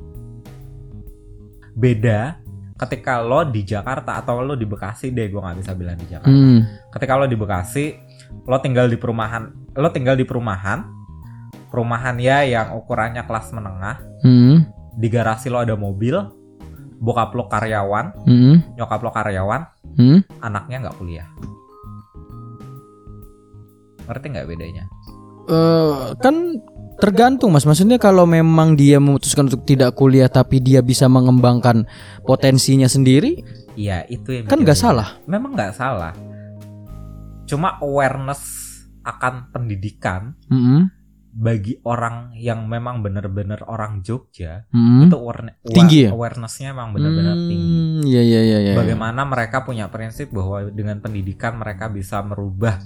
beda 1.73 2.39
ketika 2.75 3.19
lo 3.19 3.45
di 3.45 3.63
Jakarta 3.63 4.17
atau 4.17 4.41
lo 4.41 4.53
di 4.53 4.65
Bekasi 4.65 5.09
deh 5.09 5.27
gue 5.27 5.39
nggak 5.39 5.57
bisa 5.57 5.71
bilang 5.73 5.95
di 5.95 6.07
Jakarta 6.07 6.33
Mm. 6.33 6.59
ketika 6.89 7.13
lo 7.15 7.25
di 7.25 7.35
Bekasi 7.35 7.85
lo 8.43 8.57
tinggal 8.59 8.85
di 8.85 8.97
perumahan 8.97 9.43
lo 9.71 9.89
tinggal 9.89 10.13
di 10.13 10.23
perumahan 10.23 10.83
perumahan 11.67 12.15
ya 12.17 12.43
yang 12.43 12.73
ukurannya 12.73 13.23
kelas 13.23 13.51
menengah 13.51 13.97
Mm. 14.21 14.57
Di 14.95 15.07
garasi 15.07 15.47
lo 15.47 15.59
ada 15.59 15.75
mobil 15.75 16.15
bokap 16.95 17.35
lo 17.35 17.45
karyawan 17.45 18.15
Mm. 18.23 18.75
nyokap 18.75 18.99
lo 18.99 19.11
karyawan 19.11 19.61
Mm. 19.95 20.19
anaknya 20.39 20.77
nggak 20.81 20.97
kuliah 20.97 21.27
ngerti 24.05 24.25
nggak 24.29 24.47
bedanya 24.47 24.85
Eh, 25.45 26.17
kan 26.17 26.57
tergantung 26.97 27.53
mas 27.53 27.69
maksudnya 27.69 28.01
kalau 28.01 28.25
memang 28.25 28.73
dia 28.73 28.97
memutuskan 28.97 29.45
untuk 29.45 29.61
tidak 29.61 29.93
kuliah 29.93 30.25
tapi 30.25 30.57
dia 30.57 30.81
bisa 30.81 31.05
mengembangkan 31.05 31.85
potensinya 32.23 32.89
sendiri 32.89 33.45
Iya 33.75 34.07
itu 34.07 34.31
yang 34.31 34.47
kan 34.47 34.63
nggak 34.63 34.73
salah 34.73 35.19
memang 35.27 35.53
nggak 35.53 35.75
salah 35.75 36.15
cuma 37.45 37.77
awareness 37.77 38.41
akan 39.05 39.53
pendidikan 39.53 40.33
Mm-mm. 40.49 40.89
Bagi 41.35 41.75
orang 41.83 42.31
yang 42.33 42.63
memang 42.63 42.99
benar-benar 42.99 43.59
orang 43.65 43.99
Jogja 43.99 44.63
Mm-mm. 44.69 45.03
itu 45.03 45.15
awarne- 45.15 45.59
wa- 45.59 45.67
Tinggi 45.69 46.07
ya? 46.07 46.09
awarenessnya 46.09 46.71
memang 46.71 46.89
benar-benar 46.91 47.35
Hmm, 47.35 47.45
tinggi 47.45 47.75
Iya 48.07 48.21
iya 48.23 48.41
iya 48.41 48.59
iya. 48.61 48.73
bagaimana 48.73 49.21
mereka 49.21 49.61
punya 49.61 49.85
prinsip 49.85 50.31
bahwa 50.31 50.63
dengan 50.69 50.97
pendidikan 50.97 51.55
mereka 51.55 51.87
bisa 51.87 52.21
merubah 52.21 52.79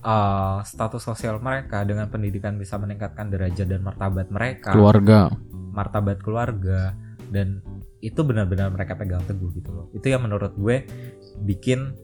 uh, 0.00 0.58
status 0.60 0.98
sosial 1.00 1.38
mereka 1.38 1.82
dengan 1.82 2.06
pendidikan 2.06 2.54
bisa 2.54 2.74
meningkatkan 2.76 3.28
derajat 3.28 3.66
dan 3.68 3.80
martabat 3.80 4.26
mereka 4.28 4.70
keluarga. 4.70 5.30
martabat 5.70 6.18
keluarga 6.18 6.98
dan 7.28 7.62
itu 7.98 8.20
benar-benar 8.20 8.70
mereka 8.70 8.94
pegang 8.94 9.22
teguh 9.22 9.50
gitu 9.52 9.70
loh 9.70 9.86
itu 9.92 10.06
yang 10.06 10.20
menurut 10.20 10.50
gue 10.52 10.82
bikin 11.40 11.94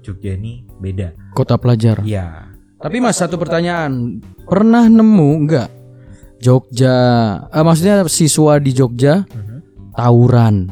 Jogja 0.00 0.34
ini 0.34 0.66
beda 0.74 1.14
Kota 1.30 1.54
pelajar. 1.54 2.00
iya 2.02 2.51
Tapi 2.82 2.98
mas 2.98 3.14
satu 3.14 3.38
pertanyaan, 3.38 4.18
pernah 4.42 4.90
nemu 4.90 5.30
nggak 5.46 5.68
Jogja? 6.42 6.96
eh, 7.46 7.62
maksudnya 7.62 8.02
siswa 8.10 8.58
di 8.58 8.74
Jogja 8.74 9.22
tawuran. 9.94 10.66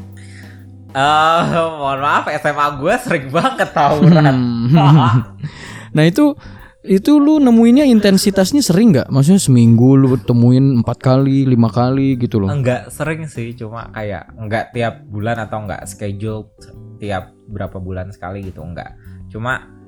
Eh, 0.90 1.42
mohon 1.55 2.03
maaf 2.03 2.27
SMA 2.27 2.66
gue 2.83 2.94
sering 2.99 3.27
banget 3.31 3.70
tawuran 3.70 4.35
Hmm. 4.70 5.23
nah 5.96 6.03
itu 6.03 6.35
itu 6.83 7.20
lu 7.20 7.38
nemuinnya 7.38 7.87
intensitasnya 7.87 8.59
sering 8.59 8.90
nggak? 8.90 9.07
Maksudnya 9.07 9.38
seminggu 9.38 9.94
lu 9.94 10.18
temuin 10.18 10.83
empat 10.83 10.99
kali, 10.99 11.46
lima 11.46 11.70
kali 11.70 12.18
gitu 12.18 12.42
loh. 12.42 12.51
enggak 12.51 12.90
sering 12.90 13.31
sih 13.31 13.55
cuma 13.55 13.87
kayak 13.94 14.35
enggak 14.35 14.75
tiap 14.75 15.07
bulan 15.07 15.38
atau 15.38 15.62
enggak 15.62 15.87
schedule 15.87 16.51
tiap 16.99 17.31
berapa 17.46 17.79
bulan 17.79 18.11
sekali 18.11 18.42
gitu 18.44 18.61
enggak 18.61 18.92
cuma 19.31 19.80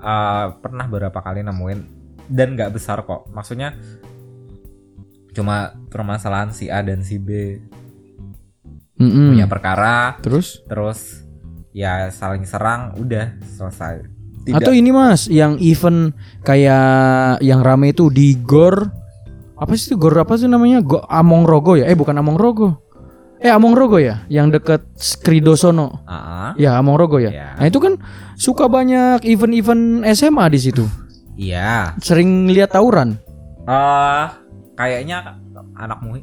eh, 0.00 0.46
pernah 0.58 0.84
beberapa 0.88 1.20
kali 1.20 1.44
nemuin 1.44 1.80
dan 2.30 2.56
enggak 2.56 2.72
besar 2.72 3.04
kok 3.04 3.28
maksudnya 3.30 3.76
cuma 5.30 5.78
permasalahan 5.92 6.50
si 6.50 6.66
A 6.66 6.82
dan 6.82 7.06
si 7.06 7.20
B 7.20 7.60
Mm-mm. 9.00 9.32
punya 9.32 9.46
perkara 9.46 10.18
Terus? 10.20 10.60
terus 10.66 11.22
ya 11.70 12.10
saling 12.10 12.42
serang 12.42 12.98
udah 12.98 13.38
selesai 13.46 14.20
tidak 14.40 14.64
Atau 14.64 14.72
ini 14.72 14.88
mas, 14.88 15.28
yang 15.28 15.60
event 15.60 16.16
kayak 16.48 17.38
yang 17.44 17.60
rame 17.60 17.92
itu 17.92 18.08
di 18.08 18.34
Gor 18.40 18.88
apa 19.60 19.76
sih 19.76 19.92
itu 19.92 19.96
Gor 20.00 20.16
apa 20.16 20.40
sih 20.40 20.48
namanya? 20.48 20.80
Go 20.80 21.04
Among 21.04 21.44
Rogo 21.44 21.76
ya? 21.76 21.84
Eh 21.84 21.92
bukan 21.92 22.16
Among 22.16 22.40
Rogo. 22.40 22.80
Eh 23.40 23.48
Among 23.48 23.72
Rogo 23.72 23.96
ya, 23.96 24.20
yang 24.28 24.52
deket 24.52 24.84
Skridosono. 24.94 26.04
Ah, 26.04 26.52
Ya 26.54 26.76
Among 26.76 26.94
Rogo 26.94 27.16
ya. 27.16 27.32
Ya. 27.32 27.48
Nah 27.56 27.66
itu 27.66 27.80
kan 27.80 27.96
suka 28.36 28.68
banyak 28.68 29.24
event-event 29.24 30.04
SMA 30.10 30.44
di 30.48 30.60
situ. 30.60 30.84
iya 31.34 31.96
Sering 31.98 32.48
lihat 32.48 32.70
tawuran. 32.70 33.16
eh 33.62 34.26
kayaknya 34.74 35.36
anak 35.74 36.00
muhi 36.00 36.20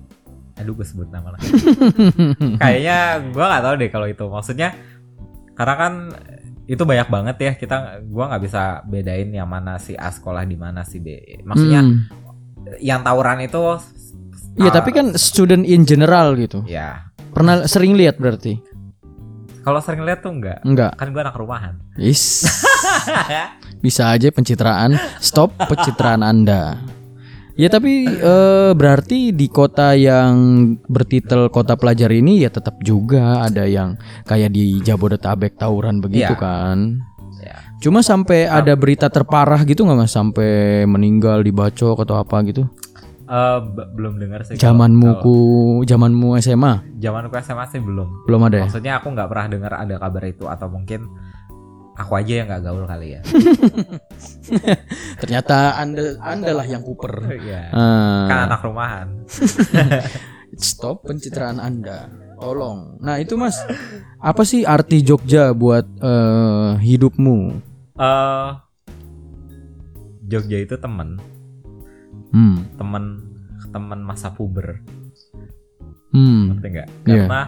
aduh 0.54 0.74
gue 0.74 0.84
sebut 0.84 1.06
nama 1.08 1.32
lagi 1.32 1.48
kayaknya 2.62 2.98
gue 3.24 3.40
nggak 3.40 3.64
tahu 3.64 3.76
deh 3.78 3.90
kalau 3.90 4.06
itu 4.06 4.26
maksudnya 4.26 4.74
karena 5.54 5.76
kan 5.76 5.94
itu 6.66 6.82
banyak 6.82 7.08
banget 7.08 7.36
ya 7.40 7.52
kita 7.56 7.78
gua 8.04 8.28
nggak 8.28 8.44
bisa 8.44 8.62
bedain 8.84 9.30
yang 9.32 9.46
mana 9.46 9.78
si 9.78 9.94
A 9.94 10.10
sekolah 10.10 10.44
di 10.44 10.54
mana 10.54 10.82
si 10.82 10.98
B 10.98 11.14
maksudnya 11.42 11.82
Hmm. 11.82 12.04
yang 12.78 13.00
tawuran 13.00 13.40
itu 13.40 13.80
Iya 14.56 14.68
ah, 14.68 14.76
tapi 14.76 14.90
kan 14.92 15.14
student 15.16 15.64
in 15.64 15.86
general 15.86 16.34
gitu. 16.36 16.66
ya 16.66 17.07
Pernah 17.38 17.70
sering 17.70 17.94
lihat 17.94 18.18
berarti? 18.18 18.58
kalau 19.62 19.78
sering 19.78 20.00
lihat 20.02 20.24
tuh 20.24 20.32
enggak 20.32 20.64
Enggak. 20.64 20.96
kan 20.96 21.12
gue 21.12 21.20
anak 21.20 21.36
rumahan 21.36 21.76
Is. 22.00 22.48
Bisa 23.84 24.10
aja 24.10 24.32
pencitraan. 24.32 24.96
Stop 25.20 25.60
pencitraan 25.60 26.24
Anda. 26.24 26.80
Ya 27.54 27.68
tapi 27.68 28.08
eh, 28.08 28.72
berarti 28.72 29.36
di 29.36 29.52
kota 29.52 29.92
yang 29.92 30.34
bertitel 30.88 31.52
kota 31.52 31.76
pelajar 31.76 32.08
ini 32.10 32.40
ya 32.40 32.50
tetap 32.50 32.80
juga 32.80 33.44
ada 33.44 33.68
yang 33.68 34.00
kayak 34.24 34.50
di 34.50 34.80
Jabodetabek 34.80 35.60
tawuran 35.60 36.00
begitu 36.00 36.32
Iya. 36.32 36.40
kan. 36.40 36.78
ya 37.38 37.58
Cuma 37.78 38.00
sampai 38.02 38.48
ada 38.48 38.72
berita 38.74 39.12
terparah 39.12 39.62
gitu 39.62 39.84
nggak 39.84 40.00
mas? 40.00 40.10
Sampai 40.10 40.82
meninggal 40.88 41.44
dibacok 41.44 42.02
atau 42.02 42.18
apa 42.18 42.40
gitu? 42.48 42.66
Eh, 43.28 43.60
b- 43.60 43.90
belum 43.92 44.18
dengar 44.18 44.40
sih 44.42 44.56
Zamanmu 44.56 45.20
zamanmu 45.84 46.40
SMA 46.40 46.74
zamanku 46.96 47.36
SMA 47.38 47.66
sih 47.68 47.84
belum 47.84 48.24
belum 48.24 48.42
ada 48.48 48.58
ya? 48.58 48.64
maksudnya 48.64 48.94
aku 48.98 49.12
nggak 49.12 49.28
pernah 49.28 49.48
dengar 49.52 49.72
ada 49.76 49.96
kabar 50.00 50.24
itu 50.26 50.48
atau 50.48 50.72
mungkin 50.72 51.12
aku 51.94 52.12
aja 52.16 52.34
yang 52.40 52.48
nggak 52.48 52.64
gaul 52.64 52.88
kali 52.88 53.08
ya 53.14 53.22
Ternyata 55.22 55.76
anda, 55.76 56.16
anda 56.20 56.52
lah 56.54 56.64
yang 56.64 56.82
kuper. 56.82 57.26
Iya. 57.38 57.68
Ah. 57.74 58.26
kan 58.28 58.40
anak 58.48 58.62
rumahan 58.64 59.08
Stop 60.58 61.06
pencitraan 61.06 61.60
Anda. 61.60 62.08
Tolong. 62.40 62.98
Nah, 62.98 63.20
itu 63.20 63.36
Mas. 63.36 63.60
Apa 64.18 64.42
sih 64.42 64.64
arti 64.64 65.02
Jogja 65.02 65.52
buat 65.52 65.86
eh, 66.00 66.72
hidupmu? 66.80 67.38
eh 67.94 68.50
Jogja 70.24 70.58
itu 70.58 70.76
temen 70.78 71.20
Hmm. 72.30 72.64
temen 72.76 73.04
temen 73.68 74.00
masa 74.02 74.30
puber 74.30 74.80
Hmm. 76.10 76.52
ngerti 76.52 76.68
nggak 76.70 76.88
Iya. 77.04 77.26
karena 77.26 77.42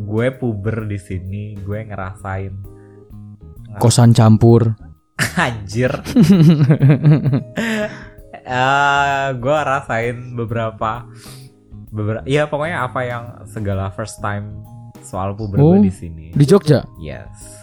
gue 0.00 0.26
puber 0.32 0.76
di 0.84 0.96
sini 0.96 1.42
gue 1.56 1.78
ngerasain 1.84 2.54
Kosan 3.78 4.10
campur. 4.10 4.74
anjir 5.36 5.92
eh 8.48 9.26
gue 9.34 9.58
rasain 9.62 10.16
beberapa 10.32 11.04
beberapa 11.88 12.24
iya 12.24 12.46
pokoknya 12.46 12.84
apa 12.84 13.00
yang 13.02 13.24
segala 13.44 13.90
first 13.90 14.20
time 14.20 14.62
soal 15.00 15.32
puber 15.32 15.58
Oh. 15.58 15.76
di 15.76 15.90
sini 15.90 16.30
Di 16.30 16.44
Jogja. 16.44 16.84
yes 16.96 17.58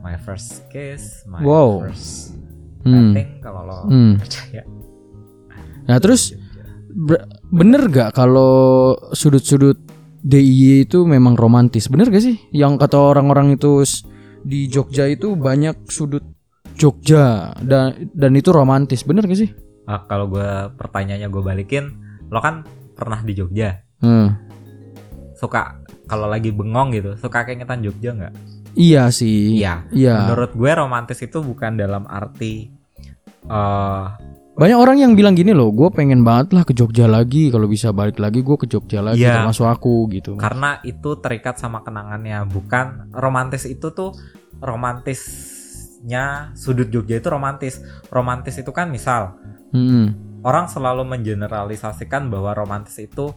my 0.00 0.16
first 0.16 0.64
kiss 0.68 1.22
my 1.24 1.40
Wow. 1.40 1.84
first 1.84 2.34
Hmm. 2.82 3.16
kalau 3.40 3.62
lo 3.64 3.78
Hmm. 3.86 4.20
percaya 4.20 4.60
Nah, 5.84 5.98
terus 5.98 6.32
bener 7.50 7.90
gak 7.90 8.14
kalau 8.14 8.94
sudut-sudut 9.12 9.76
DIY 10.20 10.88
itu 10.88 11.04
memang 11.04 11.36
romantis? 11.36 11.86
Bener 11.86 12.08
gak 12.08 12.24
sih? 12.24 12.40
Yang 12.50 12.80
kata 12.80 12.96
orang-orang 12.96 13.54
itu 13.54 13.84
di 14.40 14.68
Jogja 14.68 15.04
itu 15.06 15.34
banyak 15.34 15.88
sudut 15.88 16.24
Jogja 16.74 17.54
dan 17.60 18.10
dan 18.12 18.32
itu 18.32 18.50
romantis. 18.50 19.04
Bener 19.04 19.24
gak 19.24 19.38
sih? 19.38 19.50
Ah, 19.84 20.08
kalau 20.08 20.26
gue 20.26 20.48
pertanyaannya 20.74 21.28
gue 21.28 21.42
balikin 21.44 21.84
lo 22.32 22.40
kan 22.40 22.64
pernah 22.94 23.20
di 23.20 23.32
Jogja 23.32 23.84
Hmm. 24.00 24.36
suka 25.34 25.80
kalau 26.04 26.28
lagi 26.28 26.52
bengong 26.52 26.92
gitu 26.92 27.16
suka 27.16 27.44
keingetan 27.44 27.80
Jogja 27.80 28.12
nggak 28.12 28.34
Iya 28.74 29.08
sih. 29.08 29.56
Iya. 29.56 29.86
Iya. 29.88 30.28
menurut 30.28 30.52
gue 30.52 30.70
romantis 30.72 31.20
itu 31.20 31.40
bukan 31.40 31.76
dalam 31.76 32.04
arti 32.04 32.68
eh 33.44 34.04
Banyak 34.54 34.78
orang 34.78 34.96
yang 35.02 35.12
bilang 35.18 35.34
gini 35.34 35.50
loh, 35.50 35.74
gue 35.74 35.90
pengen 35.90 36.22
banget 36.22 36.54
lah 36.54 36.62
ke 36.62 36.70
Jogja 36.70 37.10
lagi. 37.10 37.50
Kalau 37.50 37.66
bisa 37.66 37.90
balik 37.90 38.22
lagi, 38.22 38.38
gue 38.38 38.54
ke 38.54 38.70
Jogja 38.70 39.02
lagi. 39.02 39.26
Iya. 39.26 39.42
Termasuk 39.42 39.66
aku 39.66 40.06
gitu. 40.14 40.38
karena 40.38 40.78
itu 40.86 41.18
terikat 41.18 41.58
sama 41.58 41.82
kenangannya 41.82 42.46
bukan 42.46 43.10
romantis 43.10 43.66
itu 43.66 43.90
tuh 43.90 44.14
romantisnya 44.62 46.54
sudut 46.54 46.86
Jogja 46.86 47.18
itu 47.18 47.28
romantis 47.28 47.82
romantis 48.08 48.54
itu 48.60 48.70
kan 48.70 48.88
misal 48.88 49.36
Mm-mm. 49.74 50.40
orang 50.46 50.70
selalu 50.70 51.02
mengeneralisasikan 51.02 52.30
bahwa 52.30 52.54
romantis 52.54 52.96
itu 53.02 53.34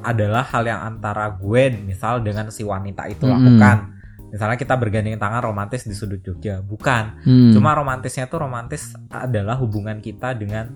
adalah 0.00 0.46
hal 0.48 0.64
yang 0.64 0.80
antara 0.80 1.28
gue 1.34 1.74
misal 1.84 2.22
dengan 2.24 2.48
si 2.54 2.62
wanita 2.62 3.10
itu 3.10 3.26
Mm-mm. 3.26 3.34
lakukan 3.34 3.97
misalnya 4.28 4.56
kita 4.56 4.76
bergandeng 4.76 5.16
tangan 5.16 5.42
romantis 5.42 5.82
di 5.82 5.92
sudut 5.92 6.20
Jogja 6.20 6.60
bukan 6.60 7.24
Hmm. 7.24 7.52
cuma 7.52 7.72
romantisnya 7.72 8.26
tuh 8.26 8.40
romantis 8.40 8.92
adalah 9.08 9.56
hubungan 9.56 9.98
kita 9.98 10.32
dengan 10.32 10.68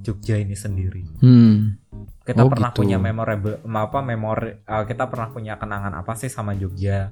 Jogja 0.00 0.36
ini 0.36 0.54
sendiri 0.54 1.02
Hmm. 1.18 1.74
kita 2.22 2.40
Oh, 2.40 2.48
pernah 2.48 2.70
gitu. 2.70 2.80
punya 2.80 2.96
memorable 2.96 3.58
apa 3.64 3.98
memori 4.00 4.62
uh, 4.62 4.84
kita 4.84 5.04
pernah 5.06 5.28
punya 5.28 5.54
kenangan 5.54 5.92
apa 5.92 6.14
sih 6.14 6.28
sama 6.28 6.54
Jogja 6.54 7.10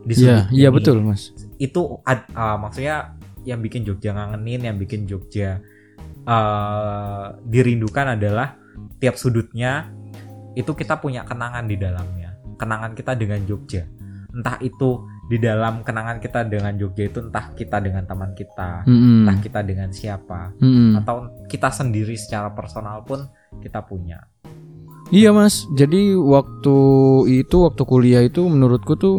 di 0.00 0.14
Iya, 0.14 0.44
sudut 0.44 0.46
iya 0.50 0.68
ini. 0.68 0.76
betul 0.76 0.96
mas. 1.00 1.32
itu 1.56 1.80
ad- 2.02 2.28
uh, 2.32 2.56
maksudnya 2.56 3.16
yang 3.42 3.60
bikin 3.60 3.82
Jogja 3.82 4.12
ngangenin 4.12 4.60
yang 4.64 4.76
bikin 4.76 5.04
Jogja 5.04 5.64
uh, 6.24 7.36
dirindukan 7.42 8.16
adalah 8.16 8.56
tiap 8.98 9.16
sudutnya 9.16 9.88
itu 10.52 10.72
kita 10.72 10.98
punya 10.98 11.24
kenangan 11.24 11.64
di 11.64 11.76
dalamnya 11.76 12.36
kenangan 12.56 12.92
kita 12.92 13.16
dengan 13.16 13.40
Jogja 13.44 13.86
entah 14.30 14.56
itu 14.60 15.04
di 15.26 15.38
dalam 15.38 15.82
kenangan 15.82 16.18
kita 16.18 16.42
dengan 16.42 16.74
Jogja 16.74 17.06
itu 17.06 17.22
entah 17.22 17.54
kita 17.54 17.78
dengan 17.78 18.02
teman 18.02 18.34
kita 18.34 18.82
Mm-mm. 18.82 19.22
entah 19.26 19.38
kita 19.38 19.60
dengan 19.62 19.90
siapa 19.90 20.50
Mm-mm. 20.58 20.98
atau 20.98 21.16
kita 21.46 21.70
sendiri 21.70 22.14
secara 22.14 22.50
personal 22.50 23.02
pun 23.02 23.26
kita 23.58 23.82
punya 23.82 24.22
Iya 25.10 25.34
mas. 25.34 25.66
Jadi 25.74 26.14
waktu 26.14 26.76
itu 27.42 27.66
waktu 27.66 27.82
kuliah 27.82 28.22
itu 28.22 28.46
menurutku 28.46 28.94
tuh 28.94 29.18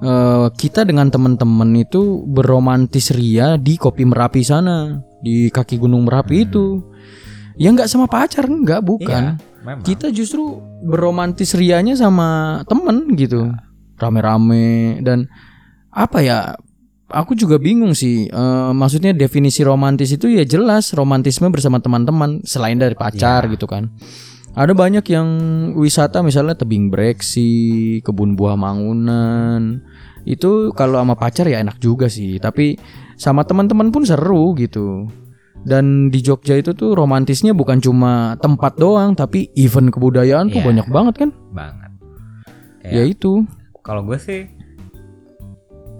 eh, 0.00 0.48
kita 0.56 0.88
dengan 0.88 1.12
teman-teman 1.12 1.68
itu 1.76 2.24
berromantis 2.24 3.12
ria 3.12 3.60
di 3.60 3.76
kopi 3.76 4.08
Merapi 4.08 4.40
sana 4.40 4.96
di 5.20 5.52
kaki 5.52 5.76
Gunung 5.76 6.08
Merapi 6.08 6.32
Hmm. 6.32 6.44
itu. 6.48 6.64
Ya 7.60 7.68
nggak 7.68 7.92
sama 7.92 8.08
pacar 8.08 8.48
nggak 8.48 8.80
bukan. 8.80 9.36
memang 9.60 9.84
Kita 9.84 10.08
justru 10.08 10.64
berromantis 10.80 11.52
rianya 11.52 11.92
sama 11.92 12.62
temen 12.64 13.12
gitu, 13.12 13.52
Ya. 13.52 13.67
Rame-rame 13.98 14.98
dan 15.02 15.26
apa 15.90 16.18
ya? 16.20 16.38
Aku 17.08 17.32
juga 17.32 17.56
bingung 17.56 17.96
sih. 17.96 18.28
Eh, 18.28 18.70
maksudnya 18.72 19.16
definisi 19.16 19.64
romantis 19.64 20.12
itu 20.12 20.28
ya 20.28 20.44
jelas 20.44 20.92
romantisme 20.92 21.48
bersama 21.48 21.80
teman-teman 21.80 22.44
selain 22.44 22.76
dari 22.76 22.92
pacar 22.92 23.48
Ya. 23.48 23.52
gitu 23.56 23.64
kan. 23.64 23.88
Ada 24.52 24.76
banyak 24.76 25.04
yang 25.08 25.28
wisata 25.72 26.20
misalnya 26.20 26.52
tebing 26.52 26.92
breksi, 26.92 27.50
kebun 28.04 28.36
buah 28.36 28.60
mangunan. 28.60 29.80
Itu 30.22 30.76
kalau 30.76 31.00
sama 31.00 31.16
pacar 31.16 31.48
ya 31.48 31.64
enak 31.64 31.80
juga 31.80 32.12
sih, 32.12 32.36
tapi 32.36 32.76
sama 33.16 33.48
teman-teman 33.48 33.88
pun 33.88 34.04
seru 34.04 34.52
gitu. 34.52 35.08
Dan 35.58 36.12
di 36.12 36.20
Jogja 36.20 36.54
itu 36.54 36.76
tuh 36.76 36.92
romantisnya 36.92 37.56
bukan 37.56 37.80
cuma 37.80 38.36
tempat 38.36 38.76
doang, 38.76 39.16
tapi 39.16 39.48
event 39.56 39.88
kebudayaan 39.88 40.52
tuh 40.52 40.60
Iya. 40.60 40.66
banyak 40.68 40.86
banget 40.92 41.14
kan? 41.24 41.30
banget 41.50 41.90
Ya 42.84 43.04
Kayak, 43.04 43.16
itu. 43.16 43.32
Kalau 43.88 44.04
gue 44.04 44.18
sih 44.20 44.44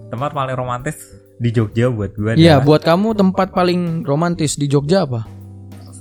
tempat 0.07 0.29
paling 0.29 0.53
romantis 0.53 0.95
di 1.35 1.49
Jogja 1.49 1.89
buat 1.89 2.13
gue 2.13 2.35
Iya, 2.35 2.59
buat 2.59 2.81
kamu 2.81 3.15
tempat 3.15 3.49
paling 3.49 4.03
romantis 4.03 4.53
di 4.53 4.67
Jogja 4.67 5.03
apa? 5.03 5.25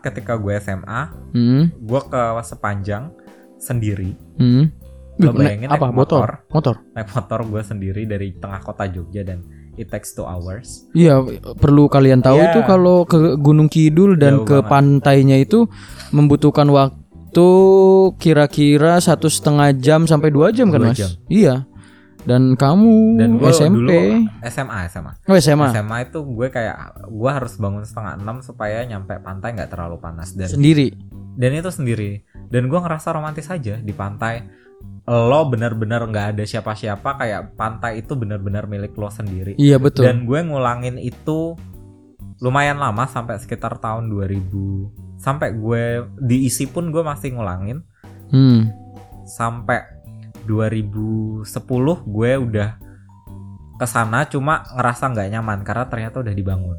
ketika 0.00 0.32
gue 0.34 0.56
SMA 0.56 1.00
Hmm. 1.34 1.68
gue 1.68 2.00
ke 2.02 2.22
sepanjang 2.40 3.12
sendiri 3.58 4.16
Hmm. 4.36 4.72
Lo 5.18 5.32
Naik- 5.32 5.36
bayangin 5.36 5.68
apa? 5.68 5.84
naik 5.84 5.96
Motor. 5.96 6.28
motor. 6.48 6.48
Motor. 6.48 6.74
naik 6.94 7.08
motor 7.10 7.40
gue 7.44 7.62
sendiri 7.62 8.02
dari 8.04 8.28
tengah 8.32 8.60
kota 8.60 8.84
Jogja 8.86 9.22
dan 9.22 9.44
it 9.76 9.86
takes 9.86 10.10
two 10.10 10.24
hours 10.24 10.84
Iya, 10.90 11.20
perlu 11.54 11.86
kalian 11.86 12.20
tahu 12.20 12.36
Iya. 12.36 12.50
itu 12.50 12.60
kalau 12.62 13.04
ke 13.04 13.36
Gunung 13.36 13.68
Kidul 13.68 14.16
dan 14.16 14.40
Jauh 14.40 14.44
ke 14.44 14.56
banget. 14.58 14.68
pantainya 14.68 15.36
itu 15.36 15.68
membutuhkan 16.10 16.66
waktu 16.66 17.48
kira-kira 18.16 18.96
satu 18.98 19.26
setengah 19.26 19.72
jam 19.74 20.04
sampai 20.04 20.28
dua 20.28 20.50
jam 20.50 20.68
kan 20.68 20.80
mas? 20.82 20.96
jam. 20.96 21.10
Iya. 21.26 21.68
Dan 22.20 22.58
kamu 22.58 22.94
dan 23.14 23.30
gue 23.38 23.50
SMP, 23.50 23.74
dulu 23.78 23.94
SMA 24.42 24.78
SMA 24.90 25.12
oh 25.22 25.36
SMA, 25.38 25.66
SMA 25.70 25.98
itu 26.02 26.18
gue 26.18 26.48
kayak 26.48 26.76
gue 27.06 27.30
harus 27.30 27.54
bangun 27.54 27.86
setengah 27.86 28.18
enam 28.18 28.42
supaya 28.42 28.82
nyampe 28.82 29.14
pantai 29.20 29.54
nggak 29.54 29.70
terlalu 29.70 29.94
panas 29.96 30.34
dan 30.34 30.50
sendiri. 30.50 30.90
dan 31.38 31.54
itu 31.54 31.70
sendiri 31.70 32.26
dan 32.50 32.66
gue 32.66 32.74
ngerasa 32.74 33.14
romantis 33.14 33.46
aja 33.46 33.78
di 33.78 33.94
pantai 33.94 34.42
lo 35.06 35.46
bener-bener 35.46 36.02
nggak 36.02 36.26
ada 36.32 36.42
siapa-siapa 36.42 37.14
kayak 37.16 37.54
pantai 37.54 38.00
itu 38.00 38.12
bener-bener 38.12 38.66
milik 38.66 38.92
lo 38.92 39.06
sendiri 39.06 39.54
Iya 39.54 39.78
betul. 39.78 40.02
dan 40.02 40.24
gue 40.24 40.40
ngulangin 40.40 40.96
itu 40.96 41.54
lumayan 42.36 42.76
lama 42.76 43.06
sampai 43.06 43.38
sekitar 43.38 43.78
tahun 43.78 44.10
2000 44.10 44.50
sampai 45.16 45.54
gue 45.54 45.84
diisi 46.20 46.66
pun 46.66 46.90
gue 46.90 47.00
masih 47.00 47.32
ngulangin 47.32 47.80
Hmm. 48.26 48.66
sampai 49.24 49.86
2010 50.42 51.46
gue 52.04 52.30
udah 52.36 52.70
ke 53.76 53.86
sana 53.86 54.24
cuma 54.24 54.66
ngerasa 54.68 55.04
nggak 55.06 55.28
nyaman 55.30 55.58
karena 55.62 55.86
ternyata 55.86 56.18
udah 56.18 56.34
dibangun 56.34 56.74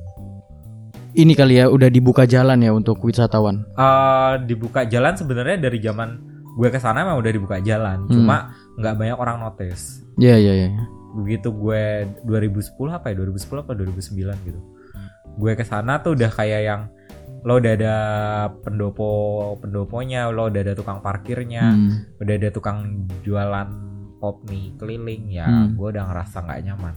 Ini 1.09 1.33
kali 1.33 1.57
ya 1.57 1.65
udah 1.65 1.87
dibuka 1.87 2.27
jalan 2.27 2.59
ya 2.59 2.69
untuk 2.69 2.99
wisatawan. 3.01 3.63
eh 3.71 4.33
dibuka 4.43 4.83
jalan 4.83 5.15
sebenarnya 5.15 5.57
dari 5.59 5.79
zaman 5.79 6.26
gue 6.57 6.67
ke 6.67 6.79
sana 6.79 7.01
emang 7.01 7.15
udah 7.15 7.29
dibuka 7.29 7.57
jalan 7.59 8.03
Hmm. 8.03 8.11
cuma 8.11 8.37
nggak 8.75 8.95
banyak 8.95 9.15
orang 9.15 9.37
notice 9.39 10.01
Iya 10.17 10.35
iya 10.35 10.53
iya. 10.57 10.69
begitu 11.15 11.49
gue 11.49 11.83
2010 12.23 12.57
apa 12.91 13.09
ya 13.09 13.15
2010 13.15 13.37
apa 13.59 13.71
2009 13.71 14.17
gitu 14.43 14.59
gue 15.37 15.51
ke 15.53 15.61
sana 15.61 15.97
tuh 15.99 16.13
udah 16.13 16.29
kayak 16.29 16.61
yang 16.63 16.81
lo 17.39 17.57
udah 17.57 17.73
ada 17.73 17.95
pendopo 18.59 19.07
pendoponya 19.57 20.27
lo 20.27 20.49
udah 20.49 20.61
ada 20.61 20.73
tukang 20.73 20.99
parkirnya 20.99 21.63
Hmm. 21.69 22.17
udah 22.17 22.33
ada 22.35 22.49
tukang 22.49 22.77
jualan 23.21 23.67
pop 24.17 24.41
mie 24.43 24.73
keliling 24.75 25.29
ya 25.31 25.45
Hmm. 25.45 25.73
gue 25.73 25.87
udah 25.87 26.09
ngerasa 26.09 26.41
nggak 26.41 26.61
nyaman 26.65 26.93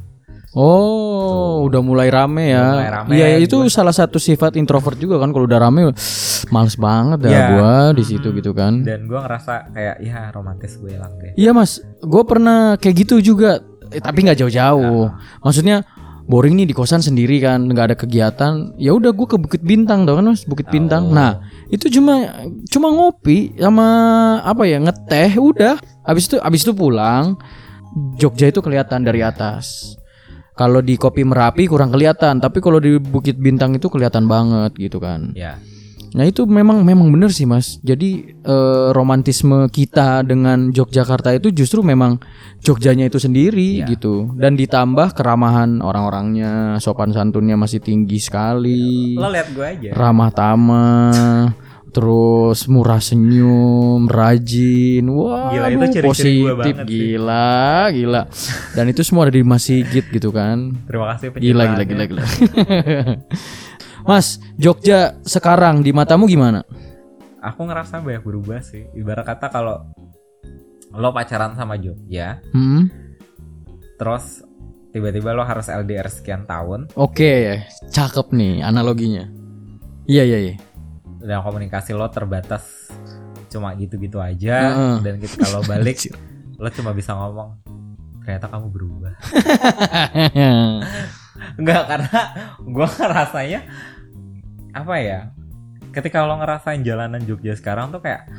Oh, 0.53 1.63
udah 1.65 1.79
mulai 1.79 2.11
rame 2.11 2.51
ya. 2.51 2.59
Udah 2.59 2.75
mulai 2.75 2.91
rame, 2.91 3.11
Iya, 3.15 3.27
itu 3.39 3.57
gua- 3.57 3.71
salah 3.71 3.95
satu 3.95 4.19
sifat 4.19 4.55
introvert 4.55 4.99
juga 4.99 5.17
kan 5.17 5.31
kalau 5.31 5.47
udah 5.47 5.61
rame 5.61 5.95
males 6.49 6.75
banget 6.75 7.19
dah 7.21 7.31
Iya. 7.31 7.47
gua 7.49 7.73
di 7.93 8.03
situ 8.03 8.29
Hmm. 8.29 8.37
gitu 8.37 8.51
kan. 8.51 8.83
dan 8.83 9.07
gue 9.07 9.15
ngerasa 9.15 9.71
kayak 9.71 9.97
ya 10.01 10.31
romantis 10.31 10.75
gue 10.75 10.91
hilang 10.91 11.15
deh 11.17 11.33
Iya 11.35 11.51
mas, 11.51 11.79
gue 11.97 12.23
pernah 12.25 12.75
kayak 12.77 12.97
gitu 12.99 13.23
juga, 13.25 13.63
eh, 13.89 13.99
tapi 13.99 14.27
nggak 14.27 14.39
jauh-jauh. 14.39 15.07
Maksudnya 15.41 15.87
boring 16.27 16.55
nih 16.57 16.67
di 16.67 16.75
kosan 16.75 16.99
sendiri 16.99 17.39
kan, 17.39 17.63
nggak 17.65 17.87
ada 17.87 17.97
kegiatan. 17.97 18.75
Ya 18.77 18.91
udah 18.91 19.11
gue 19.11 19.27
ke 19.27 19.37
Bukit 19.37 19.63
Bintang 19.63 20.03
tau 20.03 20.15
kan 20.15 20.27
mas, 20.27 20.43
Bukit 20.43 20.67
Bintang. 20.67 21.11
Oh. 21.11 21.15
Nah 21.15 21.39
itu 21.69 21.87
cuma 21.91 22.27
cuma 22.67 22.89
ngopi 22.89 23.55
sama 23.55 23.87
apa 24.41 24.63
ya 24.65 24.79
ngeteh, 24.79 25.39
udah. 25.39 25.79
Abis 26.03 26.27
itu 26.27 26.37
abis 26.39 26.63
itu 26.63 26.73
pulang, 26.73 27.39
Jogja 28.17 28.47
itu 28.47 28.59
kelihatan 28.59 29.03
dari 29.03 29.19
atas. 29.21 29.95
Kalau 30.61 30.85
di 30.85 31.01
Kopi 31.01 31.25
Merapi 31.25 31.65
kurang 31.65 31.89
kelihatan, 31.89 32.37
tapi 32.37 32.61
kalau 32.61 32.77
di 32.77 33.01
Bukit 33.01 33.41
Bintang 33.41 33.73
itu 33.73 33.89
kelihatan 33.89 34.29
banget 34.29 34.77
gitu 34.77 35.01
kan. 35.01 35.33
ya 35.33 35.57
Nah 36.11 36.27
itu 36.27 36.43
memang 36.43 36.83
memang 36.83 37.07
benar 37.07 37.31
sih 37.31 37.47
mas. 37.47 37.79
Jadi 37.81 38.35
eh, 38.35 38.89
romantisme 38.91 39.71
kita 39.71 40.27
dengan 40.27 40.75
Yogyakarta 40.75 41.31
itu 41.31 41.55
justru 41.55 41.87
memang 41.87 42.19
Jogjanya 42.59 43.07
itu 43.07 43.17
sendiri 43.17 43.79
Iya. 43.79 43.87
gitu. 43.89 44.35
Dan 44.35 44.59
ditambah 44.59 45.15
keramahan 45.15 45.79
orang-orangnya, 45.79 46.77
sopan 46.77 47.15
santunnya 47.15 47.55
masih 47.55 47.79
tinggi 47.79 48.19
sekali, 48.19 49.15
Lo 49.15 49.31
lihat 49.31 49.55
gue 49.55 49.63
aja. 49.65 49.91
ramah 49.95 50.35
tamah, 50.35 51.55
terus 51.91 52.65
murah 52.67 52.99
senyum, 52.99 54.07
rajin. 54.07 55.05
Wah, 55.07 55.51
Gila, 55.51 55.67
itu 55.67 55.77
aduh, 55.77 55.91
ciri-ciri 55.91 56.07
gua 56.41 56.55
positif 56.55 56.55
banget 56.57 56.87
sih. 56.87 56.99
gila, 57.11 57.59
gila. 57.91 58.23
Dan 58.73 58.85
itu 58.89 59.01
semua 59.03 59.23
ada 59.25 59.33
di 59.33 59.43
Mas 59.43 59.63
Sigit 59.63 60.07
gitu 60.07 60.31
kan. 60.31 60.73
Terima 60.87 61.07
kasih 61.13 61.27
Gila, 61.33 61.63
gila, 61.69 61.85
gila, 61.85 62.05
gila. 62.07 62.23
Mas, 64.09 64.27
Jogja 64.57 65.19
sekarang 65.23 65.83
di 65.83 65.91
matamu 65.91 66.25
gimana? 66.25 66.65
Aku 67.41 67.65
ngerasa 67.65 68.01
banyak 68.01 68.21
berubah 68.21 68.61
sih. 68.61 68.89
Ibarat 68.93 69.25
kata 69.27 69.49
kalau 69.49 69.85
lo 70.91 71.09
pacaran 71.11 71.55
sama 71.55 71.77
Jogja, 71.77 72.43
Hmm? 72.51 72.91
terus 73.95 74.41
tiba-tiba 74.91 75.31
lo 75.31 75.45
harus 75.45 75.69
LDR 75.69 76.09
sekian 76.09 76.43
tahun 76.43 76.89
Oke, 76.95 77.63
cakep 77.89 78.33
nih 78.33 78.59
analoginya. 78.59 79.29
Iya, 80.05 80.25
iya, 80.25 80.39
iya. 80.43 80.55
Dan 81.21 81.41
komunikasi 81.41 81.93
lo 81.93 82.09
terbatas 82.09 82.89
cuma 83.47 83.75
gitu-gitu 83.75 84.17
aja 84.17 84.73
Heeh. 84.73 84.95
dan 85.03 85.15
kita 85.17 85.43
kalau 85.43 85.63
balik 85.63 85.97
lo 86.61 86.69
cuma 86.71 86.91
bisa 86.93 87.13
ngomong 87.13 87.57
ternyata 88.21 88.47
kamu 88.47 88.69
berubah. 88.69 89.15
Enggak 91.59 91.83
karena 91.89 92.19
gua 92.63 92.87
ngerasanya 92.87 93.61
apa 94.71 94.95
ya? 95.01 95.21
Ketika 95.91 96.23
lo 96.23 96.39
ngerasain 96.39 96.87
jalanan 96.87 97.27
Jogja 97.27 97.59
sekarang 97.59 97.91
tuh 97.91 97.99
kayak 97.99 98.31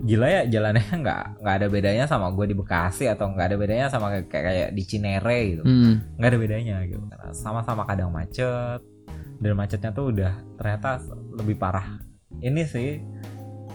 gila 0.00 0.30
ya 0.30 0.42
jalannya 0.48 0.86
nggak 1.02 1.42
nggak 1.42 1.54
ada 1.60 1.66
bedanya 1.68 2.04
sama 2.08 2.32
gue 2.32 2.48
di 2.48 2.56
Bekasi 2.56 3.04
atau 3.04 3.28
nggak 3.34 3.46
ada 3.52 3.56
bedanya 3.60 3.86
sama 3.92 4.08
kayak 4.08 4.32
kayak 4.32 4.68
di 4.72 4.82
Cinere 4.86 5.38
gitu 5.52 5.62
Hmm. 5.66 6.00
nggak 6.16 6.30
ada 6.30 6.38
bedanya 6.40 6.76
gitu 6.88 7.02
karena 7.04 7.28
sama-sama 7.36 7.84
kadang 7.84 8.08
macet 8.08 8.80
dan 9.40 9.52
macetnya 9.52 9.90
tuh 9.90 10.12
udah 10.12 10.32
ternyata 10.54 11.00
lebih 11.34 11.56
parah 11.56 11.98
ini 12.38 12.62
sih 12.62 13.00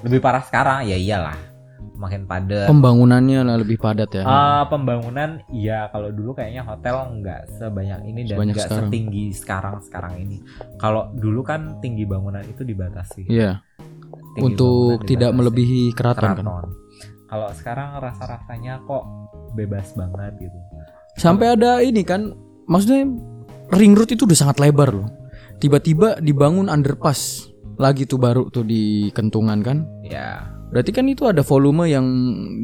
lebih 0.01 0.19
parah 0.19 0.41
sekarang 0.41 0.85
ya 0.85 0.95
iyalah 0.95 1.35
makin 1.95 2.27
padat 2.27 2.67
Pembangunannya 2.67 3.39
lah 3.41 3.55
lebih 3.55 3.79
padat 3.79 4.11
ya. 4.11 4.21
Ah, 4.21 4.67
pembangunan 4.67 5.39
iya 5.47 5.87
kalau 5.89 6.11
dulu 6.11 6.35
kayaknya 6.35 6.61
hotel 6.61 6.91
nggak 7.15 7.55
sebanyak 7.55 7.99
ini 8.03 8.21
dan 8.25 8.35
Sebanyak 8.35 8.53
nggak 8.53 8.67
sekarang. 8.67 8.83
setinggi 8.85 9.25
sekarang 9.31 9.75
sekarang 9.81 10.13
ini 10.19 10.37
kalau 10.75 11.07
dulu 11.13 11.39
kan 11.39 11.79
tinggi 11.79 12.03
bangunan 12.03 12.43
itu 12.43 12.61
dibatasi 12.61 13.25
Iya, 13.25 13.63
Tinggi 14.35 14.43
untuk 14.43 14.67
bangunan 14.99 15.07
tidak 15.07 15.29
dibatasi. 15.31 15.39
melebihi 15.39 15.81
keraton 15.91 16.19
kan. 16.19 16.35
keraton 16.35 16.67
kalau 17.25 17.49
sekarang 17.55 17.89
rasa 17.97 18.23
rasanya 18.27 18.73
kok 18.83 19.03
bebas 19.53 19.95
banget 19.95 20.35
gitu 20.37 20.57
Sampai 21.15 21.47
ada 21.49 21.79
ini 21.79 22.03
kan, 22.03 22.35
maksudnya 22.67 23.07
ring 23.71 23.95
road 23.95 24.11
itu 24.11 24.27
udah 24.27 24.35
sangat 24.35 24.59
lebar 24.59 24.91
loh. 24.91 25.07
Tiba-tiba 25.57 26.19
dibangun 26.19 26.67
underpass 26.67 27.47
lagi 27.75 28.03
tuh 28.03 28.17
baru 28.17 28.47
tuh 28.47 28.63
di 28.63 29.09
Kentungan 29.11 29.59
kan. 29.59 29.83
ya 30.01 30.47
Berarti 30.65 30.91
kan 30.91 31.05
itu 31.05 31.23
ada 31.23 31.39
volume 31.41 31.87
yang 31.87 32.03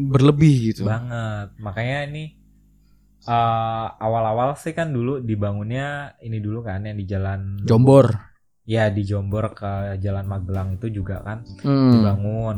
berlebih 0.08 0.74
gitu. 0.74 0.84
banget 0.84 1.54
makanya 1.58 1.98
ini 2.06 2.24
eh, 3.22 3.88
awal-awal 3.94 4.56
sih 4.56 4.72
kan 4.72 4.90
dulu 4.90 5.22
dibangunnya 5.22 6.18
ini 6.20 6.38
dulu 6.38 6.60
kan 6.62 6.84
yang 6.84 6.98
di 6.98 7.06
jalan 7.06 7.62
Jombor. 7.62 8.10
ya 8.64 8.90
di 8.90 9.02
Jombor 9.02 9.54
ke 9.54 9.72
jalan 9.98 10.26
Magelang 10.26 10.76
itu 10.76 10.90
juga 10.92 11.22
kan 11.22 11.46
Hmm. 11.62 11.94
dibangun 11.94 12.58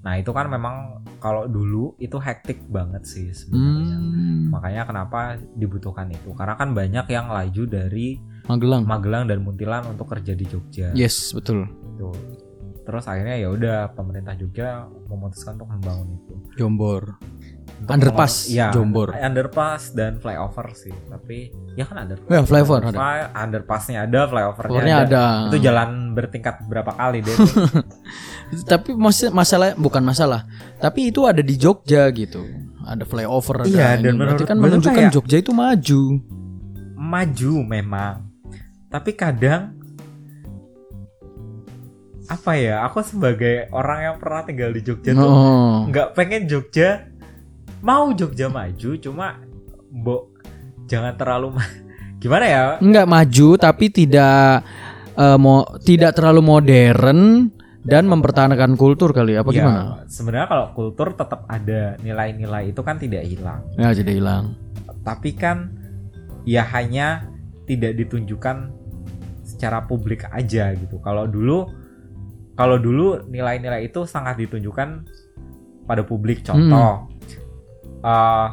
nah 0.00 0.14
itu 0.14 0.30
kan 0.30 0.46
memang 0.46 1.00
kalau 1.16 1.48
dulu 1.48 1.96
itu 1.96 2.16
hektik 2.18 2.60
banget 2.66 3.02
sih 3.02 3.32
sebenarnya 3.32 3.96
Hmm. 3.96 4.52
makanya 4.52 4.82
kenapa 4.84 5.18
dibutuhkan 5.50 6.12
itu 6.12 6.30
karena 6.34 6.54
kan 6.54 6.70
banyak 6.70 7.06
yang 7.08 7.26
laju 7.26 7.62
dari 7.64 8.20
Magelang. 8.44 8.84
Magelang 8.84 9.24
dan 9.24 9.40
Muntilan 9.40 9.82
untuk 9.86 10.06
kerja 10.06 10.32
di 10.32 10.44
Jogja 10.44 10.92
Yes, 10.92 11.32
betul. 11.32 11.64
Gitu. 11.90 12.10
terus 12.84 13.08
akhirnya 13.08 13.34
ya 13.34 13.48
udah 13.48 13.78
pemerintah 13.90 14.34
Jogja 14.34 14.84
memutuskan 15.08 15.56
untuk 15.56 15.68
membangun 15.70 16.08
itu 16.14 16.34
Jombor. 16.54 17.16
Untuk 17.74 17.90
Underpass, 17.90 18.46
iya, 18.46 18.68
Jombor. 18.70 19.16
underpass 19.16 19.90
dan 19.90 20.16
flyover 20.16 20.68
sih 20.74 20.92
tapi 21.06 21.48
ya 21.72 21.84
kan 21.84 22.04
underpass 22.04 22.28
Ya, 22.28 22.40
flyover 22.42 22.80
ada. 22.82 22.92
Fly- 22.92 23.30
underpassnya 23.34 23.98
ada 24.02 24.20
flyovernya 24.24 24.76
ada. 24.78 25.00
ada. 25.00 25.24
itu 25.48 25.58
jalan 25.60 25.88
bertingkat 26.12 26.60
berapa 26.62 26.92
kali 26.92 27.18
deh. 27.20 27.32
Tapi 28.66 28.92
mas 28.92 29.18
masalah 29.26 29.72
bukan 29.74 29.98
masalah, 30.00 30.44
tapi 30.76 31.08
itu 31.08 31.24
ada 31.24 31.40
di 31.40 31.56
Jogja 31.56 32.06
gitu. 32.10 32.44
Ada 32.84 33.02
flyover 33.02 33.64
ada 33.64 33.66
Iya, 33.66 33.88
dan 33.98 34.14
menurut 34.14 34.44
kan 34.44 34.56
menunjukkan 34.56 35.08
Jogja 35.10 35.40
itu 35.40 35.50
maju. 35.50 36.20
maju 36.94 37.52
memang 37.62 38.14
tapi 38.94 39.10
kadang 39.10 39.74
apa 42.24 42.52
ya 42.54 42.80
aku 42.80 43.02
sebagai 43.02 43.66
orang 43.68 43.98
yang 44.02 44.16
pernah 44.16 44.42
tinggal 44.42 44.70
di 44.70 44.80
Jogja 44.80 45.12
tuh 45.12 45.26
Oh. 45.26 45.84
nggak 45.84 46.14
pengen 46.14 46.46
Jogja 46.46 47.04
mau 47.80 48.08
Jogja 48.10 48.48
maju 48.48 48.90
cuma 48.96 49.42
mbok 49.90 50.32
jangan 50.86 51.12
terlalu 51.12 51.52
ma- 51.52 51.74
gimana 52.22 52.46
ya 52.46 52.62
Enggak 52.78 53.04
maju 53.06 53.48
tapi 53.58 53.90
tidak 53.90 54.64
eh, 55.12 55.36
mo 55.36 55.54
tidak 55.80 56.14
terlalu 56.14 56.40
modern 56.40 57.50
dan 57.84 58.08
mempertahankan 58.08 58.72
kultur 58.74 59.12
kali 59.12 59.36
apa 59.36 59.50
Ya, 59.50 59.56
gimana? 59.60 59.80
sebenarnya 60.06 60.48
kalau 60.48 60.66
kultur 60.72 61.12
tetap 61.12 61.44
ada 61.44 62.00
nilai-nilai 62.00 62.70
itu 62.70 62.80
kan 62.80 62.96
tidak 62.96 63.26
hilang 63.26 63.60
Ya 63.74 63.92
jadi 63.92 64.14
hilang. 64.14 64.56
tapi 65.02 65.34
kan 65.34 65.68
ya 66.44 66.64
hanya 66.64 67.28
tidak 67.64 67.96
ditunjukkan 67.98 68.72
secara 69.64 69.80
publik 69.88 70.28
aja 70.28 70.76
gitu. 70.76 71.00
Kalau 71.00 71.24
dulu 71.24 71.72
kalau 72.52 72.76
dulu 72.76 73.24
nilai-nilai 73.32 73.88
itu 73.88 74.04
sangat 74.04 74.36
ditunjukkan 74.36 75.08
pada 75.88 76.04
publik. 76.04 76.44
Contoh, 76.44 77.08
eh, 78.04 78.48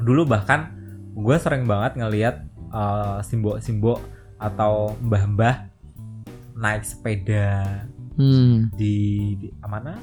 dulu 0.00 0.24
bahkan 0.24 0.72
gue 1.12 1.36
sering 1.36 1.68
banget 1.68 2.00
ngelihat 2.00 2.40
eh, 2.72 3.18
simbol-simbol 3.20 4.00
atau 4.40 4.96
mbah-mbah 5.04 5.68
naik 6.56 6.88
sepeda 6.88 7.84
Hmm. 8.12 8.68
di, 8.76 9.32
di 9.40 9.48
mana? 9.64 9.96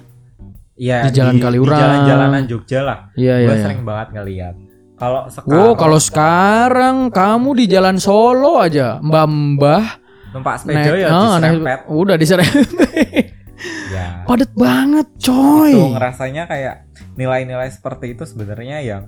Ya 0.74 1.06
Di 1.06 1.14
Jalan 1.14 1.38
Kaliurang. 1.38 1.78
Di 1.78 1.82
jalan-jalanan 1.82 2.44
Jogja 2.50 2.80
lah. 2.82 3.00
Iya 3.14 3.46
iya. 3.46 3.48
gue 3.50 3.56
iya. 3.58 3.64
sering 3.70 3.82
banget 3.86 4.08
ngeliat 4.18 4.56
kalau 5.00 5.22
sekarang 5.26 5.74
kalau 5.74 6.00
sekarang 6.00 6.96
kamu 7.10 7.50
di 7.56 7.66
Jalan 7.66 7.98
Solo 7.98 8.60
aja, 8.60 9.00
Mbah-mbah 9.00 9.86
numpak 10.30 10.62
sepeda 10.62 10.94
ya 10.94 11.08
naik- 11.10 11.58
diserempet 11.58 11.80
udah 11.88 12.16
diserempet. 12.16 13.26
ya 13.96 14.24
Padet 14.24 14.52
banget, 14.54 15.08
coy. 15.18 15.74
itu 15.74 15.88
ngerasanya 15.90 16.44
kayak 16.46 16.76
nilai-nilai 17.16 17.68
seperti 17.68 18.14
itu 18.14 18.24
sebenarnya 18.24 18.78
yang 18.80 19.04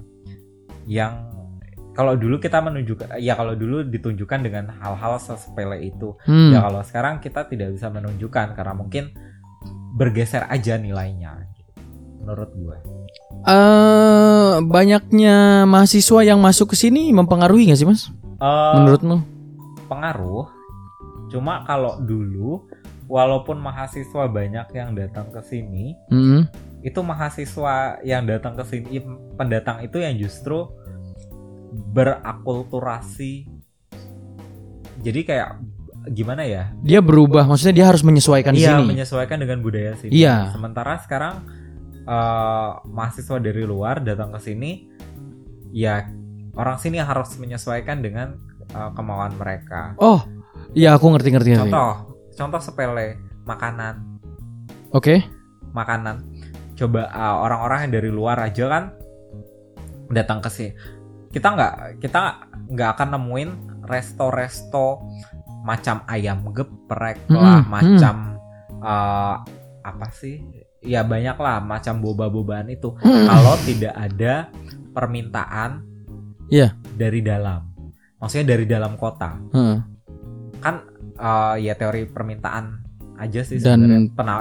yang 0.83 1.29
kalau 1.91 2.15
dulu 2.15 2.39
kita 2.39 2.57
menunjukkan 2.57 3.19
ya 3.19 3.35
kalau 3.35 3.53
dulu 3.53 3.83
ditunjukkan 3.83 4.39
dengan 4.41 4.71
hal-hal 4.73 5.19
sepele 5.19 5.85
itu 5.85 6.15
Hmm. 6.23 6.51
ya 6.51 6.63
kalau 6.63 6.81
sekarang 6.81 7.19
kita 7.19 7.45
tidak 7.45 7.69
bisa 7.69 7.87
menunjukkan 7.87 8.55
karena 8.55 8.73
mungkin 8.73 9.11
bergeser 9.93 10.47
aja 10.47 10.75
nilainya 10.75 11.50
menurut 12.21 12.51
gue 12.51 12.77
Eh, 13.41 14.53
banyaknya 14.63 15.37
mahasiswa 15.65 16.21
yang 16.21 16.37
masuk 16.37 16.71
ke 16.71 16.77
sini 16.77 17.09
mempengaruhi 17.09 17.65
nggak 17.65 17.79
sih, 17.79 17.85
Mas? 17.85 18.07
Eh, 18.37 18.73
Menurutmu? 18.75 19.17
pengaruh 19.85 20.47
cuma 21.27 21.63
kalau 21.63 21.99
dulu 21.99 22.63
walaupun 23.05 23.57
mahasiswa 23.57 24.23
banyak 24.25 24.67
yang 24.71 24.93
datang 24.93 25.27
ke 25.27 25.41
sini 25.41 25.99
Hmm. 26.07 26.47
itu 26.79 26.99
mahasiswa 27.01 27.99
yang 28.01 28.23
datang 28.23 28.53
ke 28.53 28.63
sini 28.63 29.03
pendatang 29.35 29.79
itu 29.79 29.97
yang 29.97 30.15
justru 30.15 30.71
berakulturasi 31.91 33.47
jadi 34.99 35.19
kayak 35.23 35.49
gimana 36.09 36.43
ya 36.43 36.73
Dia 36.81 36.99
berubah, 36.99 37.45
maksudnya 37.45 37.75
dia 37.75 37.85
harus 37.85 38.01
menyesuaikan 38.01 38.53
iya 38.53 38.75
sini. 38.75 38.89
menyesuaikan 38.89 39.37
dengan 39.37 39.59
budaya 39.59 39.93
sini 39.95 40.11
Iya. 40.13 40.51
sementara 40.51 40.97
sekarang 40.99 41.45
eh, 42.03 42.69
mahasiswa 42.85 43.37
dari 43.37 43.63
luar 43.63 44.01
datang 44.01 44.31
ke 44.31 44.39
sini 44.41 44.89
ya 45.71 46.03
orang 46.53 46.77
sini 46.77 46.99
harus 46.99 47.35
menyesuaikan 47.37 48.01
dengan 48.01 48.35
eh, 48.69 48.89
kemauan 48.93 49.35
mereka 49.35 49.93
Oh, 49.97 50.21
iya 50.73 50.95
aku 50.95 51.11
ngerti 51.11 51.29
ngerti 51.31 51.49
ngerti. 51.53 51.63
contoh 51.69 51.93
contoh 52.31 52.59
sepele 52.59 53.17
makanan 53.43 53.95
Oke. 54.91 55.23
makanan. 55.71 56.27
Coba 56.75 57.07
uh, 57.07 57.45
orang-orang 57.45 57.87
yang 57.87 57.93
dari 57.95 58.09
luar 58.11 58.35
aja 58.41 58.67
kan 58.67 58.83
datang 60.09 60.41
ke 60.41 60.49
sini. 60.51 60.71
Kita 61.31 61.47
nggak 61.55 61.73
kita 62.03 62.21
nggak 62.67 62.89
akan 62.97 63.07
nemuin 63.15 63.49
resto-resto 63.85 64.99
macam 65.63 66.03
ayam 66.09 66.43
geprek 66.51 67.23
Mm-mm, 67.29 67.37
lah, 67.39 67.61
mm. 67.61 67.69
macam 67.69 68.15
eh, 68.81 69.35
apa 69.81 70.07
sih? 70.11 70.41
Ya 70.81 71.05
banyak 71.05 71.37
lah 71.37 71.61
macam 71.61 72.01
boba-bobaan 72.01 72.67
itu. 72.67 72.93
Hmm. 72.99 73.25
Kalau 73.29 73.55
tidak 73.61 73.93
ada 73.93 74.49
permintaan 74.91 75.85
Iya. 76.51 76.75
dari 76.93 77.23
dalam. 77.23 77.63
Maksudnya 78.17 78.53
dari 78.53 78.65
dalam 78.67 78.97
kota. 78.97 79.39
Heeh. 79.53 79.77
Kan 80.59 80.75
eh, 81.15 81.55
ya 81.63 81.73
teori 81.73 82.05
permintaan 82.05 82.81
aja 83.15 83.45
sih 83.45 83.61
Dan 83.61 83.85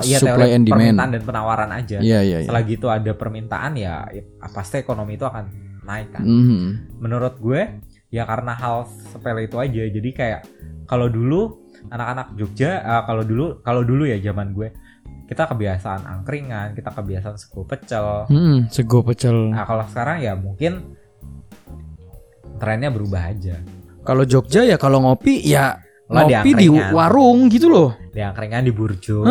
ya, 0.00 0.16
supply 0.16 0.48
teori 0.48 0.56
and 0.56 0.64
demand. 0.64 0.80
permintaan 0.96 1.10
dan 1.12 1.22
penawaran 1.22 1.70
aja. 1.70 1.98
Iya 2.00 2.20
iya 2.24 2.38
iya. 2.42 2.48
Selagi 2.48 2.80
itu 2.80 2.88
ada 2.88 3.12
permintaan 3.12 3.76
ya, 3.76 4.08
ya 4.08 4.24
pasti 4.50 4.80
ekonomi 4.80 5.14
itu 5.14 5.28
akan 5.28 5.44
naik 5.84 6.16
kan. 6.16 6.24
Mhm. 6.24 6.98
Menurut 6.98 7.36
gue 7.36 7.60
ya 8.08 8.24
karena 8.24 8.56
hal 8.56 8.88
sepele 9.12 9.44
itu 9.44 9.60
aja. 9.60 9.82
Jadi 9.86 10.10
kayak 10.10 10.40
kalau 10.88 11.06
dulu 11.06 11.60
anak-anak 11.88 12.34
Jogja 12.34 12.80
eh, 12.80 13.02
kalau 13.04 13.22
dulu 13.22 13.60
kalau 13.60 13.82
dulu 13.84 14.02
ya 14.04 14.16
zaman 14.18 14.50
gue 14.50 14.72
kita 15.30 15.46
kebiasaan 15.46 16.10
angkringan, 16.10 16.74
kita 16.74 16.90
kebiasaan 16.90 17.38
sego 17.38 17.62
pecel. 17.62 18.26
Hmm, 18.26 18.66
sego 18.66 19.06
pecel. 19.06 19.54
Nah, 19.54 19.62
kalau 19.62 19.86
sekarang 19.86 20.26
ya 20.26 20.34
mungkin 20.34 20.98
trennya 22.58 22.90
berubah 22.90 23.30
aja. 23.30 23.62
Kalau 24.02 24.26
Jogja 24.26 24.66
ya 24.66 24.74
kalau 24.74 25.06
ngopi 25.06 25.38
ya 25.46 25.78
Lo 26.10 26.26
di 26.26 26.34
ngopi 26.34 26.50
di 26.58 26.66
warung 26.68 27.46
gitu 27.46 27.70
loh. 27.70 27.94
Di 28.10 28.18
angkringan 28.18 28.66
di 28.66 28.74
burjo. 28.74 29.22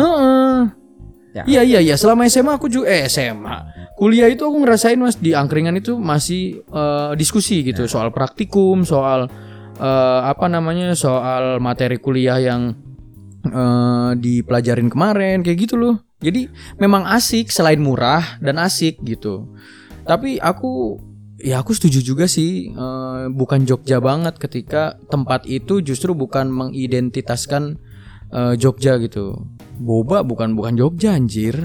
Ya. 1.30 1.44
Iya 1.46 1.62
iya 1.62 1.78
iya 1.84 1.94
selama 2.00 2.24
SMA 2.26 2.56
aku 2.56 2.72
juga 2.72 2.88
eh 2.88 3.04
SMA. 3.04 3.56
Kuliah 4.00 4.32
itu 4.32 4.40
aku 4.42 4.56
ngerasain 4.56 4.96
Mas 4.96 5.20
di 5.20 5.36
angkringan 5.36 5.76
itu 5.76 6.00
masih 6.00 6.64
eh, 6.64 7.12
diskusi 7.20 7.60
gitu 7.60 7.84
soal 7.84 8.08
praktikum, 8.08 8.88
soal 8.88 9.28
eh, 9.76 10.20
apa 10.24 10.48
namanya? 10.48 10.96
soal 10.96 11.60
materi 11.60 12.00
kuliah 12.00 12.40
yang 12.40 12.72
eh, 13.44 14.10
dipelajarin 14.16 14.88
kemarin 14.92 15.40
kayak 15.40 15.58
gitu 15.68 15.74
loh. 15.76 15.96
Jadi 16.20 16.52
memang 16.76 17.08
asik 17.08 17.48
selain 17.48 17.80
murah 17.80 18.36
dan 18.44 18.60
asik 18.60 19.00
gitu. 19.00 19.48
Tapi 20.04 20.36
aku 20.36 21.00
ya 21.40 21.64
aku 21.64 21.72
setuju 21.72 22.04
juga 22.04 22.28
sih 22.28 22.68
eh, 22.68 23.22
bukan 23.32 23.64
Jogja 23.64 23.98
banget 24.00 24.36
ketika 24.36 25.00
tempat 25.08 25.48
itu 25.48 25.80
justru 25.80 26.12
bukan 26.12 26.52
mengidentitaskan 26.52 27.80
eh, 28.32 28.54
Jogja 28.60 29.00
gitu. 29.00 29.48
Boba 29.80 30.20
bukan 30.20 30.52
bukan 30.52 30.76
Jogja 30.76 31.16
anjir. 31.16 31.56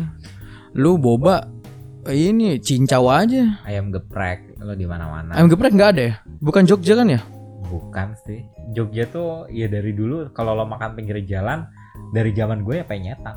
Lu 0.75 0.99
boba 0.99 1.51
ini 2.11 2.59
cincau 2.61 3.09
aja. 3.09 3.59
Ayam 3.65 3.89
geprek 3.89 4.55
lo 4.61 4.77
di 4.77 4.85
mana-mana. 4.87 5.33
Ayam 5.33 5.49
geprek 5.49 5.73
nggak 5.73 5.91
ada 5.97 6.01
ya? 6.01 6.13
Bukan 6.39 6.63
Jogja 6.69 6.93
kan 6.95 7.09
ya? 7.09 7.21
Bukan 7.75 8.15
sih. 8.21 8.39
Jogja 8.71 9.03
tuh 9.05 9.27
ya 9.49 9.67
dari 9.67 9.91
dulu 9.91 10.31
kalau 10.31 10.53
lo 10.53 10.63
makan 10.63 10.95
pinggir 10.95 11.19
jalan 11.21 11.67
dari 12.11 12.31
zaman 12.31 12.61
gue 12.61 12.79
ya 12.79 12.85
penyetan. 12.85 13.35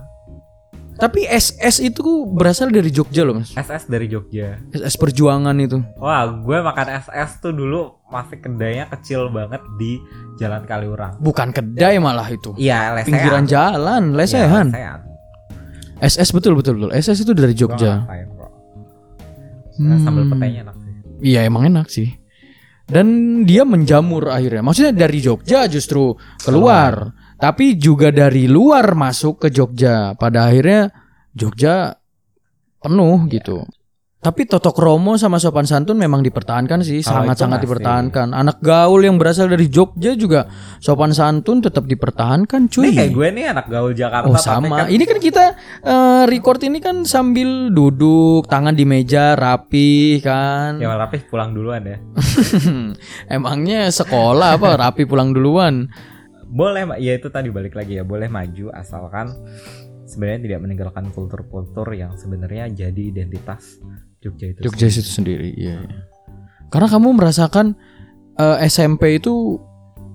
Tapi 0.95 1.23
SS 1.25 1.79
itu 1.81 2.03
berasal 2.29 2.71
dari 2.71 2.91
Jogja 2.91 3.23
loh 3.23 3.39
mas. 3.39 3.51
SS 3.53 3.87
dari 3.87 4.07
Jogja. 4.07 4.59
SS 4.69 4.95
perjuangan 4.95 5.55
itu. 5.57 5.79
Wah, 5.97 6.27
gue 6.27 6.59
makan 6.61 6.87
SS 6.99 7.39
tuh 7.39 7.51
dulu 7.51 8.03
masih 8.09 8.35
kedainya 8.37 8.87
kecil 8.89 9.27
banget 9.29 9.63
di 9.75 10.03
Jalan 10.37 10.63
Kaliurang. 10.65 11.19
Bukan 11.19 11.51
kedai 11.51 11.99
malah 11.99 12.27
itu. 12.27 12.51
Iya, 12.55 12.95
lesehan. 12.95 13.07
Pinggiran 13.07 13.45
jalan, 13.47 14.03
Iya, 14.05 14.17
lesehan. 14.17 14.67
lesehan. 14.69 15.01
SS 15.99 16.31
betul 16.31 16.55
betul 16.55 16.79
betul. 16.79 16.91
SS 16.93 17.19
itu 17.21 17.33
dari 17.33 17.51
Gua 17.53 17.61
Jogja. 17.61 17.93
ngerasain 17.97 18.27
kok. 18.33 18.51
Nah, 19.79 19.99
sambal 20.01 20.23
Hmm. 20.25 20.33
petainya 20.33 20.61
enak 20.65 20.77
sih. 20.77 20.93
Iya 21.21 21.41
emang 21.45 21.63
enak 21.65 21.87
sih. 21.89 22.09
Dan 22.89 23.07
dia 23.45 23.69
menjamur 23.69 24.33
akhirnya. 24.33 24.65
Maksudnya 24.65 24.97
dari 24.97 25.21
Jogja 25.21 25.69
justru 25.69 26.17
keluar, 26.41 27.13
tapi 27.37 27.77
juga 27.77 28.09
dari 28.09 28.49
luar 28.49 28.97
masuk 28.97 29.45
ke 29.45 29.49
Jogja. 29.53 30.17
Pada 30.17 30.49
akhirnya 30.49 30.89
Jogja 31.37 31.93
penuh 32.81 33.29
gitu. 33.29 33.63
Tapi 34.19 34.51
totok 34.51 34.83
romo 34.83 35.15
sama 35.15 35.39
sopan 35.39 35.63
santun 35.63 35.95
memang 35.95 36.27
dipertahankan 36.27 36.83
sih, 36.83 37.07
Kalau 37.07 37.23
sangat-sangat 37.23 37.63
dipertahankan. 37.63 38.35
Anak 38.35 38.59
gaul 38.59 39.07
yang 39.07 39.15
berasal 39.15 39.47
dari 39.47 39.71
Jogja 39.71 40.19
juga 40.19 40.51
sopan 40.83 41.15
santun 41.15 41.63
tetap 41.63 41.87
dipertahankan, 41.87 42.67
cuy. 42.67 42.91
Ini 42.91 42.99
kayak 42.99 43.13
gue 43.15 43.29
nih 43.39 43.45
anak 43.55 43.67
gaul 43.71 43.95
Jakarta 43.95 44.27
Oh 44.27 44.35
sama. 44.35 44.83
kan 44.83 44.87
Ini 44.91 45.05
kan 45.07 45.19
kita 45.23 45.45
eh, 45.87 46.23
record 46.27 46.59
ini 46.67 46.83
kan 46.83 47.07
sambil 47.07 47.71
duduk, 47.71 48.51
tangan 48.51 48.75
di 48.75 48.83
meja, 48.83 49.39
rapi 49.39 50.19
kan. 50.19 50.83
Ya 50.83 50.91
rapih 50.99 51.23
pulang 51.31 51.55
duluan 51.55 51.87
ya. 51.87 52.03
Emangnya 53.39 53.87
sekolah 53.87 54.59
apa 54.59 54.75
rapi 54.83 55.07
pulang 55.07 55.31
duluan? 55.31 55.95
Boleh, 56.51 56.91
ya 56.99 57.15
itu 57.15 57.31
tadi 57.31 57.55
balik 57.55 57.79
lagi 57.79 57.95
ya, 57.95 58.03
boleh 58.03 58.27
maju 58.27 58.75
asalkan 58.75 59.31
sebenarnya 60.09 60.41
tidak 60.49 60.61
meninggalkan 60.65 61.05
kultur-kultur 61.15 61.87
yang 61.93 62.17
sebenarnya 62.17 62.73
jadi 62.73 63.03
identitas 63.15 63.79
Jogja 64.19 64.47
itu. 64.51 64.61
Jogja 64.67 64.87
itu 64.91 65.03
sendiri, 65.03 65.55
iya. 65.55 65.83
iya. 65.83 65.99
Karena 66.69 66.89
kamu 66.91 67.17
merasakan 67.17 67.79
eh, 68.37 68.57
SMP 68.67 69.23
itu 69.23 69.63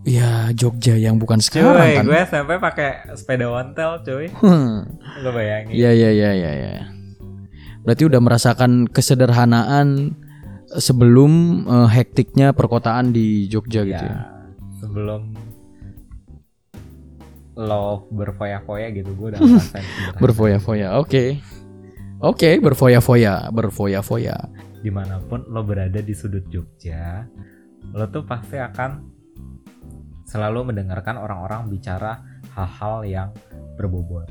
ya 0.03 0.51
Jogja 0.51 0.99
yang 0.99 1.15
bukan 1.15 1.39
Cuy, 1.39 1.47
sekarang 1.63 2.03
kan. 2.03 2.05
gue 2.05 2.19
SMP 2.27 2.51
pakai 2.59 2.89
sepeda 3.15 3.47
ontel, 3.47 4.03
cuy. 4.03 4.27
Hmm. 4.35 4.99
Lo 5.23 5.31
bayangin. 5.31 5.73
Iya 5.73 5.91
iya 5.95 6.09
iya 6.11 6.31
iya 6.35 6.51
iya. 6.51 6.85
Berarti 7.83 8.03
udah 8.07 8.19
merasakan 8.23 8.87
kesederhanaan 8.91 10.15
sebelum 10.77 11.63
eh, 11.67 11.89
hektiknya 11.89 12.51
perkotaan 12.51 13.15
di 13.15 13.47
Jogja 13.47 13.87
gitu. 13.87 14.03
Ya, 14.03 14.11
ya. 14.11 14.23
sebelum 14.83 15.35
lo 17.53 18.09
berfoya-foya 18.09 18.89
gitu, 18.97 19.13
gue 19.13 19.27
udah 19.35 19.39
ngerasain 19.39 19.85
sederhana. 19.93 20.19
Berfoya-foya. 20.19 20.87
Oke. 22.23 22.55
Oke, 22.55 22.63
berfoya-foya, 22.63 23.51
berfoya-foya. 23.51 24.37
di 24.83 24.91
mana 24.91 25.15
pun 25.19 25.43
lo 25.47 25.63
berada 25.63 26.03
di 26.03 26.11
sudut 26.11 26.43
Jogja, 26.51 27.23
lo 27.95 28.03
tuh 28.11 28.27
pasti 28.27 28.59
akan 28.59 28.99
selalu 30.23 30.71
mendengarkan 30.71 31.15
orang-orang 31.15 31.71
bicara 31.71 32.19
hal-hal 32.55 33.03
yang 33.03 33.29
berbobot. 33.75 34.27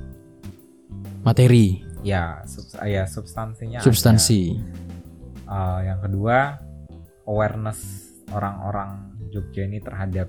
Materi, 1.25 1.85
Ya, 2.03 2.43
subs 2.51 2.75
ya 2.83 3.07
substansinya. 3.07 3.79
ada. 3.79 3.87
substansi. 3.87 4.59
Uh, 5.47 5.81
yang 5.87 6.03
kedua, 6.03 6.59
awareness 7.25 8.11
orang-orang 8.35 9.15
Jogja 9.31 9.65
ini 9.65 9.79
terhadap 9.79 10.27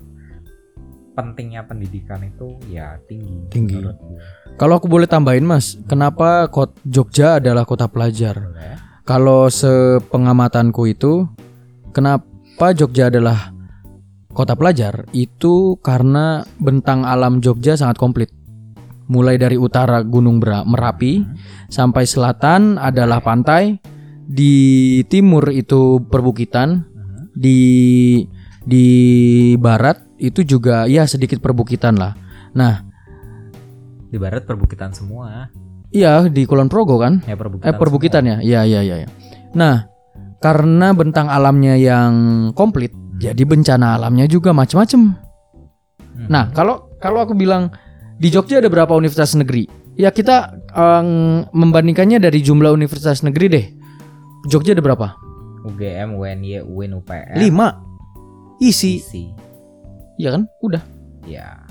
pentingnya 1.14 1.66
pendidikan 1.66 2.22
itu 2.22 2.54
ya 2.70 2.96
tinggi. 3.10 3.44
Tinggi. 3.50 3.76
menurut 3.82 3.98
gue. 3.98 4.22
Kalau 4.54 4.78
aku 4.78 4.86
boleh 4.86 5.10
tambahin 5.10 5.42
Mas, 5.42 5.74
kenapa 5.90 6.46
kot 6.46 6.78
Jogja 6.86 7.42
adalah 7.42 7.66
kota 7.66 7.90
pelajar? 7.90 8.38
Kalau 9.02 9.50
sepengamatanku 9.50 10.86
itu, 10.86 11.26
kenapa 11.90 12.70
Jogja 12.70 13.10
adalah 13.10 13.50
kota 14.30 14.54
pelajar? 14.54 15.10
Itu 15.10 15.82
karena 15.82 16.46
bentang 16.62 17.02
alam 17.02 17.42
Jogja 17.42 17.74
sangat 17.74 17.98
komplit. 17.98 18.30
Mulai 19.10 19.36
dari 19.36 19.58
utara 19.58 20.00
Gunung 20.06 20.38
Merapi 20.40 21.26
sampai 21.68 22.06
selatan 22.06 22.78
adalah 22.78 23.20
pantai, 23.20 23.76
di 24.24 25.02
timur 25.10 25.50
itu 25.52 26.00
perbukitan, 26.08 26.80
Mhm. 26.80 27.36
di 27.36 27.60
di 28.64 28.86
barat 29.60 30.00
itu 30.16 30.40
juga 30.46 30.88
ya 30.88 31.04
sedikit 31.04 31.42
perbukitan 31.44 32.00
lah. 32.00 32.16
Nah, 32.56 32.93
Di 34.14 34.22
barat 34.22 34.46
perbukitan 34.46 34.94
semua. 34.94 35.50
iya 35.90 36.22
di 36.30 36.46
Kulon 36.46 36.70
Progo 36.70 37.02
kan? 37.02 37.18
Ya 37.26 37.34
perbukitan. 37.34 37.66
Eh 37.66 37.74
perbukitan 37.74 38.22
ya, 38.22 38.36
iya 38.38 38.60
iya 38.62 38.80
iya. 38.86 38.96
iya. 39.02 39.08
Nah, 39.58 39.90
karena 40.38 40.94
bentang 40.94 41.26
alamnya 41.26 41.74
yang 41.74 42.14
komplit, 42.54 42.94
jadi 43.18 43.42
bencana 43.42 43.98
alamnya 43.98 44.30
juga 44.30 44.54
macam-macam. 44.54 45.18
semua. 45.18 45.18
Mhm. 46.14 46.30
Nah, 46.30 46.54
kalau 46.54 46.94
kalau 47.02 47.26
aku 47.26 47.34
bilang 47.34 47.74
di 48.14 48.30
Jogja 48.30 48.62
ada 48.62 48.70
berapa 48.70 48.94
universitas 48.94 49.34
negeri? 49.34 49.66
Ya 49.98 50.14
kita 50.14 50.62
eh, 50.62 51.04
membandingkannya 51.50 52.22
dari 52.22 52.38
jumlah 52.38 52.70
universitas 52.70 53.26
negeri 53.26 53.46
deh. 53.50 53.66
Jogja 54.46 54.78
ada 54.78 54.82
berapa? 54.86 55.18
UGM, 55.66 56.14
UNY, 56.14 56.62
UIN, 56.62 57.02
UPN. 57.02 57.34
Lima. 57.34 57.82
Isi, 58.62 59.02
Isi. 59.02 59.26
ya 60.22 60.30
kan? 60.30 60.46
Udah. 60.62 60.86
Ya, 61.26 61.63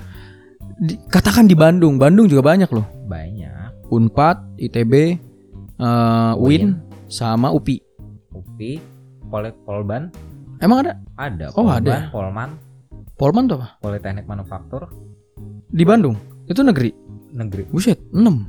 Di- 0.76 0.98
katakan 1.06 1.46
di 1.46 1.54
Bandung, 1.54 1.96
Bandung 1.96 2.26
juga 2.26 2.42
banyak 2.44 2.70
loh. 2.70 2.86
banyak. 3.06 3.86
Unpad, 3.88 4.58
ITB, 4.58 4.92
eh, 5.76 6.32
UIN, 6.40 6.80
sama 7.06 7.52
UPI. 7.52 7.78
UPI, 8.32 8.72
Pol 9.28 9.44
Polban, 9.62 10.10
Emang 10.58 10.82
ada? 10.82 10.98
ada. 11.14 11.52
Oh, 11.54 11.66
Polban, 11.68 11.78
ada. 11.78 11.96
Polman, 12.10 12.50
Polman 13.14 13.44
tuh 13.46 13.56
apa? 13.60 13.68
Politeknik 13.78 14.26
Manufaktur, 14.26 14.90
Di 15.68 15.82
Bandung. 15.82 16.14
Itu 16.46 16.62
negeri. 16.62 16.90
negeri. 17.30 17.66
Buset, 17.66 17.98
6. 18.14 18.46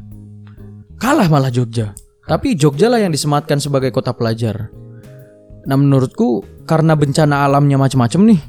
Kalah 0.95 1.25
malah 1.25 1.49
Jogja. 1.49 1.91
Tapi 2.25 2.53
Jogja 2.53 2.85
lah 2.85 2.97
yang 2.97 3.09
disematkan 3.09 3.57
sebagai 3.57 3.89
kota 3.89 4.13
pelajar. 4.13 4.69
Nah 5.65 5.77
menurutku 5.77 6.41
karena 6.65 6.93
bencana 6.93 7.45
alamnya 7.45 7.77
macam-macam 7.77 8.21
nih. 8.33 8.39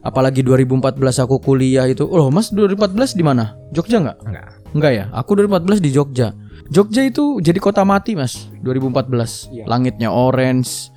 Apalagi 0.00 0.40
2014 0.40 0.96
aku 1.20 1.36
kuliah 1.38 1.84
itu. 1.84 2.08
Oh 2.08 2.32
mas 2.32 2.48
2014 2.48 3.12
di 3.12 3.24
mana? 3.24 3.52
Jogja 3.70 4.00
nggak? 4.00 4.18
Enggak. 4.24 4.46
Enggak 4.72 4.92
ya? 4.96 5.04
Aku 5.12 5.36
2014 5.36 5.84
di 5.84 5.90
Jogja. 5.92 6.28
Jogja 6.70 7.02
itu 7.02 7.42
jadi 7.42 7.58
kota 7.58 7.82
mati, 7.82 8.14
Mas. 8.14 8.48
2014. 8.62 9.50
Iya. 9.52 9.64
Langitnya 9.66 10.08
orange. 10.08 10.88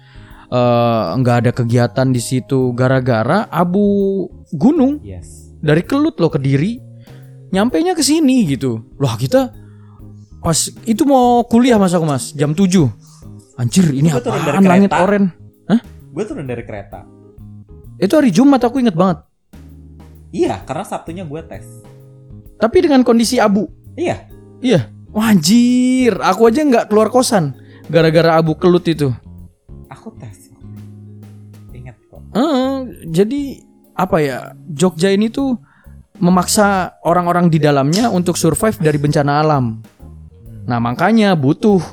eh 0.53 1.05
nggak 1.17 1.35
ada 1.41 1.51
kegiatan 1.51 2.13
di 2.13 2.21
situ 2.21 2.77
gara-gara 2.77 3.49
abu 3.49 4.29
gunung 4.53 5.01
Yes. 5.01 5.49
dari 5.57 5.81
Kelut 5.81 6.21
loh 6.21 6.29
ke 6.29 6.37
Diri. 6.37 6.77
Nyampainya 7.49 7.97
ke 7.97 8.05
sini 8.05 8.45
gitu. 8.45 8.77
Loh, 9.01 9.17
kita 9.17 9.49
pas 10.39 10.57
itu 10.85 11.01
mau 11.09 11.41
kuliah 11.49 11.81
Mas 11.81 11.97
aku, 11.97 12.05
Mas, 12.05 12.37
jam 12.37 12.53
7. 12.53 12.85
Anjir, 13.57 13.89
ini 13.93 14.13
apaan 14.13 14.61
langit 14.61 14.93
orange? 14.93 15.33
Gue 16.13 16.23
turun 16.29 16.45
dari 16.45 16.61
kereta. 16.61 17.01
Itu 18.01 18.17
hari 18.17 18.33
Jumat 18.33 18.61
aku 18.65 18.81
inget 18.81 18.97
banget. 18.97 19.21
Iya, 20.33 20.61
karena 20.65 20.85
Sabtunya 20.85 21.23
gue 21.25 21.41
tes. 21.45 21.65
Tapi 22.57 22.77
dengan 22.81 23.05
kondisi 23.05 23.37
abu. 23.37 23.69
Iya. 23.93 24.25
Iya. 24.63 24.89
Wah, 25.13 25.29
anjir, 25.29 26.17
aku 26.17 26.49
aja 26.49 26.65
nggak 26.65 26.89
keluar 26.89 27.13
kosan 27.13 27.53
gara-gara 27.85 28.41
abu 28.41 28.57
kelut 28.57 28.85
itu. 28.89 29.13
Aku 29.91 30.09
tes. 30.17 30.49
Ingat 31.69 32.01
kok. 32.09 32.21
Eh, 32.33 32.75
jadi 33.13 33.41
apa 33.93 34.17
ya? 34.25 34.57
Jogja 34.73 35.13
ini 35.13 35.29
tuh 35.29 35.61
memaksa 36.17 36.97
orang-orang 37.05 37.53
di 37.53 37.61
dalamnya 37.61 38.09
untuk 38.09 38.39
survive 38.39 38.77
dari 38.81 38.97
bencana 38.97 39.45
alam. 39.45 39.85
Nah, 40.65 40.79
makanya 40.81 41.35
butuh 41.37 41.83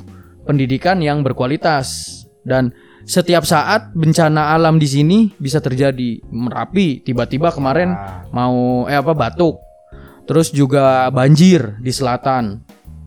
pendidikan 0.47 0.97
yang 1.03 1.21
berkualitas 1.21 2.17
dan 2.41 2.73
setiap 3.05 3.43
saat 3.43 3.91
bencana 3.93 4.53
alam 4.55 4.77
di 4.77 4.87
sini 4.87 5.17
bisa 5.37 5.59
terjadi. 5.59 6.21
Merapi 6.29 7.01
tiba-tiba 7.01 7.51
kemarin 7.51 7.93
Ah, 7.93 8.25
mau 8.31 8.85
eh 8.87 8.97
apa 8.97 9.13
batuk. 9.13 9.59
Terus 10.29 10.53
juga 10.53 11.09
banjir 11.11 11.75
di 11.81 11.91
selatan. 11.91 12.61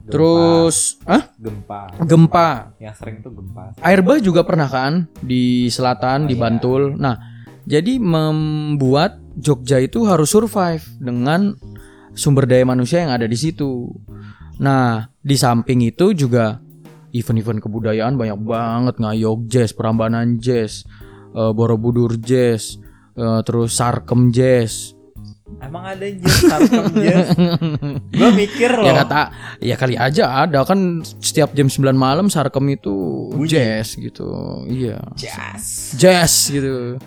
gempa. 0.04 0.12
Terus 0.12 0.76
ah 1.08 1.32
gempa. 1.40 1.80
gempa. 2.04 2.50
Yang 2.76 2.94
sering 3.00 3.16
tuh 3.24 3.32
gempa. 3.32 3.72
Air 3.80 4.04
bah 4.04 4.20
juga 4.20 4.44
pernah 4.44 4.68
kan 4.68 5.08
di 5.24 5.72
selatan 5.72 6.24
Oh, 6.24 6.28
di 6.28 6.36
iya. 6.36 6.42
Bantul. 6.44 6.82
Nah, 7.00 7.16
jadi 7.64 7.96
membuat 7.96 9.20
Jogja 9.34 9.82
itu 9.82 10.06
harus 10.06 10.30
survive 10.30 10.84
dengan 11.02 11.58
sumber 12.14 12.46
daya 12.46 12.62
manusia 12.62 13.02
yang 13.02 13.10
ada 13.10 13.26
di 13.26 13.34
situ. 13.34 13.90
Nah, 14.62 15.10
di 15.18 15.34
samping 15.34 15.82
itu 15.82 16.14
juga 16.14 16.62
event-event 17.14 17.62
kebudayaan 17.62 18.18
banyak 18.18 18.38
banget 18.42 18.98
ngayog 18.98 19.46
jazz, 19.46 19.70
Prambanan 19.70 20.42
jazz, 20.42 20.82
eh, 21.32 21.52
Borobudur 21.54 22.18
jazz, 22.18 22.76
eh, 23.14 23.40
terus 23.46 23.78
Sarkem 23.78 24.34
jazz. 24.34 24.92
Emang 25.62 25.86
ada 25.86 26.02
jazz, 26.02 26.50
sarkem 26.50 26.84
jazz. 26.98 27.30
gue 28.18 28.30
mikir 28.34 28.74
loh. 28.74 28.84
Ya 28.84 28.92
kata 29.06 29.20
ya 29.62 29.76
kali 29.78 29.94
aja 29.94 30.44
ada 30.44 30.66
kan 30.66 31.00
setiap 31.22 31.54
jam 31.54 31.70
9 31.70 31.94
malam 31.94 32.26
Sarkem 32.26 32.66
itu 32.74 33.30
Bunyi. 33.30 33.48
jazz 33.54 33.94
gitu. 33.94 34.26
Iya. 34.66 34.98
Jazz. 35.14 35.94
Jazz 35.94 36.50
gitu. 36.50 36.98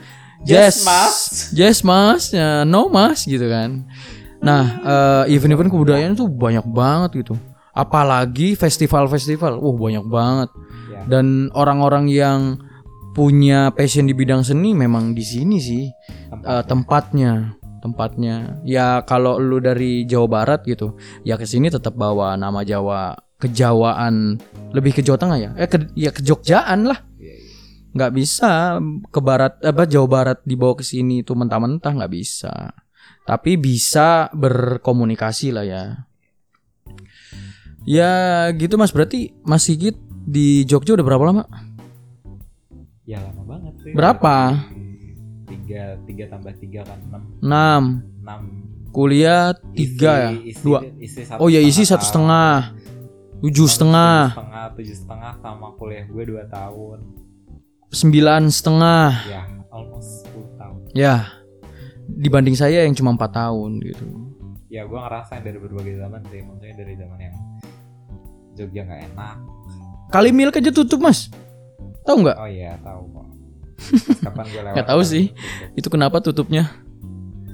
Jazz, 0.47 0.85
Mas. 0.85 1.15
Jazz 1.49 1.81
mas, 1.81 2.29
ya, 2.29 2.61
no 2.61 2.93
mas 2.93 3.25
gitu 3.25 3.49
kan. 3.49 3.83
Nah, 4.37 4.63
eh, 4.85 5.33
event-event 5.33 5.73
kebudayaan 5.73 6.13
itu 6.13 6.29
banyak 6.29 6.65
banget 6.69 7.25
gitu. 7.25 7.35
Apalagi 7.77 8.57
festival-festival, 8.57 9.61
wah 9.61 9.75
banyak 9.77 10.05
banget. 10.09 10.49
Ya. 10.89 11.01
Dan 11.05 11.53
orang-orang 11.53 12.09
yang 12.09 12.39
punya 13.13 13.69
passion 13.73 14.09
di 14.09 14.13
bidang 14.17 14.41
seni 14.45 14.73
memang 14.73 15.13
di 15.13 15.21
sini 15.21 15.57
sih 15.61 15.85
eh, 16.33 16.63
tempatnya, 16.65 17.53
tempatnya. 17.85 18.61
Ya 18.65 19.05
kalau 19.05 19.37
lu 19.37 19.61
dari 19.61 20.09
Jawa 20.09 20.41
Barat 20.41 20.65
gitu, 20.65 20.97
ya 21.21 21.37
ke 21.37 21.45
sini 21.45 21.69
tetap 21.69 21.93
bawa 21.93 22.33
nama 22.33 22.65
Jawa, 22.65 23.13
kejawaan, 23.37 24.41
lebih 24.73 24.97
ke 24.97 25.01
Jawa 25.05 25.17
Tengah 25.21 25.37
ya, 25.37 25.49
eh 25.53 25.69
ke, 25.69 25.93
ya 25.93 26.09
ke 26.09 26.25
Jogjaan 26.25 26.89
lah 26.89 26.97
Iya, 27.17 27.33
iya. 27.33 27.53
nggak 27.97 28.11
bisa 28.13 28.77
ke 29.09 29.19
barat 29.21 29.57
apa 29.65 29.89
Jawa 29.89 30.07
Barat 30.07 30.39
dibawa 30.45 30.77
ke 30.77 30.85
sini 30.85 31.25
itu 31.25 31.33
mentah-mentah 31.33 31.97
nggak 31.97 32.13
bisa 32.13 32.73
tapi 33.25 33.57
bisa 33.57 34.29
berkomunikasi 34.31 35.51
lah 35.51 35.65
ya 35.65 35.83
ya 37.87 38.11
gitu 38.51 38.75
mas 38.75 38.91
berarti 38.91 39.31
Mas 39.41 39.63
Sigit 39.63 39.95
di 40.21 40.61
Jogja 40.63 40.93
udah 40.93 41.05
berapa 41.05 41.23
lama 41.25 41.43
Ya 43.01 43.23
lama 43.23 43.39
banget 43.47 43.73
sih. 43.79 43.95
Berapa? 43.95 44.67
Tiga, 45.47 45.95
tiga 46.03 46.23
tambah 46.27 46.51
tiga 46.57 46.83
kan 46.83 46.99
enam, 47.07 47.23
6 47.39 47.47
enam. 48.19 48.41
kuliah 48.89 49.55
Isi- 49.71 49.95
3 49.95 50.11
ya 50.11 50.29
isi- 50.43 50.59
dua 50.61 50.79
isi 50.97 51.21
satu 51.23 51.39
oh 51.39 51.47
ya 51.47 51.61
isi 51.61 51.83
satu 51.83 52.03
setengah 52.03 52.75
tujuh 53.39 53.63
setengah 53.65 54.19
Tujuh 54.27 54.35
setengah, 54.35 54.65
tujuh 54.75 54.95
setengah 54.97 55.31
sama 55.39 55.67
kuliah 55.73 56.03
gue 56.03 56.23
dua 56.25 56.43
tahun. 56.45 56.99
sembilan 57.87 58.43
setengah 58.49 59.09
Ya, 59.25 59.41
almost 59.69 60.27
10 60.27 60.59
tahun. 60.59 60.79
ya 60.91 61.15
dibanding 62.09 62.53
saya 62.53 62.83
yang 62.83 62.91
cuma 62.91 63.13
empat 63.13 63.31
tahun 63.33 63.79
gitu 63.81 64.03
Ya 64.67 64.83
gue 64.83 64.99
ngerasain 64.99 65.39
dari 65.41 65.55
berbagai 65.57 65.95
zaman 65.95 66.19
sih. 66.27 66.43
Maksudnya 66.43 66.75
dari 66.75 66.93
zaman 66.93 67.19
yang 67.21 67.35
Jogja 68.57 68.81
nggak 68.83 69.01
enak. 69.13 69.35
kali 70.09 70.29
milk 70.33 70.57
aja 70.57 70.71
tutup 70.73 70.99
mas 71.03 71.29
tahu 72.07 72.23
nggak 72.23 72.37
Oh 72.39 72.49
iya 72.49 72.79
tahu 72.81 73.03
kok. 73.11 73.27
Kapan 74.25 74.45
gue 74.49 74.61
lewat? 74.63 74.73
Nggak 74.73 74.87
tahu 74.89 75.01
sih. 75.05 75.25
tutup. 75.29 75.77
itu 75.77 75.87
kenapa 75.93 76.17
tutupnya 76.23 76.63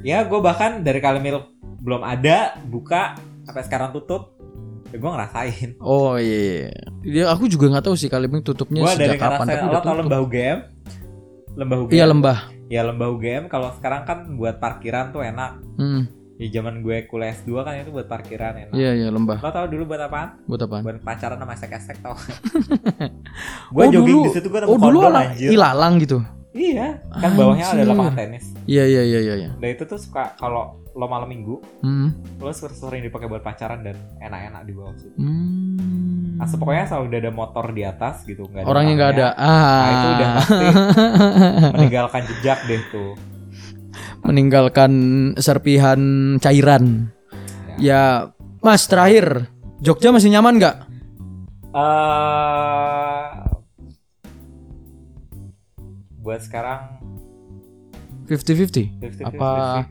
Ya 0.04 0.24
gue 0.28 0.40
bahkan 0.44 0.84
dari 0.84 1.00
Kalimil 1.00 1.48
belum 1.80 2.04
ada 2.04 2.60
buka 2.68 3.16
sampai 3.44 3.64
sekarang 3.64 3.96
tutup. 3.96 4.36
Ya 4.92 5.00
gue 5.00 5.10
ngerasain. 5.10 5.70
Oh 5.82 6.20
iya, 6.20 6.70
dia 7.02 7.26
aku 7.32 7.50
juga 7.50 7.72
nggak 7.72 7.88
tahu 7.88 7.96
sih 7.98 8.12
kali 8.12 8.30
ini 8.30 8.46
tutupnya 8.46 8.84
Gue 8.86 8.94
dari 8.94 9.16
sejak 9.16 9.20
kapan 9.20 9.46
lo 9.48 9.68
udah 9.74 9.82
tau 9.82 9.96
lembah 9.98 10.20
UGM? 10.22 10.60
Lembah 11.58 11.78
UGM. 11.88 11.96
Iya 11.96 12.06
lembah. 12.06 12.38
Ya 12.68 12.82
lembah 12.86 13.08
UGM 13.16 13.44
kalau 13.48 13.74
sekarang 13.80 14.04
kan 14.06 14.18
buat 14.38 14.60
parkiran 14.60 15.16
tuh 15.16 15.24
enak. 15.24 15.60
Hmm, 15.80 16.06
Ya 16.34 16.48
zaman 16.52 16.82
gue 16.82 17.06
kuliah 17.06 17.30
S2 17.32 17.62
kan 17.62 17.78
itu 17.78 17.90
buat 17.90 18.06
parkiran 18.06 18.58
enak. 18.58 18.74
iya 18.74 18.92
iya 18.96 19.08
lembah. 19.08 19.38
Lo 19.38 19.50
tau 19.50 19.66
dulu 19.66 19.86
buat 19.86 20.02
apaan? 20.02 20.42
Buat 20.44 20.66
apaan? 20.66 20.82
Buat 20.82 20.98
pacaran 21.00 21.38
sama 21.38 21.54
esek-esek 21.54 21.98
tau. 22.00 22.18
gue 23.74 23.80
Oh, 23.80 23.88
jogging 23.88 24.18
dulu- 24.18 24.26
di 24.26 24.34
situ 24.34 24.48
gue 24.48 24.60
nemu 24.60 24.70
Oh 24.70 24.78
dulu 24.80 24.98
ala 25.04 25.30
anjir. 25.30 25.50
ilalang 25.50 25.96
gitu. 26.00 26.18
Iya, 26.54 27.02
kan 27.12 27.34
bawahnya 27.34 27.66
ada 27.68 27.82
lapangan 27.84 28.14
tenis. 28.16 28.46
Iya 28.66 28.86
iya 28.86 29.02
iya 29.04 29.20
iya. 29.20 29.34
iya. 29.36 29.50
Nah 29.56 29.68
itu 29.68 29.84
tuh 29.84 29.98
suka 29.98 30.38
kalau 30.38 30.78
lo 30.94 31.06
malam 31.08 31.26
minggu, 31.26 31.58
Hmm. 31.82 32.14
lo 32.38 32.54
sering 32.54 33.02
dipakai 33.02 33.26
buat 33.26 33.42
pacaran 33.42 33.82
dan 33.82 33.98
enak-enak 34.20 34.62
di 34.62 34.72
bawah 34.72 34.94
situ. 34.94 35.18
Hmm. 35.18 35.74
Nah, 36.34 36.46
pokoknya 36.46 36.86
selalu 36.86 37.06
udah 37.08 37.20
ada 37.20 37.32
motor 37.32 37.66
di 37.70 37.82
atas 37.84 38.22
gitu, 38.24 38.46
nggak 38.46 38.62
ada 38.62 38.70
Orangnya 38.70 38.94
nggak 38.96 39.12
ada. 39.12 39.28
Ah. 39.34 39.50
Nah, 39.50 39.90
itu 39.90 40.08
udah 40.12 40.30
pasti 40.36 40.66
meninggalkan 41.74 42.22
jejak 42.28 42.60
deh 42.66 42.82
tuh. 42.90 43.14
Meninggalkan 44.24 44.92
serpihan 45.38 46.00
cairan. 46.40 47.12
Ya, 47.78 48.32
Mas 48.64 48.88
terakhir, 48.88 49.52
Jogja 49.84 50.12
masih 50.16 50.32
nyaman 50.32 50.58
nggak? 50.60 50.78
eh 51.74 53.26
buat 56.22 56.40
sekarang 56.40 57.02
50-50. 58.30 58.94
50-50 59.02 59.26
Apa 59.28 59.50
sih. 59.82 59.86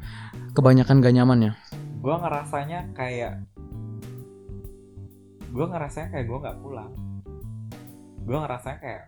kebanyakan 0.55 1.03
gak 1.03 1.15
nyaman 1.19 1.39
ya? 1.51 1.53
Gue 2.01 2.15
ngerasanya 2.17 2.89
kayak 2.95 3.43
gue 5.53 5.67
ngerasanya 5.69 6.09
kayak 6.09 6.27
gue 6.31 6.39
nggak 6.41 6.59
pulang. 6.65 6.93
Gue 8.25 8.39
ngerasanya 8.41 8.79
kayak 8.81 9.03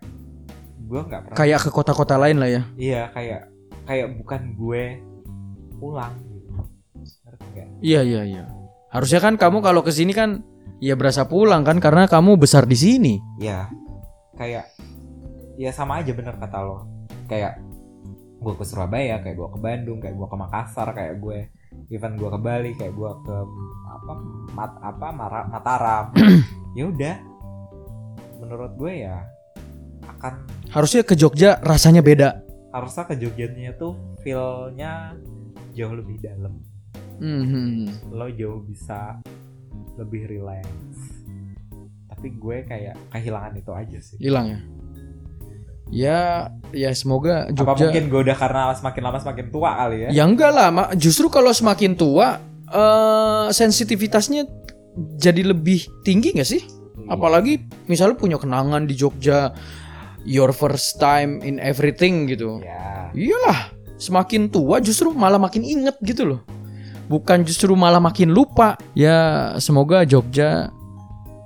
gue 0.85 1.01
nggak 1.01 1.20
pernah. 1.25 1.37
Kayak 1.39 1.59
ke 1.64 1.70
kota-kota 1.72 2.14
lain 2.20 2.37
lah 2.43 2.51
ya. 2.53 2.62
Iya 2.77 3.03
kayak 3.16 3.41
kayak 3.89 4.09
bukan 4.20 4.43
gue 4.59 4.85
pulang. 5.77 6.12
Gitu. 6.18 6.51
Iya 7.81 8.01
iya 8.03 8.22
iya. 8.25 8.45
Harusnya 8.89 9.20
kan 9.20 9.35
kamu 9.35 9.59
kalau 9.61 9.83
ke 9.83 9.91
sini 9.91 10.11
kan 10.11 10.41
ya 10.79 10.95
berasa 10.95 11.25
pulang 11.25 11.62
kan 11.62 11.79
karena 11.79 12.05
kamu 12.05 12.37
besar 12.37 12.64
di 12.64 12.75
sini. 12.75 13.14
ya 13.39 13.66
kayak 14.35 14.66
ya 15.55 15.70
sama 15.70 16.03
aja 16.03 16.11
bener 16.11 16.35
kata 16.35 16.59
lo 16.61 16.83
kayak 17.25 17.62
gue 18.43 18.53
ke 18.53 18.64
Surabaya 18.66 19.22
kayak 19.22 19.39
gue 19.39 19.49
ke 19.49 19.59
Bandung 19.59 19.99
kayak 19.99 20.12
gue 20.12 20.27
ke 20.27 20.37
Makassar 20.37 20.91
kayak 20.91 21.22
gue 21.22 21.47
even 21.89 22.18
gue 22.18 22.27
ke 22.27 22.37
Bali 22.37 22.75
kayak 22.75 22.91
gue 22.91 23.11
ke 23.22 23.37
apa 23.87 24.12
mat 24.53 24.72
apa 24.83 25.07
Mara- 25.09 25.47
Mataram 25.47 26.11
ya 26.77 26.85
udah 26.85 27.16
menurut 28.39 28.75
gue 28.75 29.07
ya 29.07 29.22
akan 30.05 30.45
Harusnya 30.68 31.07
ke 31.07 31.14
Jogja 31.14 31.62
rasanya 31.62 32.03
beda. 32.03 32.43
harusnya 32.75 33.07
ke 33.07 33.14
Jogjanya 33.14 33.79
tuh 33.79 33.95
feelnya 34.20 35.14
jauh 35.73 35.95
lebih 35.95 36.19
dalam 36.19 36.59
Mhm. 37.15 38.11
lo 38.11 38.27
jauh 38.29 38.61
bisa 38.61 39.23
lebih 39.95 40.27
relax 40.29 40.67
tapi 42.07 42.31
gue 42.33 42.57
kayak 42.65 42.95
kehilangan 43.09 43.55
itu 43.55 43.71
aja 43.71 43.99
sih 44.01 44.17
Hilang 44.19 44.47
ya. 44.49 44.61
Ya 45.93 46.21
ya 46.73 46.91
semoga 46.91 47.47
apa 47.47 47.55
Jogja. 47.55 47.87
mungkin 47.87 48.05
gue 48.09 48.21
udah 48.25 48.35
karena 48.35 48.73
semakin 48.73 49.03
lama 49.05 49.19
semakin 49.21 49.47
tua 49.49 49.71
kali 49.77 49.97
ya 50.01 50.09
Ya 50.11 50.23
enggak 50.25 50.51
lah, 50.51 50.69
justru 50.97 51.29
kalau 51.29 51.53
semakin 51.53 51.95
tua 51.95 52.41
eh 52.67 53.47
sensitivitasnya 53.53 54.49
jadi 55.15 55.43
lebih 55.45 55.87
tinggi 56.03 56.35
gak 56.35 56.49
sih? 56.49 56.65
Apalagi 57.05 57.61
misalnya 57.87 58.17
punya 58.17 58.41
kenangan 58.41 58.89
di 58.89 58.97
Jogja, 58.97 59.53
your 60.25 60.51
first 60.51 60.97
time 60.97 61.45
in 61.45 61.61
everything 61.61 62.25
gitu. 62.27 62.59
ya 62.59 63.13
Iyalah, 63.13 63.71
semakin 63.97 64.51
tua 64.51 64.83
justru 64.83 65.15
malah 65.15 65.39
makin 65.39 65.63
inget 65.63 65.97
gitu 66.03 66.25
loh. 66.27 66.41
Bukan 67.07 67.45
justru 67.45 67.77
malah 67.77 68.01
makin 68.01 68.33
lupa. 68.33 68.81
Ya 68.97 69.53
semoga 69.61 70.03
Jogja 70.09 70.73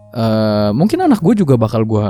eh 0.09 0.71
mungkin 0.73 1.05
anak 1.05 1.21
gue 1.21 1.45
juga 1.45 1.61
bakal 1.61 1.85
gue 1.85 2.09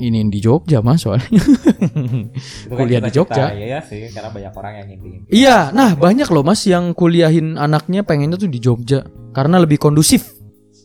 iniin 0.00 0.32
di 0.32 0.40
Jogja 0.40 0.80
mas 0.80 1.04
soalnya. 1.04 1.28
kuliah 2.72 3.04
di 3.04 3.12
Jogja. 3.12 3.52
ya 3.52 3.84
sih 3.84 4.08
karena 4.08 4.32
banyak 4.32 4.52
orang 4.56 4.72
yang 4.80 4.86
ngimpi 4.88 5.08
Iya, 5.28 5.68
nah 5.76 5.92
banyak 5.92 6.24
loh 6.32 6.40
mas 6.40 6.64
yang 6.64 6.96
kuliahin 6.96 7.60
anaknya 7.60 8.00
pengennya 8.00 8.40
tuh 8.40 8.48
di 8.48 8.56
Jogja 8.64 9.04
karena 9.36 9.60
lebih 9.60 9.76
kondusif. 9.76 10.32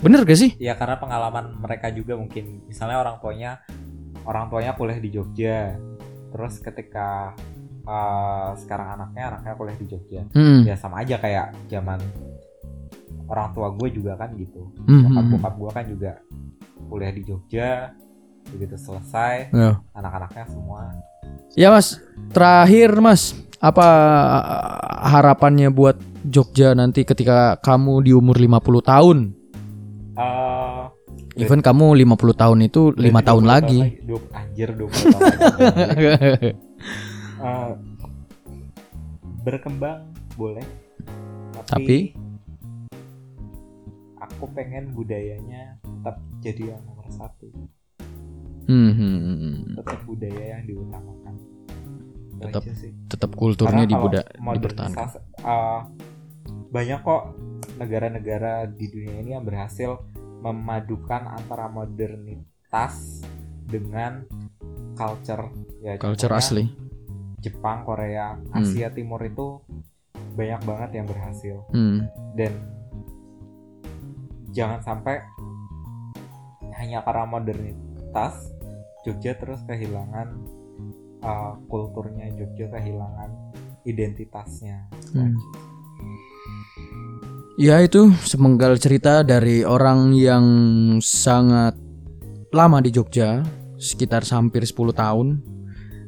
Bener 0.03 0.23
gak 0.23 0.39
sih? 0.39 0.51
ya 0.59 0.75
karena 0.79 0.99
pengalaman 0.99 1.59
mereka 1.59 1.91
juga 1.91 2.15
mungkin 2.19 2.63
misalnya 2.67 3.03
orang 3.03 3.19
tuanya 3.19 3.63
orang 4.27 4.51
tuanya 4.51 4.71
kuliah 4.75 4.99
di 4.99 5.09
Jogja 5.11 5.75
terus 6.31 6.59
ketika 6.59 7.35
uh, 7.89 8.53
sekarang 8.55 8.93
anaknya 8.93 9.33
anaknya 9.33 9.53
kuliah 9.55 9.75
di 9.75 9.85
Jogja 9.87 10.21
Hmm. 10.29 10.61
ya 10.61 10.75
sama 10.75 11.01
aja 11.01 11.17
kayak 11.17 11.57
zaman 11.65 11.97
orang 13.25 13.49
tua 13.51 13.69
gue 13.71 13.89
juga 13.91 14.13
kan 14.15 14.29
gitu 14.33 14.69
Hmm, 14.79 15.01
bokap 15.03 15.17
hmm, 15.19 15.31
bokap 15.33 15.53
gue 15.55 15.71
kan 15.71 15.85
juga 15.87 16.11
kuliah 16.85 17.09
di 17.11 17.21
Jogja 17.23 17.69
begitu 18.47 18.75
selesai 18.75 19.49
Ya. 19.51 19.81
anak-anaknya 19.91 20.45
semua 20.47 20.93
Ya 21.51 21.69
mas, 21.69 21.97
terakhir 22.29 22.93
mas, 22.95 23.33
apa 23.59 23.85
harapannya 25.03 25.67
buat 25.67 25.97
Jogja 26.21 26.71
nanti 26.71 27.01
ketika 27.01 27.57
kamu 27.57 28.05
di 28.05 28.11
umur 28.13 28.37
50 28.37 28.61
tahun? 28.81 29.17
eh 30.15 30.83
Even 31.37 31.59
kamu 31.59 31.95
50 31.95 32.35
tahun 32.35 32.59
itu 32.61 32.91
lima 32.91 33.19
berarti 33.19 33.27
tahun 33.27 33.43
20 33.43 33.49
lagi. 33.49 33.79
Dua- 34.03 34.29
anjir 34.31 34.69
20 34.73 34.91
tahun 35.09 35.23
Eh, 37.39 37.73
berkembang 39.47 40.11
boleh 40.35 40.67
tapi, 41.69 41.71
Tapi? 41.71 41.97
aku 44.19 44.43
pengen 44.51 44.91
budayanya 44.91 45.79
tetap 45.79 46.15
jadi 46.43 46.75
yang 46.75 46.81
nomor 46.87 47.07
satu 47.11 47.47
Hmm, 48.69 48.93
hmm, 48.93 49.17
hmm. 49.25 49.57
tetap 49.81 49.99
budaya 50.05 50.43
yang 50.53 50.63
diutamakan 50.69 51.33
Tetap. 52.39 52.61
Tetap 53.11 53.31
kulturnya 53.35 53.83
dibuda, 53.83 54.23
dipertahankan. 54.23 54.95
modernisasi, 54.95 55.19
eh, 55.43 55.81
banyak 56.71 56.99
kok 57.03 57.23
negara-negara 57.75 58.69
di 58.69 58.85
dunia 58.87 59.15
ini 59.19 59.35
yang 59.35 59.43
berhasil 59.43 59.99
memadukan 60.39 61.27
antara 61.35 61.67
modernitas 61.67 63.25
dengan 63.67 64.23
culture 64.95 65.51
ya 65.83 65.99
Culture 65.99 66.31
asli. 66.31 66.88
Jepang, 67.39 67.87
Korea, 67.87 68.35
Asia 68.51 68.91
Timur 68.91 69.23
itu 69.23 69.59
banyak 70.35 70.61
banget 70.63 70.89
yang 70.99 71.07
berhasil 71.07 71.55
Hmm. 71.71 72.07
dan 72.35 72.53
jangan 74.55 74.79
sampai 74.81 75.19
hanya 76.79 77.03
karena 77.03 77.25
modernitas 77.27 78.33
Jogja 79.03 79.35
terus 79.35 79.59
kehilangan 79.67 80.27
uh, 81.23 81.59
kulturnya 81.67 82.31
Jogja 82.35 82.71
kehilangan 82.71 83.29
identitasnya 83.83 84.87
Hmm. 85.11 85.35
Ya 87.59 87.83
itu 87.83 88.15
semenggal 88.23 88.79
cerita 88.79 89.19
dari 89.19 89.67
orang 89.67 90.15
yang 90.15 90.45
sangat 91.03 91.75
lama 92.55 92.79
di 92.79 92.87
Jogja, 92.87 93.43
sekitar 93.75 94.23
hampir 94.31 94.63
10 94.63 94.95
tahun. 94.95 95.43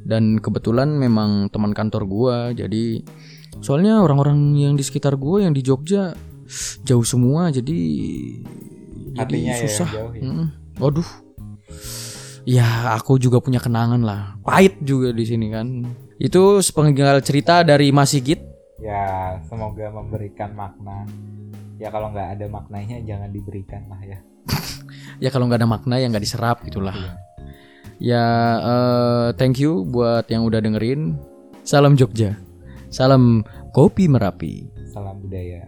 Dan 0.02 0.38
kebetulan 0.38 0.90
memang 0.90 1.46
teman 1.48 1.70
kantor 1.70 2.02
gua, 2.04 2.36
jadi 2.50 3.00
soalnya 3.58 4.00
orang-orang 4.00 4.54
yang 4.54 4.74
di 4.74 4.82
sekitar 4.82 5.14
gua 5.14 5.42
yang 5.42 5.54
di 5.54 5.62
Jogja 5.62 6.12
jauh 6.82 7.06
semua, 7.06 7.48
jadi 7.48 7.78
jadi 9.12 9.18
Hatinya 9.22 9.54
ya 9.54 9.62
susah. 9.62 9.88
jauh 9.88 10.12
ya. 10.12 10.22
Mm-mm. 10.24 10.46
Waduh. 10.76 11.10
Ya, 12.42 12.66
aku 12.92 13.16
juga 13.16 13.38
punya 13.38 13.62
kenangan 13.62 14.02
lah. 14.02 14.34
Pahit 14.42 14.82
juga 14.82 15.14
di 15.14 15.22
sini 15.22 15.46
kan. 15.48 15.86
Itu 16.18 16.58
sepenggal 16.58 17.22
cerita 17.22 17.62
dari 17.62 17.90
Mas 17.90 18.10
Sigit. 18.10 18.50
ya 18.82 19.38
semoga 19.46 19.94
memberikan 19.94 20.58
makna 20.58 21.06
ya 21.78 21.86
kalau 21.86 22.10
nggak 22.10 22.34
ada 22.34 22.50
maknanya 22.50 22.98
jangan 23.06 23.30
diberikan 23.30 23.86
lah 23.86 24.02
ya 24.02 24.18
ya 25.22 25.30
kalau 25.30 25.46
nggak 25.46 25.62
ada 25.62 25.70
makna 25.70 26.02
ya 26.02 26.10
nggak 26.10 26.18
diserap 26.18 26.66
gitulah 26.66 26.90
Iya. 26.90 27.14
Ya 28.02 28.26
eh, 28.58 29.28
thank 29.38 29.62
you 29.62 29.86
buat 29.86 30.26
yang 30.26 30.42
udah 30.42 30.58
dengerin. 30.58 31.14
Salam 31.62 31.94
Jogja. 31.94 32.34
Salam 32.90 33.46
kopi 33.70 34.10
merapi. 34.10 34.66
Salam 34.90 35.22
budaya 35.22 35.64